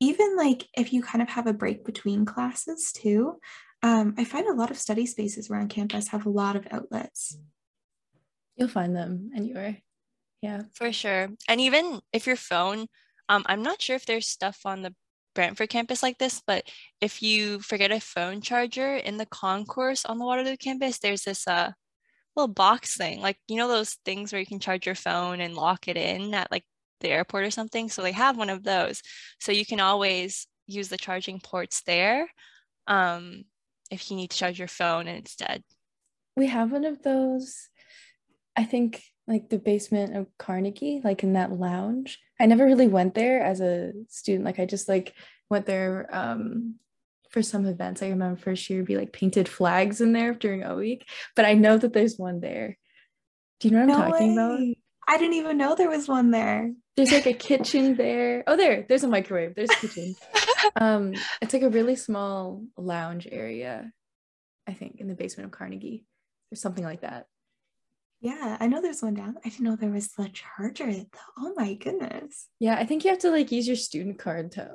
Even 0.00 0.36
like 0.36 0.68
if 0.76 0.92
you 0.92 1.02
kind 1.02 1.22
of 1.22 1.28
have 1.30 1.46
a 1.46 1.52
break 1.52 1.84
between 1.84 2.24
classes 2.24 2.92
too, 2.92 3.38
um, 3.82 4.14
I 4.18 4.24
find 4.24 4.46
a 4.46 4.54
lot 4.54 4.70
of 4.70 4.78
study 4.78 5.06
spaces 5.06 5.50
around 5.50 5.68
campus 5.68 6.08
have 6.08 6.26
a 6.26 6.30
lot 6.30 6.56
of 6.56 6.66
outlets. 6.70 7.38
You'll 8.56 8.68
find 8.68 8.96
them 8.96 9.30
anywhere. 9.34 9.78
Yeah. 10.42 10.62
For 10.74 10.92
sure. 10.92 11.28
And 11.48 11.60
even 11.60 12.00
if 12.12 12.26
your 12.26 12.36
phone, 12.36 12.86
um, 13.28 13.42
I'm 13.46 13.62
not 13.62 13.80
sure 13.80 13.96
if 13.96 14.06
there's 14.06 14.28
stuff 14.28 14.60
on 14.64 14.82
the 14.82 14.94
Brantford 15.34 15.68
campus 15.68 16.02
like 16.02 16.18
this, 16.18 16.42
but 16.46 16.64
if 17.00 17.22
you 17.22 17.60
forget 17.60 17.92
a 17.92 18.00
phone 18.00 18.40
charger 18.40 18.96
in 18.96 19.18
the 19.18 19.26
concourse 19.26 20.04
on 20.04 20.18
the 20.18 20.24
Waterloo 20.24 20.56
campus, 20.56 20.98
there's 20.98 21.22
this 21.22 21.46
uh 21.46 21.72
little 22.34 22.52
box 22.52 22.96
thing, 22.96 23.20
like 23.20 23.38
you 23.48 23.56
know 23.56 23.68
those 23.68 23.98
things 24.04 24.32
where 24.32 24.40
you 24.40 24.46
can 24.46 24.60
charge 24.60 24.86
your 24.86 24.94
phone 24.94 25.40
and 25.40 25.54
lock 25.54 25.88
it 25.88 25.96
in 25.96 26.34
at 26.34 26.50
like 26.50 26.64
the 27.00 27.08
airport 27.08 27.44
or 27.44 27.50
something. 27.50 27.88
So 27.88 28.02
they 28.02 28.12
have 28.12 28.36
one 28.36 28.50
of 28.50 28.62
those, 28.62 29.02
so 29.40 29.52
you 29.52 29.66
can 29.66 29.80
always 29.80 30.46
use 30.66 30.88
the 30.88 30.96
charging 30.96 31.40
ports 31.40 31.82
there, 31.82 32.28
um, 32.86 33.44
if 33.90 34.10
you 34.10 34.16
need 34.16 34.30
to 34.30 34.36
charge 34.36 34.58
your 34.58 34.68
phone 34.68 35.08
instead. 35.08 35.62
We 36.36 36.48
have 36.48 36.72
one 36.72 36.84
of 36.84 37.02
those, 37.02 37.68
I 38.56 38.64
think, 38.64 39.02
like 39.26 39.48
the 39.48 39.58
basement 39.58 40.16
of 40.16 40.26
Carnegie, 40.38 41.00
like 41.02 41.22
in 41.22 41.32
that 41.34 41.52
lounge. 41.52 42.18
I 42.40 42.46
never 42.46 42.64
really 42.64 42.88
went 42.88 43.14
there 43.14 43.40
as 43.42 43.60
a 43.60 43.92
student. 44.08 44.44
Like 44.44 44.58
I 44.58 44.66
just 44.66 44.88
like 44.88 45.14
went 45.48 45.66
there 45.66 46.08
um 46.12 46.76
for 47.30 47.42
some 47.42 47.66
events. 47.66 48.02
I 48.02 48.08
remember 48.10 48.40
first 48.40 48.68
year 48.70 48.82
be 48.82 48.96
like 48.96 49.12
painted 49.12 49.48
flags 49.48 50.00
in 50.00 50.12
there 50.12 50.34
during 50.34 50.62
a 50.62 50.76
week, 50.76 51.06
but 51.34 51.44
I 51.44 51.54
know 51.54 51.76
that 51.76 51.92
there's 51.92 52.16
one 52.16 52.40
there. 52.40 52.78
Do 53.60 53.68
you 53.68 53.74
know 53.74 53.86
what 53.86 53.96
I'm 53.96 54.12
talking 54.12 54.32
about? 54.32 54.60
I 55.08 55.18
didn't 55.18 55.34
even 55.34 55.56
know 55.56 55.74
there 55.74 55.88
was 55.90 56.08
one 56.08 56.30
there. 56.30 56.72
There's 56.96 57.12
like 57.12 57.26
a 57.26 57.32
kitchen 57.32 57.94
there. 57.96 58.42
Oh, 58.46 58.56
there, 58.56 58.84
there's 58.88 59.04
a 59.04 59.08
microwave. 59.08 59.54
There's 59.54 59.70
a 59.70 59.74
kitchen. 59.76 60.14
um, 60.80 61.14
it's 61.40 61.52
like 61.52 61.62
a 61.62 61.68
really 61.70 61.94
small 61.96 62.64
lounge 62.76 63.28
area, 63.30 63.92
I 64.66 64.72
think, 64.72 64.96
in 64.98 65.06
the 65.08 65.14
basement 65.14 65.46
of 65.46 65.52
Carnegie 65.52 66.04
or 66.52 66.56
something 66.56 66.84
like 66.84 67.02
that. 67.02 67.26
Yeah, 68.20 68.56
I 68.58 68.66
know 68.66 68.80
there's 68.80 69.02
one 69.02 69.14
down. 69.14 69.36
I 69.44 69.50
didn't 69.50 69.64
know 69.64 69.76
there 69.76 69.90
was 69.90 70.08
the 70.12 70.28
charger. 70.30 70.90
Though. 70.90 71.04
Oh 71.38 71.52
my 71.54 71.74
goodness. 71.74 72.48
Yeah, 72.58 72.74
I 72.76 72.86
think 72.86 73.04
you 73.04 73.10
have 73.10 73.20
to 73.20 73.30
like 73.30 73.52
use 73.52 73.66
your 73.66 73.76
student 73.76 74.18
card 74.18 74.52
to 74.52 74.72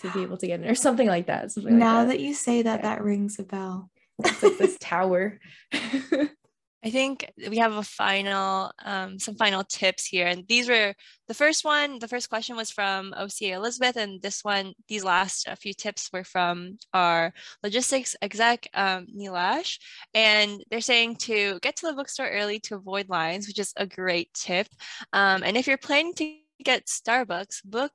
to 0.00 0.10
be 0.12 0.22
able 0.22 0.38
to 0.38 0.46
get 0.46 0.60
in 0.60 0.68
or 0.68 0.74
something 0.74 1.06
like 1.06 1.26
that. 1.26 1.52
Something 1.52 1.78
now 1.78 1.98
like 1.98 2.08
that. 2.08 2.12
that 2.14 2.20
you 2.20 2.32
say 2.34 2.62
that, 2.62 2.80
Yeah. 2.80 2.94
that 2.96 3.04
rings 3.04 3.38
a 3.38 3.44
bell. 3.44 3.90
it's 4.24 4.42
like 4.42 4.56
this 4.58 4.78
tower. 4.80 5.38
I 6.84 6.90
think 6.90 7.28
we 7.50 7.58
have 7.58 7.72
a 7.72 7.82
final, 7.82 8.70
um, 8.84 9.18
some 9.18 9.34
final 9.34 9.64
tips 9.64 10.06
here. 10.06 10.28
And 10.28 10.44
these 10.48 10.68
were 10.68 10.94
the 11.26 11.34
first 11.34 11.64
one, 11.64 11.98
the 11.98 12.06
first 12.06 12.28
question 12.28 12.54
was 12.54 12.70
from 12.70 13.12
OCA 13.16 13.52
Elizabeth. 13.54 13.96
And 13.96 14.22
this 14.22 14.44
one, 14.44 14.74
these 14.86 15.02
last 15.02 15.48
few 15.60 15.74
tips 15.74 16.08
were 16.12 16.22
from 16.22 16.78
our 16.94 17.32
logistics 17.64 18.14
exec, 18.22 18.68
um, 18.74 19.06
Nilash. 19.06 19.78
And 20.14 20.62
they're 20.70 20.80
saying 20.80 21.16
to 21.16 21.58
get 21.60 21.76
to 21.76 21.86
the 21.86 21.94
bookstore 21.94 22.28
early 22.30 22.60
to 22.60 22.76
avoid 22.76 23.08
lines, 23.08 23.48
which 23.48 23.58
is 23.58 23.72
a 23.76 23.86
great 23.86 24.32
tip. 24.32 24.68
Um, 25.12 25.42
and 25.42 25.56
if 25.56 25.66
you're 25.66 25.78
planning 25.78 26.14
to 26.14 26.36
get 26.62 26.86
Starbucks, 26.86 27.64
book 27.64 27.92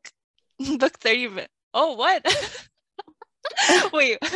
book 0.78 1.00
30 1.00 1.28
minutes. 1.30 1.54
Oh, 1.74 1.96
what? 1.96 2.24
Wait. 3.94 4.18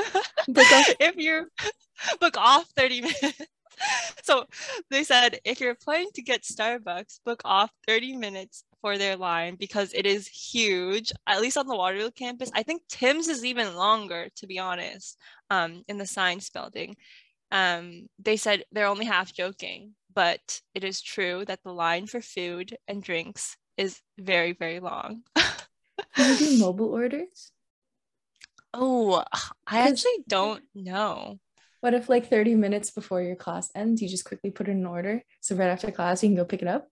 If 1.00 1.16
you're 1.18 1.48
book 2.20 2.38
off 2.38 2.70
30 2.78 3.02
minutes. 3.02 3.42
So 4.24 4.46
they 4.90 5.04
said 5.04 5.40
if 5.46 5.62
you're 5.62 5.76
planning 5.76 6.10
to 6.16 6.22
get 6.22 6.44
Starbucks, 6.44 7.20
book 7.26 7.42
off 7.46 7.72
30 7.88 8.18
minutes 8.18 8.66
for 8.82 8.98
their 8.98 9.16
line 9.16 9.56
because 9.56 9.94
it 9.94 10.06
is 10.06 10.28
huge, 10.28 11.14
at 11.26 11.40
least 11.40 11.58
on 11.58 11.68
the 11.68 11.76
Waterloo 11.76 12.12
campus. 12.12 12.52
I 12.54 12.64
think 12.64 12.82
Tim's 12.90 13.30
is 13.30 13.46
even 13.46 13.76
longer, 13.76 14.28
to 14.36 14.48
be 14.48 14.60
honest, 14.60 15.18
um, 15.50 15.84
in 15.88 15.98
the 15.98 16.06
science 16.06 16.50
building. 16.50 16.98
Um, 17.52 18.08
they 18.20 18.36
said 18.36 18.64
they're 18.72 18.88
only 18.88 19.06
half 19.06 19.34
joking, 19.34 19.94
but 20.14 20.62
it 20.76 20.84
is 20.84 21.02
true 21.02 21.46
that 21.46 21.64
the 21.64 21.74
line 21.74 22.08
for 22.08 22.22
food 22.22 22.76
and 22.88 23.02
drinks 23.02 23.56
is 23.78 24.02
very, 24.18 24.52
very 24.54 24.82
long. 24.82 25.24
Can 26.16 26.30
you 26.30 26.38
do 26.38 26.58
mobile 26.60 26.94
orders? 26.94 27.52
oh, 28.74 29.24
I 29.66 29.90
actually 29.90 30.24
don't 30.28 30.64
know. 30.76 31.40
What 31.80 31.94
if 31.94 32.10
like 32.10 32.30
30 32.30 32.56
minutes 32.56 32.90
before 32.92 33.22
your 33.22 33.36
class 33.36 33.70
ends, 33.76 34.02
you 34.02 34.10
just 34.10 34.26
quickly 34.26 34.50
put 34.50 34.68
it 34.68 34.72
in 34.72 34.86
order? 34.86 35.24
So 35.42 35.56
right 35.56 35.70
after 35.70 35.92
class, 35.92 36.24
you 36.24 36.30
can 36.30 36.36
go 36.36 36.46
pick 36.46 36.62
it 36.62 36.68
up? 36.68 36.88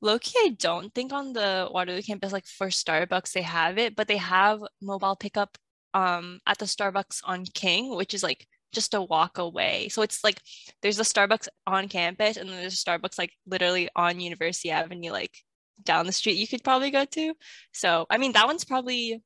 Loki, 0.00 0.32
I 0.38 0.56
don't 0.58 0.94
think 0.94 1.12
on 1.12 1.32
the 1.32 1.68
Waterloo 1.70 2.02
campus, 2.02 2.32
like 2.32 2.46
for 2.46 2.68
Starbucks, 2.68 3.32
they 3.32 3.42
have 3.42 3.78
it, 3.78 3.96
but 3.96 4.08
they 4.08 4.16
have 4.18 4.60
mobile 4.80 5.16
pickup 5.16 5.58
um 5.92 6.38
at 6.46 6.58
the 6.58 6.66
Starbucks 6.66 7.20
on 7.24 7.44
King, 7.54 7.96
which 7.96 8.14
is 8.14 8.22
like 8.22 8.46
just 8.72 8.94
a 8.94 9.02
walk 9.02 9.38
away. 9.38 9.88
So 9.88 10.02
it's 10.02 10.22
like 10.22 10.40
there's 10.82 11.00
a 11.00 11.02
Starbucks 11.02 11.48
on 11.66 11.88
campus 11.88 12.36
and 12.36 12.48
then 12.48 12.56
there's 12.58 12.80
a 12.80 12.84
Starbucks 12.84 13.18
like 13.18 13.32
literally 13.46 13.88
on 13.96 14.20
University 14.20 14.70
Avenue, 14.70 15.10
like 15.10 15.36
down 15.82 16.06
the 16.06 16.12
street 16.12 16.36
you 16.36 16.46
could 16.46 16.62
probably 16.64 16.90
go 16.90 17.04
to. 17.04 17.34
So 17.72 18.06
I 18.10 18.18
mean 18.18 18.32
that 18.32 18.46
one's 18.46 18.64
probably 18.64 19.22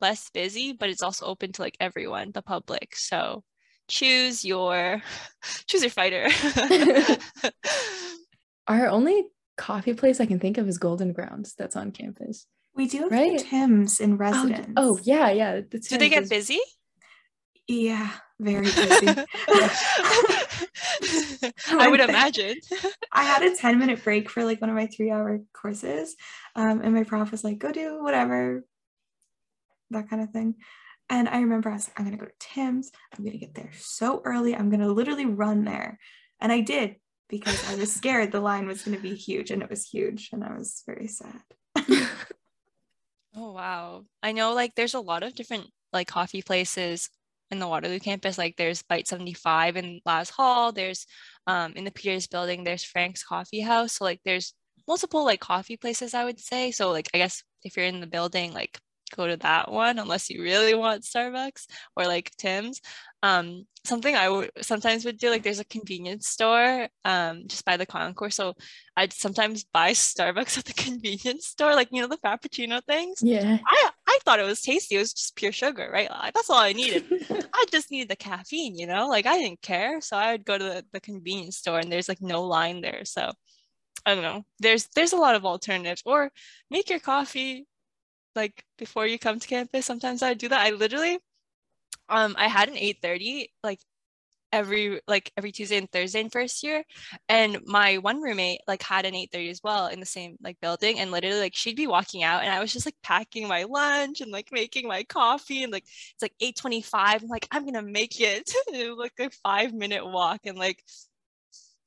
less 0.00 0.30
busy, 0.30 0.72
but 0.72 0.88
it's 0.88 1.02
also 1.02 1.26
open 1.26 1.52
to 1.52 1.62
like 1.62 1.76
everyone, 1.80 2.32
the 2.32 2.42
public. 2.42 2.96
So 2.96 3.44
choose 3.90 4.44
your 4.44 5.02
choose 5.66 5.82
your 5.82 5.90
fighter. 5.90 6.28
Our 8.66 8.86
only 8.88 9.24
coffee 9.56 9.94
place 9.94 10.20
I 10.20 10.26
can 10.26 10.38
think 10.38 10.56
of 10.58 10.68
is 10.68 10.78
Golden 10.78 11.12
Grounds 11.12 11.54
that's 11.58 11.76
on 11.76 11.90
campus. 11.90 12.46
We 12.74 12.86
do 12.86 12.98
have 13.02 13.10
Right. 13.10 13.38
Tim's 13.38 14.00
in 14.00 14.12
Oh, 14.12 14.16
residence. 14.16 14.72
Oh, 14.76 14.98
yeah, 15.02 15.30
yeah. 15.30 15.60
the 15.68 15.78
Do 15.80 15.98
they 15.98 16.08
get 16.08 16.22
is- 16.24 16.28
busy? 16.28 16.60
yeah, 17.66 18.10
very 18.38 18.62
busy. 18.64 19.06
I 21.72 21.88
would 21.88 22.00
imagine. 22.00 22.56
I 23.12 23.24
had 23.24 23.42
a 23.42 23.56
10 23.56 23.78
minute 23.78 24.02
break 24.04 24.30
for 24.30 24.44
like 24.44 24.60
one 24.60 24.70
of 24.70 24.76
my 24.76 24.86
three 24.86 25.10
hour 25.10 25.40
courses. 25.52 26.16
Um, 26.56 26.80
and 26.80 26.94
my 26.94 27.04
prof 27.04 27.30
was 27.30 27.44
like, 27.44 27.58
go 27.58 27.72
do 27.72 28.02
whatever, 28.02 28.64
that 29.90 30.08
kind 30.08 30.22
of 30.22 30.30
thing. 30.30 30.54
And 31.10 31.28
I 31.28 31.40
remember 31.40 31.68
I 31.68 31.74
was 31.74 31.88
like, 31.88 31.98
I'm 31.98 32.06
going 32.06 32.16
to 32.16 32.24
go 32.24 32.30
to 32.30 32.36
Tim's. 32.38 32.92
I'm 33.12 33.24
going 33.24 33.38
to 33.38 33.44
get 33.44 33.54
there 33.54 33.70
so 33.76 34.22
early. 34.24 34.54
I'm 34.54 34.70
going 34.70 34.80
to 34.80 34.92
literally 34.92 35.26
run 35.26 35.64
there. 35.64 35.98
And 36.40 36.50
I 36.52 36.60
did 36.60 36.96
because 37.28 37.68
I 37.68 37.74
was 37.74 37.92
scared 37.92 38.32
the 38.32 38.40
line 38.40 38.66
was 38.66 38.82
going 38.82 38.96
to 38.96 39.02
be 39.02 39.14
huge 39.14 39.50
and 39.50 39.62
it 39.62 39.68
was 39.68 39.88
huge. 39.88 40.30
And 40.32 40.42
I 40.42 40.56
was 40.56 40.82
very 40.86 41.08
sad. 41.08 41.42
Oh 43.34 43.52
wow. 43.52 44.04
I 44.22 44.32
know 44.32 44.54
like 44.54 44.74
there's 44.74 44.94
a 44.94 45.00
lot 45.00 45.22
of 45.22 45.34
different 45.34 45.66
like 45.92 46.08
coffee 46.08 46.42
places 46.42 47.08
in 47.50 47.58
the 47.58 47.68
Waterloo 47.68 48.00
campus. 48.00 48.38
Like 48.38 48.56
there's 48.56 48.82
Bite 48.82 49.08
75 49.08 49.76
in 49.76 50.00
Laz 50.04 50.30
Hall. 50.30 50.72
There's 50.72 51.06
um 51.46 51.72
in 51.74 51.84
the 51.84 51.90
Peters 51.90 52.26
building, 52.26 52.64
there's 52.64 52.84
Frank's 52.84 53.22
Coffee 53.22 53.60
House. 53.60 53.94
So 53.94 54.04
like 54.04 54.20
there's 54.24 54.54
multiple 54.88 55.24
like 55.24 55.40
coffee 55.40 55.76
places, 55.76 56.14
I 56.14 56.24
would 56.24 56.40
say. 56.40 56.70
So 56.72 56.90
like 56.90 57.08
I 57.14 57.18
guess 57.18 57.42
if 57.62 57.76
you're 57.76 57.86
in 57.86 58.00
the 58.00 58.06
building, 58.06 58.52
like 58.52 58.78
go 59.14 59.26
to 59.26 59.36
that 59.38 59.70
one 59.70 59.98
unless 59.98 60.30
you 60.30 60.42
really 60.42 60.74
want 60.74 61.02
Starbucks 61.04 61.66
or 61.96 62.06
like 62.06 62.30
Tim's. 62.38 62.80
Um 63.22 63.66
something 63.84 64.14
I 64.14 64.28
would 64.28 64.50
sometimes 64.62 65.04
would 65.04 65.18
do, 65.18 65.30
like 65.30 65.42
there's 65.42 65.60
a 65.60 65.64
convenience 65.64 66.28
store 66.28 66.88
um 67.04 67.44
just 67.48 67.64
by 67.64 67.76
the 67.76 67.86
concourse. 67.86 68.34
So 68.36 68.54
I'd 68.96 69.12
sometimes 69.12 69.64
buy 69.64 69.90
Starbucks 69.92 70.58
at 70.58 70.64
the 70.64 70.72
convenience 70.74 71.46
store, 71.46 71.74
like 71.74 71.88
you 71.92 72.00
know 72.00 72.08
the 72.08 72.16
Frappuccino 72.18 72.82
things. 72.84 73.18
yeah. 73.22 73.58
I 73.66 73.90
I 74.06 74.18
thought 74.24 74.40
it 74.40 74.44
was 74.46 74.60
tasty. 74.62 74.96
It 74.96 74.98
was 75.00 75.12
just 75.12 75.36
pure 75.36 75.52
sugar, 75.52 75.88
right? 75.92 76.08
I- 76.10 76.32
That's 76.34 76.50
all 76.50 76.58
I 76.58 76.72
needed. 76.72 77.04
I 77.54 77.64
just 77.70 77.90
needed 77.90 78.08
the 78.08 78.16
caffeine, 78.16 78.76
you 78.76 78.86
know. 78.86 79.06
Like 79.08 79.26
I 79.26 79.38
didn't 79.38 79.62
care, 79.62 80.00
so 80.00 80.16
I 80.16 80.32
would 80.32 80.44
go 80.44 80.58
to 80.58 80.64
the, 80.64 80.84
the 80.92 81.00
convenience 81.00 81.56
store, 81.58 81.78
and 81.78 81.90
there's 81.92 82.08
like 82.08 82.20
no 82.22 82.42
line 82.44 82.80
there. 82.80 83.04
So 83.04 83.30
I 84.06 84.14
don't 84.14 84.24
know. 84.24 84.44
There's 84.58 84.88
there's 84.96 85.12
a 85.12 85.16
lot 85.16 85.34
of 85.36 85.44
alternatives, 85.44 86.02
or 86.06 86.30
make 86.70 86.88
your 86.90 87.00
coffee 87.00 87.66
like 88.36 88.64
before 88.78 89.06
you 89.06 89.18
come 89.18 89.38
to 89.40 89.48
campus. 89.48 89.86
Sometimes 89.86 90.22
I 90.22 90.34
do 90.34 90.48
that. 90.48 90.60
I 90.60 90.70
literally, 90.70 91.18
um, 92.08 92.34
I 92.38 92.48
had 92.48 92.68
an 92.68 92.76
eight 92.76 92.98
thirty 93.02 93.52
like 93.64 93.80
every 94.52 95.00
like 95.06 95.32
every 95.36 95.52
Tuesday 95.52 95.78
and 95.78 95.90
Thursday 95.90 96.20
in 96.20 96.30
first 96.30 96.62
year. 96.62 96.84
And 97.28 97.58
my 97.66 97.98
one 97.98 98.20
roommate 98.20 98.60
like 98.66 98.82
had 98.82 99.04
an 99.06 99.14
8:30 99.14 99.50
as 99.50 99.60
well 99.62 99.86
in 99.86 100.00
the 100.00 100.06
same 100.06 100.36
like 100.42 100.60
building. 100.60 100.98
And 100.98 101.10
literally 101.10 101.40
like 101.40 101.54
she'd 101.54 101.76
be 101.76 101.86
walking 101.86 102.22
out 102.22 102.42
and 102.42 102.52
I 102.52 102.60
was 102.60 102.72
just 102.72 102.86
like 102.86 102.96
packing 103.02 103.48
my 103.48 103.64
lunch 103.64 104.20
and 104.20 104.30
like 104.32 104.48
making 104.52 104.88
my 104.88 105.04
coffee 105.04 105.62
and 105.62 105.72
like 105.72 105.84
it's 105.84 106.22
like 106.22 106.34
8:25. 106.40 107.22
I'm 107.22 107.28
like, 107.28 107.48
I'm 107.50 107.64
gonna 107.64 107.82
make 107.82 108.20
it. 108.20 108.52
like 108.98 109.12
a 109.20 109.30
five 109.42 109.72
minute 109.72 110.06
walk 110.06 110.40
and 110.46 110.58
like 110.58 110.82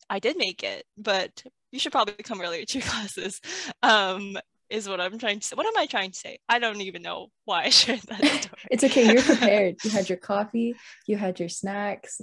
I 0.10 0.20
did 0.20 0.38
make 0.38 0.64
it, 0.64 0.86
but 0.98 1.44
you 1.72 1.80
should 1.80 1.92
probably 1.92 2.16
come 2.24 2.42
earlier 2.42 2.66
to 2.66 2.80
your 2.80 2.88
classes. 2.88 3.42
Um 3.82 4.38
is 4.74 4.90
what 4.90 5.00
I'm 5.00 5.20
trying 5.20 5.40
to 5.40 5.48
say. 5.48 5.56
What 5.56 5.68
am 5.68 5.78
I 5.78 5.86
trying 5.86 6.12
to 6.12 6.18
say? 6.18 6.40
I 6.50 6.58
don't 6.60 6.82
even 6.82 7.02
know 7.04 7.28
why 7.46 7.64
I 7.66 7.70
shared 7.82 8.02
that 8.02 8.26
story. 8.42 8.62
It's 8.72 8.84
okay. 8.84 9.10
You're 9.12 9.22
prepared. 9.34 9.76
You 9.84 9.92
had 9.92 10.10
your 10.10 10.18
coffee, 10.18 10.76
you 11.08 11.16
had 11.16 11.40
your 11.40 11.50
snacks. 11.50 12.20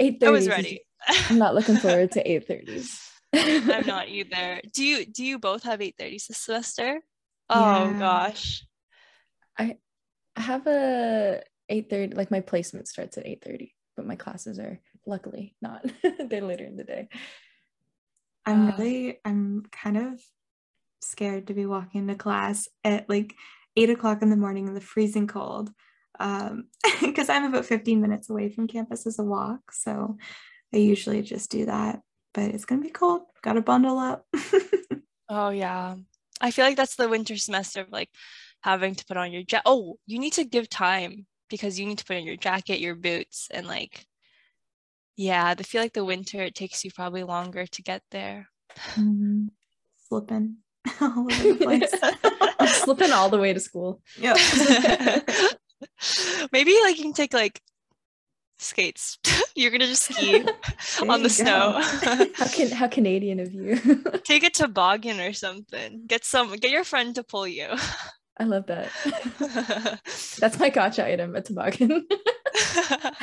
8:30. 0.00 0.26
I 0.26 0.30
was 0.30 0.48
ready. 0.48 0.80
I'm 1.28 1.38
not 1.38 1.54
looking 1.54 1.76
forward 1.76 2.12
to 2.12 2.22
8:30s. 2.28 2.98
I'm 3.34 3.86
not 3.86 4.08
either. 4.08 4.60
Do 4.72 4.84
you 4.84 5.04
do 5.06 5.24
you 5.24 5.38
both 5.38 5.62
have 5.64 5.80
8:30s 5.80 6.26
this 6.26 6.38
semester? 6.38 7.00
Oh 7.50 7.92
Yeah. 7.92 7.98
gosh. 7.98 8.64
I 9.58 9.76
I 10.34 10.40
have 10.40 10.66
a 10.66 11.42
8:30 11.68 12.14
like 12.16 12.30
my 12.30 12.40
placement 12.40 12.88
starts 12.88 13.18
at 13.18 13.26
8:30, 13.26 13.74
but 13.96 14.06
my 14.06 14.16
classes 14.16 14.58
are 14.58 14.80
luckily 15.06 15.54
not. 15.60 15.84
They're 16.02 16.40
later 16.40 16.64
in 16.64 16.76
the 16.76 16.84
day. 16.84 17.08
I'm 18.46 18.68
Uh, 18.68 18.72
really, 18.72 19.18
I'm 19.24 19.64
kind 19.70 19.96
of 19.98 20.20
scared 21.02 21.46
to 21.48 21.54
be 21.54 21.66
walking 21.66 22.06
to 22.08 22.14
class 22.14 22.68
at 22.84 23.08
like 23.08 23.34
eight 23.76 23.90
o'clock 23.90 24.22
in 24.22 24.30
the 24.30 24.36
morning 24.36 24.68
in 24.68 24.74
the 24.74 24.80
freezing 24.80 25.26
cold. 25.26 25.70
Um, 26.20 26.68
because 27.00 27.28
I'm 27.28 27.44
about 27.44 27.66
15 27.66 28.00
minutes 28.00 28.30
away 28.30 28.48
from 28.48 28.68
campus 28.68 29.06
as 29.06 29.18
a 29.18 29.24
walk. 29.24 29.72
So 29.72 30.16
I 30.72 30.76
usually 30.78 31.22
just 31.22 31.50
do 31.50 31.66
that, 31.66 32.00
but 32.34 32.44
it's 32.44 32.64
gonna 32.64 32.82
be 32.82 32.90
cold. 32.90 33.22
Gotta 33.42 33.62
bundle 33.62 33.98
up. 33.98 34.26
Oh 35.28 35.48
yeah. 35.48 35.96
I 36.42 36.50
feel 36.50 36.64
like 36.66 36.76
that's 36.76 36.96
the 36.96 37.08
winter 37.08 37.36
semester 37.38 37.80
of 37.80 37.90
like 37.90 38.10
having 38.60 38.94
to 38.94 39.04
put 39.06 39.16
on 39.16 39.32
your 39.32 39.42
jacket. 39.42 39.62
Oh, 39.64 39.98
you 40.06 40.18
need 40.18 40.34
to 40.34 40.44
give 40.44 40.68
time 40.68 41.26
because 41.48 41.80
you 41.80 41.86
need 41.86 41.98
to 41.98 42.04
put 42.04 42.16
on 42.16 42.24
your 42.24 42.36
jacket, 42.36 42.80
your 42.80 42.94
boots, 42.94 43.48
and 43.50 43.66
like 43.66 44.06
yeah, 45.16 45.54
I 45.58 45.62
feel 45.62 45.80
like 45.80 45.92
the 45.92 46.04
winter 46.04 46.42
it 46.42 46.54
takes 46.54 46.84
you 46.84 46.90
probably 46.90 47.22
longer 47.22 47.66
to 47.66 47.82
get 47.82 48.02
there. 48.10 48.48
Mhm. 48.94 49.48
Slipping 50.08 50.58
all 51.00 51.20
over 51.20 51.42
the 51.42 51.58
place. 51.60 51.94
I'm 52.58 52.68
slipping 52.68 53.12
all 53.12 53.28
the 53.28 53.38
way 53.38 53.52
to 53.52 53.60
school. 53.60 54.00
Yeah. 54.18 54.34
Maybe 56.52 56.76
like 56.82 56.96
you 56.96 57.04
can 57.04 57.12
take 57.12 57.34
like 57.34 57.60
skates. 58.58 59.18
You're 59.54 59.70
gonna 59.70 59.86
just 59.86 60.04
ski 60.04 60.44
on 61.00 61.22
the 61.22 61.24
you 61.24 61.28
snow. 61.28 61.80
How 62.34 62.48
can 62.48 62.70
how 62.70 62.88
Canadian 62.88 63.40
of 63.40 63.52
you? 63.52 63.76
Take 64.24 64.44
a 64.44 64.50
toboggan 64.50 65.20
or 65.20 65.32
something. 65.32 66.04
Get 66.06 66.24
some 66.24 66.54
get 66.56 66.70
your 66.70 66.84
friend 66.84 67.14
to 67.16 67.22
pull 67.22 67.46
you. 67.46 67.68
I 68.38 68.44
love 68.44 68.66
that. 68.66 68.90
That's 70.40 70.58
my 70.58 70.70
gotcha 70.70 71.06
item, 71.06 71.36
a 71.36 71.42
toboggan. 71.42 72.06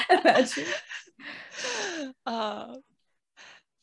Imagine. 0.10 0.66
Uh, 2.26 2.76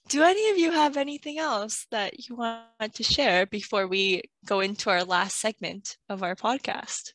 do 0.08 0.22
any 0.22 0.50
of 0.50 0.58
you 0.58 0.70
have 0.70 0.96
anything 0.96 1.38
else 1.38 1.86
that 1.90 2.28
you 2.28 2.36
want 2.36 2.94
to 2.94 3.02
share 3.02 3.46
before 3.46 3.86
we 3.86 4.22
go 4.44 4.60
into 4.60 4.90
our 4.90 5.04
last 5.04 5.40
segment 5.40 5.96
of 6.08 6.22
our 6.22 6.34
podcast? 6.36 7.12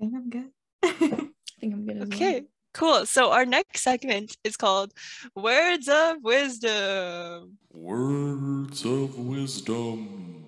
think 0.00 0.14
I'm 0.16 0.30
good. 0.30 0.50
I 0.82 0.88
think 1.60 1.74
I'm 1.74 1.86
good 1.86 2.02
Okay, 2.12 2.32
well. 2.40 2.48
cool. 2.74 3.06
So 3.06 3.30
our 3.32 3.44
next 3.44 3.82
segment 3.82 4.36
is 4.44 4.56
called 4.56 4.92
Words 5.36 5.88
of 5.88 6.16
Wisdom. 6.22 7.58
Words 7.72 8.84
of 8.84 9.16
wisdom. 9.18 10.44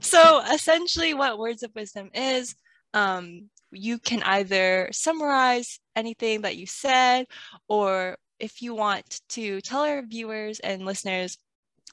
So 0.00 0.40
essentially, 0.52 1.14
what 1.14 1.38
Words 1.38 1.62
of 1.62 1.72
Wisdom 1.74 2.10
is, 2.14 2.54
um, 2.94 3.48
you 3.72 3.98
can 3.98 4.22
either 4.22 4.88
summarize 4.92 5.78
anything 5.96 6.42
that 6.42 6.56
you 6.56 6.66
said, 6.66 7.26
or 7.68 8.16
if 8.40 8.62
you 8.62 8.74
want 8.74 9.20
to 9.30 9.60
tell 9.60 9.82
our 9.82 10.02
viewers 10.02 10.60
and 10.60 10.84
listeners 10.84 11.38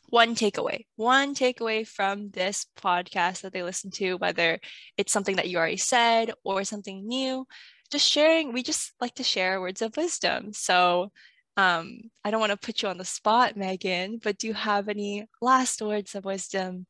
one 0.09 0.35
takeaway, 0.35 0.85
one 0.95 1.35
takeaway 1.35 1.85
from 1.85 2.29
this 2.29 2.65
podcast 2.81 3.41
that 3.41 3.51
they 3.51 3.63
listen 3.63 3.91
to, 3.91 4.15
whether 4.15 4.59
it's 4.97 5.11
something 5.11 5.35
that 5.35 5.49
you 5.49 5.57
already 5.57 5.77
said 5.77 6.31
or 6.43 6.63
something 6.63 7.07
new, 7.07 7.45
just 7.91 8.09
sharing. 8.09 8.53
We 8.53 8.63
just 8.63 8.93
like 9.01 9.15
to 9.15 9.23
share 9.23 9.59
words 9.59 9.81
of 9.81 9.97
wisdom. 9.97 10.53
So 10.53 11.11
um, 11.57 11.99
I 12.23 12.31
don't 12.31 12.39
want 12.39 12.51
to 12.51 12.65
put 12.65 12.81
you 12.81 12.89
on 12.89 12.97
the 12.97 13.05
spot, 13.05 13.57
Megan, 13.57 14.19
but 14.23 14.37
do 14.37 14.47
you 14.47 14.53
have 14.53 14.87
any 14.87 15.27
last 15.41 15.81
words 15.81 16.15
of 16.15 16.23
wisdom 16.23 16.85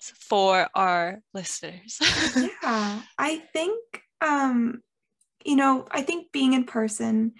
for 0.00 0.68
our 0.74 1.20
listeners? 1.34 1.98
yeah, 2.36 3.02
I 3.18 3.42
think 3.52 3.80
um, 4.20 4.82
you 5.44 5.56
know, 5.56 5.86
I 5.90 6.02
think 6.02 6.32
being 6.32 6.52
in 6.52 6.64
person 6.64 7.32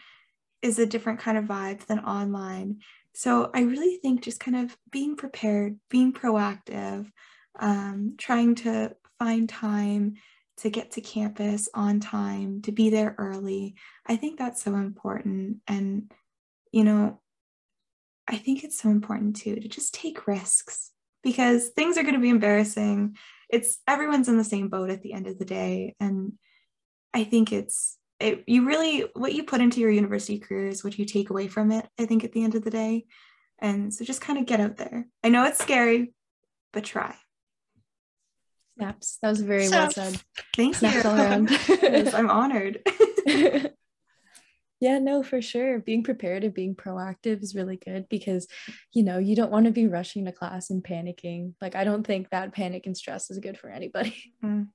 is 0.62 0.78
a 0.78 0.86
different 0.86 1.20
kind 1.20 1.38
of 1.38 1.44
vibe 1.44 1.84
than 1.86 2.00
online. 2.00 2.78
So 3.14 3.50
I 3.54 3.62
really 3.62 3.96
think 3.96 4.22
just 4.22 4.40
kind 4.40 4.56
of 4.56 4.76
being 4.90 5.16
prepared, 5.16 5.78
being 5.88 6.12
proactive, 6.12 7.10
um, 7.58 8.14
trying 8.18 8.54
to 8.56 8.94
find 9.18 9.48
time 9.48 10.14
to 10.58 10.70
get 10.70 10.92
to 10.92 11.00
campus 11.00 11.68
on 11.74 12.00
time, 12.00 12.62
to 12.62 12.72
be 12.72 12.90
there 12.90 13.14
early. 13.18 13.74
I 14.06 14.16
think 14.16 14.38
that's 14.38 14.62
so 14.62 14.74
important. 14.74 15.58
And, 15.66 16.12
you 16.70 16.84
know, 16.84 17.20
I 18.28 18.36
think 18.36 18.62
it's 18.62 18.80
so 18.80 18.90
important 18.90 19.36
too 19.36 19.56
to 19.56 19.68
just 19.68 19.94
take 19.94 20.26
risks 20.26 20.92
because 21.22 21.68
things 21.70 21.98
are 21.98 22.02
going 22.02 22.14
to 22.14 22.20
be 22.20 22.28
embarrassing. 22.28 23.16
It's 23.48 23.78
everyone's 23.88 24.28
in 24.28 24.38
the 24.38 24.44
same 24.44 24.68
boat 24.68 24.90
at 24.90 25.02
the 25.02 25.14
end 25.14 25.26
of 25.26 25.38
the 25.38 25.44
day. 25.44 25.96
And 25.98 26.34
I 27.12 27.24
think 27.24 27.52
it's 27.52 27.96
it, 28.20 28.44
you 28.46 28.66
really 28.66 29.06
what 29.14 29.32
you 29.32 29.44
put 29.44 29.60
into 29.60 29.80
your 29.80 29.90
university 29.90 30.38
career 30.38 30.68
is 30.68 30.84
what 30.84 30.98
you 30.98 31.04
take 31.04 31.30
away 31.30 31.48
from 31.48 31.72
it 31.72 31.88
i 31.98 32.06
think 32.06 32.24
at 32.24 32.32
the 32.32 32.44
end 32.44 32.54
of 32.54 32.64
the 32.64 32.70
day 32.70 33.04
and 33.60 33.92
so 33.92 34.04
just 34.04 34.20
kind 34.20 34.38
of 34.38 34.46
get 34.46 34.60
out 34.60 34.76
there 34.76 35.06
i 35.24 35.28
know 35.28 35.44
it's 35.44 35.58
scary 35.58 36.12
but 36.72 36.84
try 36.84 37.14
Snaps. 38.78 39.18
That 39.20 39.28
was 39.28 39.42
very 39.42 39.68
well 39.68 39.90
said. 39.90 40.22
thank 40.56 40.74
Snaps 40.74 41.04
you 41.04 41.10
all 41.10 41.16
around. 41.16 41.50
Yes, 41.82 42.14
i'm 42.14 42.30
honored 42.30 42.80
yeah, 44.80 44.98
no, 44.98 45.22
for 45.22 45.42
sure. 45.42 45.78
Being 45.78 46.02
prepared 46.02 46.42
and 46.42 46.54
being 46.54 46.74
proactive 46.74 47.42
is 47.42 47.54
really 47.54 47.76
good 47.76 48.08
because, 48.08 48.48
you 48.94 49.02
know, 49.02 49.18
you 49.18 49.36
don't 49.36 49.52
want 49.52 49.66
to 49.66 49.72
be 49.72 49.86
rushing 49.86 50.24
to 50.24 50.32
class 50.32 50.70
and 50.70 50.82
panicking. 50.82 51.52
Like, 51.60 51.76
I 51.76 51.84
don't 51.84 52.06
think 52.06 52.30
that 52.30 52.54
panic 52.54 52.86
and 52.86 52.96
stress 52.96 53.30
is 53.30 53.38
good 53.38 53.58
for 53.58 53.68
anybody. 53.68 54.16
Mm. 54.42 54.68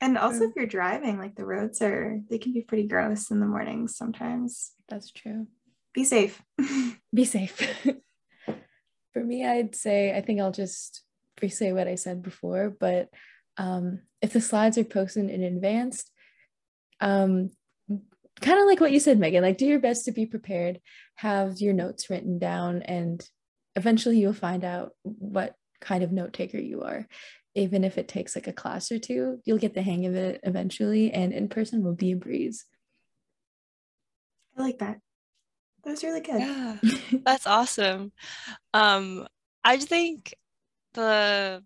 And 0.00 0.18
also 0.18 0.38
True. 0.38 0.48
if 0.48 0.56
you're 0.56 0.66
driving 0.66 1.18
like 1.18 1.34
the 1.34 1.44
roads 1.44 1.80
are 1.82 2.20
they 2.28 2.38
can 2.38 2.52
be 2.52 2.62
pretty 2.62 2.86
gross 2.86 3.30
in 3.30 3.40
the 3.40 3.46
mornings 3.46 3.96
sometimes 3.96 4.72
That's 4.88 5.10
true. 5.10 5.46
be 5.92 6.04
safe 6.04 6.42
Be 7.14 7.24
safe. 7.24 7.56
for 9.12 9.24
me, 9.24 9.46
I'd 9.46 9.76
say, 9.76 10.16
I 10.16 10.20
think 10.20 10.40
I'll 10.40 10.52
just 10.52 11.02
re 11.40 11.48
say 11.48 11.72
what 11.72 11.86
I 11.86 11.94
said 11.94 12.22
before, 12.22 12.70
but 12.78 13.08
um, 13.56 14.00
if 14.20 14.32
the 14.32 14.40
slides 14.40 14.76
are 14.78 14.84
posted 14.84 15.30
in 15.30 15.44
advance, 15.44 16.04
um, 17.00 17.50
kind 18.40 18.58
of 18.60 18.66
like 18.66 18.80
what 18.80 18.90
you 18.90 18.98
said, 18.98 19.20
Megan, 19.20 19.44
like 19.44 19.58
do 19.58 19.66
your 19.66 19.78
best 19.78 20.06
to 20.06 20.12
be 20.12 20.26
prepared, 20.26 20.80
have 21.14 21.60
your 21.60 21.72
notes 21.72 22.10
written 22.10 22.40
down, 22.40 22.82
and 22.82 23.24
eventually 23.76 24.18
you'll 24.18 24.32
find 24.32 24.64
out 24.64 24.90
what 25.02 25.54
kind 25.80 26.02
of 26.02 26.10
note 26.10 26.32
taker 26.32 26.58
you 26.58 26.82
are. 26.82 27.06
Even 27.54 27.84
if 27.84 27.98
it 27.98 28.08
takes 28.08 28.34
like 28.34 28.46
a 28.46 28.52
class 28.52 28.90
or 28.90 28.98
two, 28.98 29.40
you'll 29.44 29.58
get 29.58 29.74
the 29.74 29.82
hang 29.82 30.06
of 30.06 30.14
it 30.14 30.40
eventually, 30.42 31.12
and 31.12 31.32
in 31.32 31.48
person 31.48 31.84
will 31.84 31.94
be 31.94 32.12
a 32.12 32.16
breeze. 32.16 32.64
i 34.56 34.62
like 34.62 34.78
that 34.78 34.98
that 35.84 35.90
was 35.90 36.04
really 36.04 36.20
good 36.20 36.40
yeah, 36.40 36.76
that's 37.24 37.46
awesome. 37.46 38.12
Um, 38.72 39.26
I 39.62 39.76
just 39.76 39.88
think 39.88 40.34
the 40.94 41.62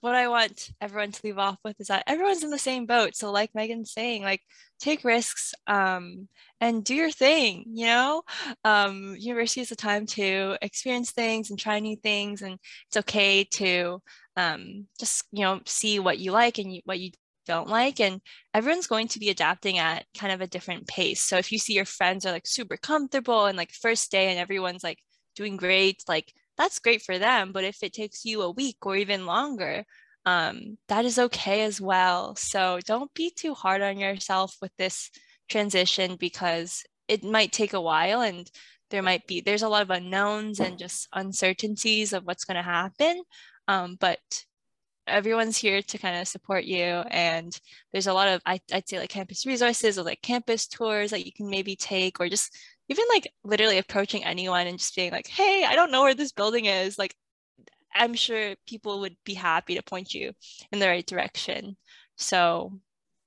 what 0.00 0.14
I 0.14 0.28
want 0.28 0.70
everyone 0.80 1.10
to 1.10 1.20
leave 1.24 1.38
off 1.38 1.58
with 1.64 1.80
is 1.80 1.88
that 1.88 2.04
everyone's 2.06 2.44
in 2.44 2.50
the 2.50 2.58
same 2.58 2.86
boat. 2.86 3.16
So 3.16 3.32
like 3.32 3.54
Megan's 3.54 3.92
saying, 3.92 4.22
like 4.22 4.42
take 4.78 5.04
risks 5.04 5.54
um, 5.66 6.28
and 6.60 6.84
do 6.84 6.94
your 6.94 7.10
thing, 7.10 7.64
you 7.66 7.86
know? 7.86 8.22
Um, 8.64 9.16
university 9.18 9.60
is 9.60 9.72
a 9.72 9.76
time 9.76 10.06
to 10.06 10.56
experience 10.62 11.10
things 11.10 11.50
and 11.50 11.58
try 11.58 11.80
new 11.80 11.96
things 11.96 12.42
and 12.42 12.58
it's 12.86 12.96
okay 12.98 13.44
to 13.54 14.00
um, 14.38 14.86
just, 15.00 15.24
you 15.32 15.42
know, 15.42 15.60
see 15.66 15.98
what 15.98 16.20
you 16.20 16.30
like 16.30 16.58
and 16.58 16.72
you, 16.72 16.80
what 16.84 17.00
you 17.00 17.10
don't 17.44 17.68
like 17.68 17.98
and 17.98 18.20
everyone's 18.54 18.86
going 18.86 19.08
to 19.08 19.18
be 19.18 19.30
adapting 19.30 19.78
at 19.78 20.04
kind 20.16 20.32
of 20.32 20.40
a 20.40 20.46
different 20.46 20.86
pace. 20.86 21.24
So 21.24 21.38
if 21.38 21.50
you 21.50 21.58
see 21.58 21.74
your 21.74 21.84
friends 21.84 22.24
are 22.24 22.30
like 22.30 22.46
super 22.46 22.76
comfortable 22.76 23.46
and 23.46 23.58
like 23.58 23.72
first 23.72 24.12
day 24.12 24.30
and 24.30 24.38
everyone's 24.38 24.84
like 24.84 25.00
doing 25.34 25.56
great, 25.56 26.04
like 26.06 26.32
that's 26.56 26.78
great 26.78 27.02
for 27.02 27.18
them. 27.18 27.50
But 27.50 27.64
if 27.64 27.82
it 27.82 27.92
takes 27.92 28.24
you 28.24 28.42
a 28.42 28.50
week 28.50 28.76
or 28.82 28.94
even 28.94 29.26
longer, 29.26 29.84
um, 30.24 30.78
that 30.86 31.04
is 31.04 31.18
okay 31.18 31.62
as 31.62 31.80
well. 31.80 32.36
So 32.36 32.78
don't 32.86 33.12
be 33.14 33.32
too 33.34 33.54
hard 33.54 33.82
on 33.82 33.98
yourself 33.98 34.54
with 34.62 34.72
this 34.78 35.10
transition 35.48 36.14
because 36.14 36.84
it 37.08 37.24
might 37.24 37.50
take 37.50 37.72
a 37.72 37.80
while 37.80 38.20
and 38.20 38.48
there 38.90 39.02
might 39.02 39.26
be 39.26 39.40
there's 39.40 39.62
a 39.62 39.68
lot 39.68 39.82
of 39.82 39.90
unknowns 39.90 40.60
and 40.60 40.78
just 40.78 41.08
uncertainties 41.12 42.12
of 42.12 42.24
what's 42.24 42.44
going 42.44 42.56
to 42.56 42.62
happen. 42.62 43.22
Um, 43.68 43.96
but 44.00 44.18
everyone's 45.08 45.56
here 45.56 45.82
to 45.82 45.98
kind 45.98 46.20
of 46.20 46.28
support 46.28 46.64
you 46.64 46.84
and 46.84 47.58
there's 47.92 48.06
a 48.06 48.12
lot 48.12 48.28
of 48.28 48.40
I, 48.44 48.60
i'd 48.72 48.88
say 48.88 48.98
like 48.98 49.10
campus 49.10 49.46
resources 49.46 49.98
or 49.98 50.02
like 50.02 50.22
campus 50.22 50.66
tours 50.66 51.10
that 51.10 51.24
you 51.24 51.32
can 51.32 51.48
maybe 51.48 51.76
take 51.76 52.20
or 52.20 52.28
just 52.28 52.56
even 52.88 53.04
like 53.12 53.32
literally 53.42 53.78
approaching 53.78 54.24
anyone 54.24 54.66
and 54.66 54.78
just 54.78 54.94
being 54.94 55.12
like 55.12 55.26
hey 55.26 55.64
i 55.66 55.74
don't 55.74 55.90
know 55.90 56.02
where 56.02 56.14
this 56.14 56.32
building 56.32 56.66
is. 56.66 56.98
Like 56.98 57.14
i'm 57.94 58.14
sure 58.14 58.54
people 58.66 59.00
would 59.00 59.16
be 59.24 59.34
happy 59.34 59.74
to 59.74 59.82
point 59.82 60.14
you 60.14 60.32
in 60.72 60.78
the 60.78 60.88
right 60.88 61.06
direction. 61.06 61.76
So 62.16 62.78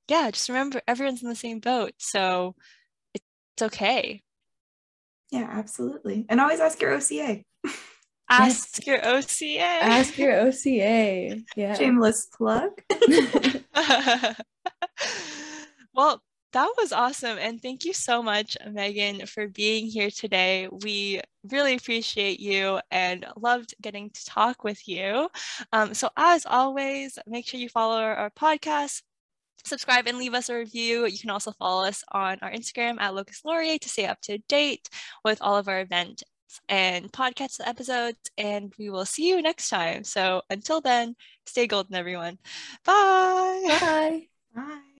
yeah 0.07 0.29
just 0.31 0.49
remember 0.49 0.81
everyone's 0.87 1.23
in 1.23 1.29
the 1.29 1.35
same 1.35 1.59
boat 1.59 1.93
so 1.97 2.55
it's 3.13 3.23
okay. 3.61 4.21
Yeah 5.31 5.47
absolutely. 5.49 6.25
And 6.29 6.39
always 6.39 6.59
ask 6.59 6.81
your 6.81 6.93
oca 6.93 7.43
ask 8.32 8.86
your 8.88 9.05
oca 9.05 9.59
Ask 9.59 10.17
your 10.17 10.39
OCA. 10.39 11.43
Yeah. 11.55 11.73
shameless 11.73 12.27
plug 12.27 12.71
well, 15.93 16.21
that 16.53 16.69
was 16.77 16.91
awesome. 16.91 17.38
And 17.38 17.61
thank 17.61 17.86
you 17.86 17.93
so 17.93 18.21
much, 18.21 18.57
Megan, 18.69 19.25
for 19.25 19.47
being 19.47 19.88
here 19.88 20.09
today. 20.09 20.67
We 20.84 21.21
really 21.49 21.75
appreciate 21.75 22.39
you 22.39 22.79
and 22.91 23.25
loved 23.38 23.73
getting 23.82 24.09
to 24.09 24.25
talk 24.25 24.63
with 24.63 24.88
you. 24.88 25.29
Um, 25.71 25.93
so, 25.93 26.09
as 26.17 26.45
always, 26.45 27.17
make 27.25 27.47
sure 27.47 27.59
you 27.59 27.69
follow 27.69 27.97
our, 27.97 28.15
our 28.15 28.29
podcast. 28.32 29.01
Subscribe 29.63 30.07
and 30.07 30.17
leave 30.17 30.34
us 30.34 30.49
a 30.49 30.55
review. 30.55 31.05
You 31.05 31.19
can 31.19 31.29
also 31.29 31.51
follow 31.51 31.86
us 31.86 32.03
on 32.11 32.38
our 32.41 32.51
Instagram 32.51 32.99
at 32.99 33.13
Locus 33.13 33.41
Laurier 33.45 33.77
to 33.77 33.89
stay 33.89 34.05
up 34.05 34.19
to 34.21 34.39
date 34.49 34.89
with 35.23 35.38
all 35.41 35.55
of 35.55 35.67
our 35.67 35.79
events 35.82 36.23
and 36.69 37.11
podcast 37.11 37.59
episodes. 37.65 38.17
And 38.37 38.73
we 38.77 38.89
will 38.89 39.05
see 39.05 39.29
you 39.29 39.41
next 39.41 39.69
time. 39.69 40.03
So 40.03 40.41
until 40.49 40.81
then, 40.81 41.15
stay 41.45 41.67
golden, 41.67 41.95
everyone. 41.95 42.37
Bye. 42.85 43.77
Bye. 43.79 44.27
Bye. 44.55 44.90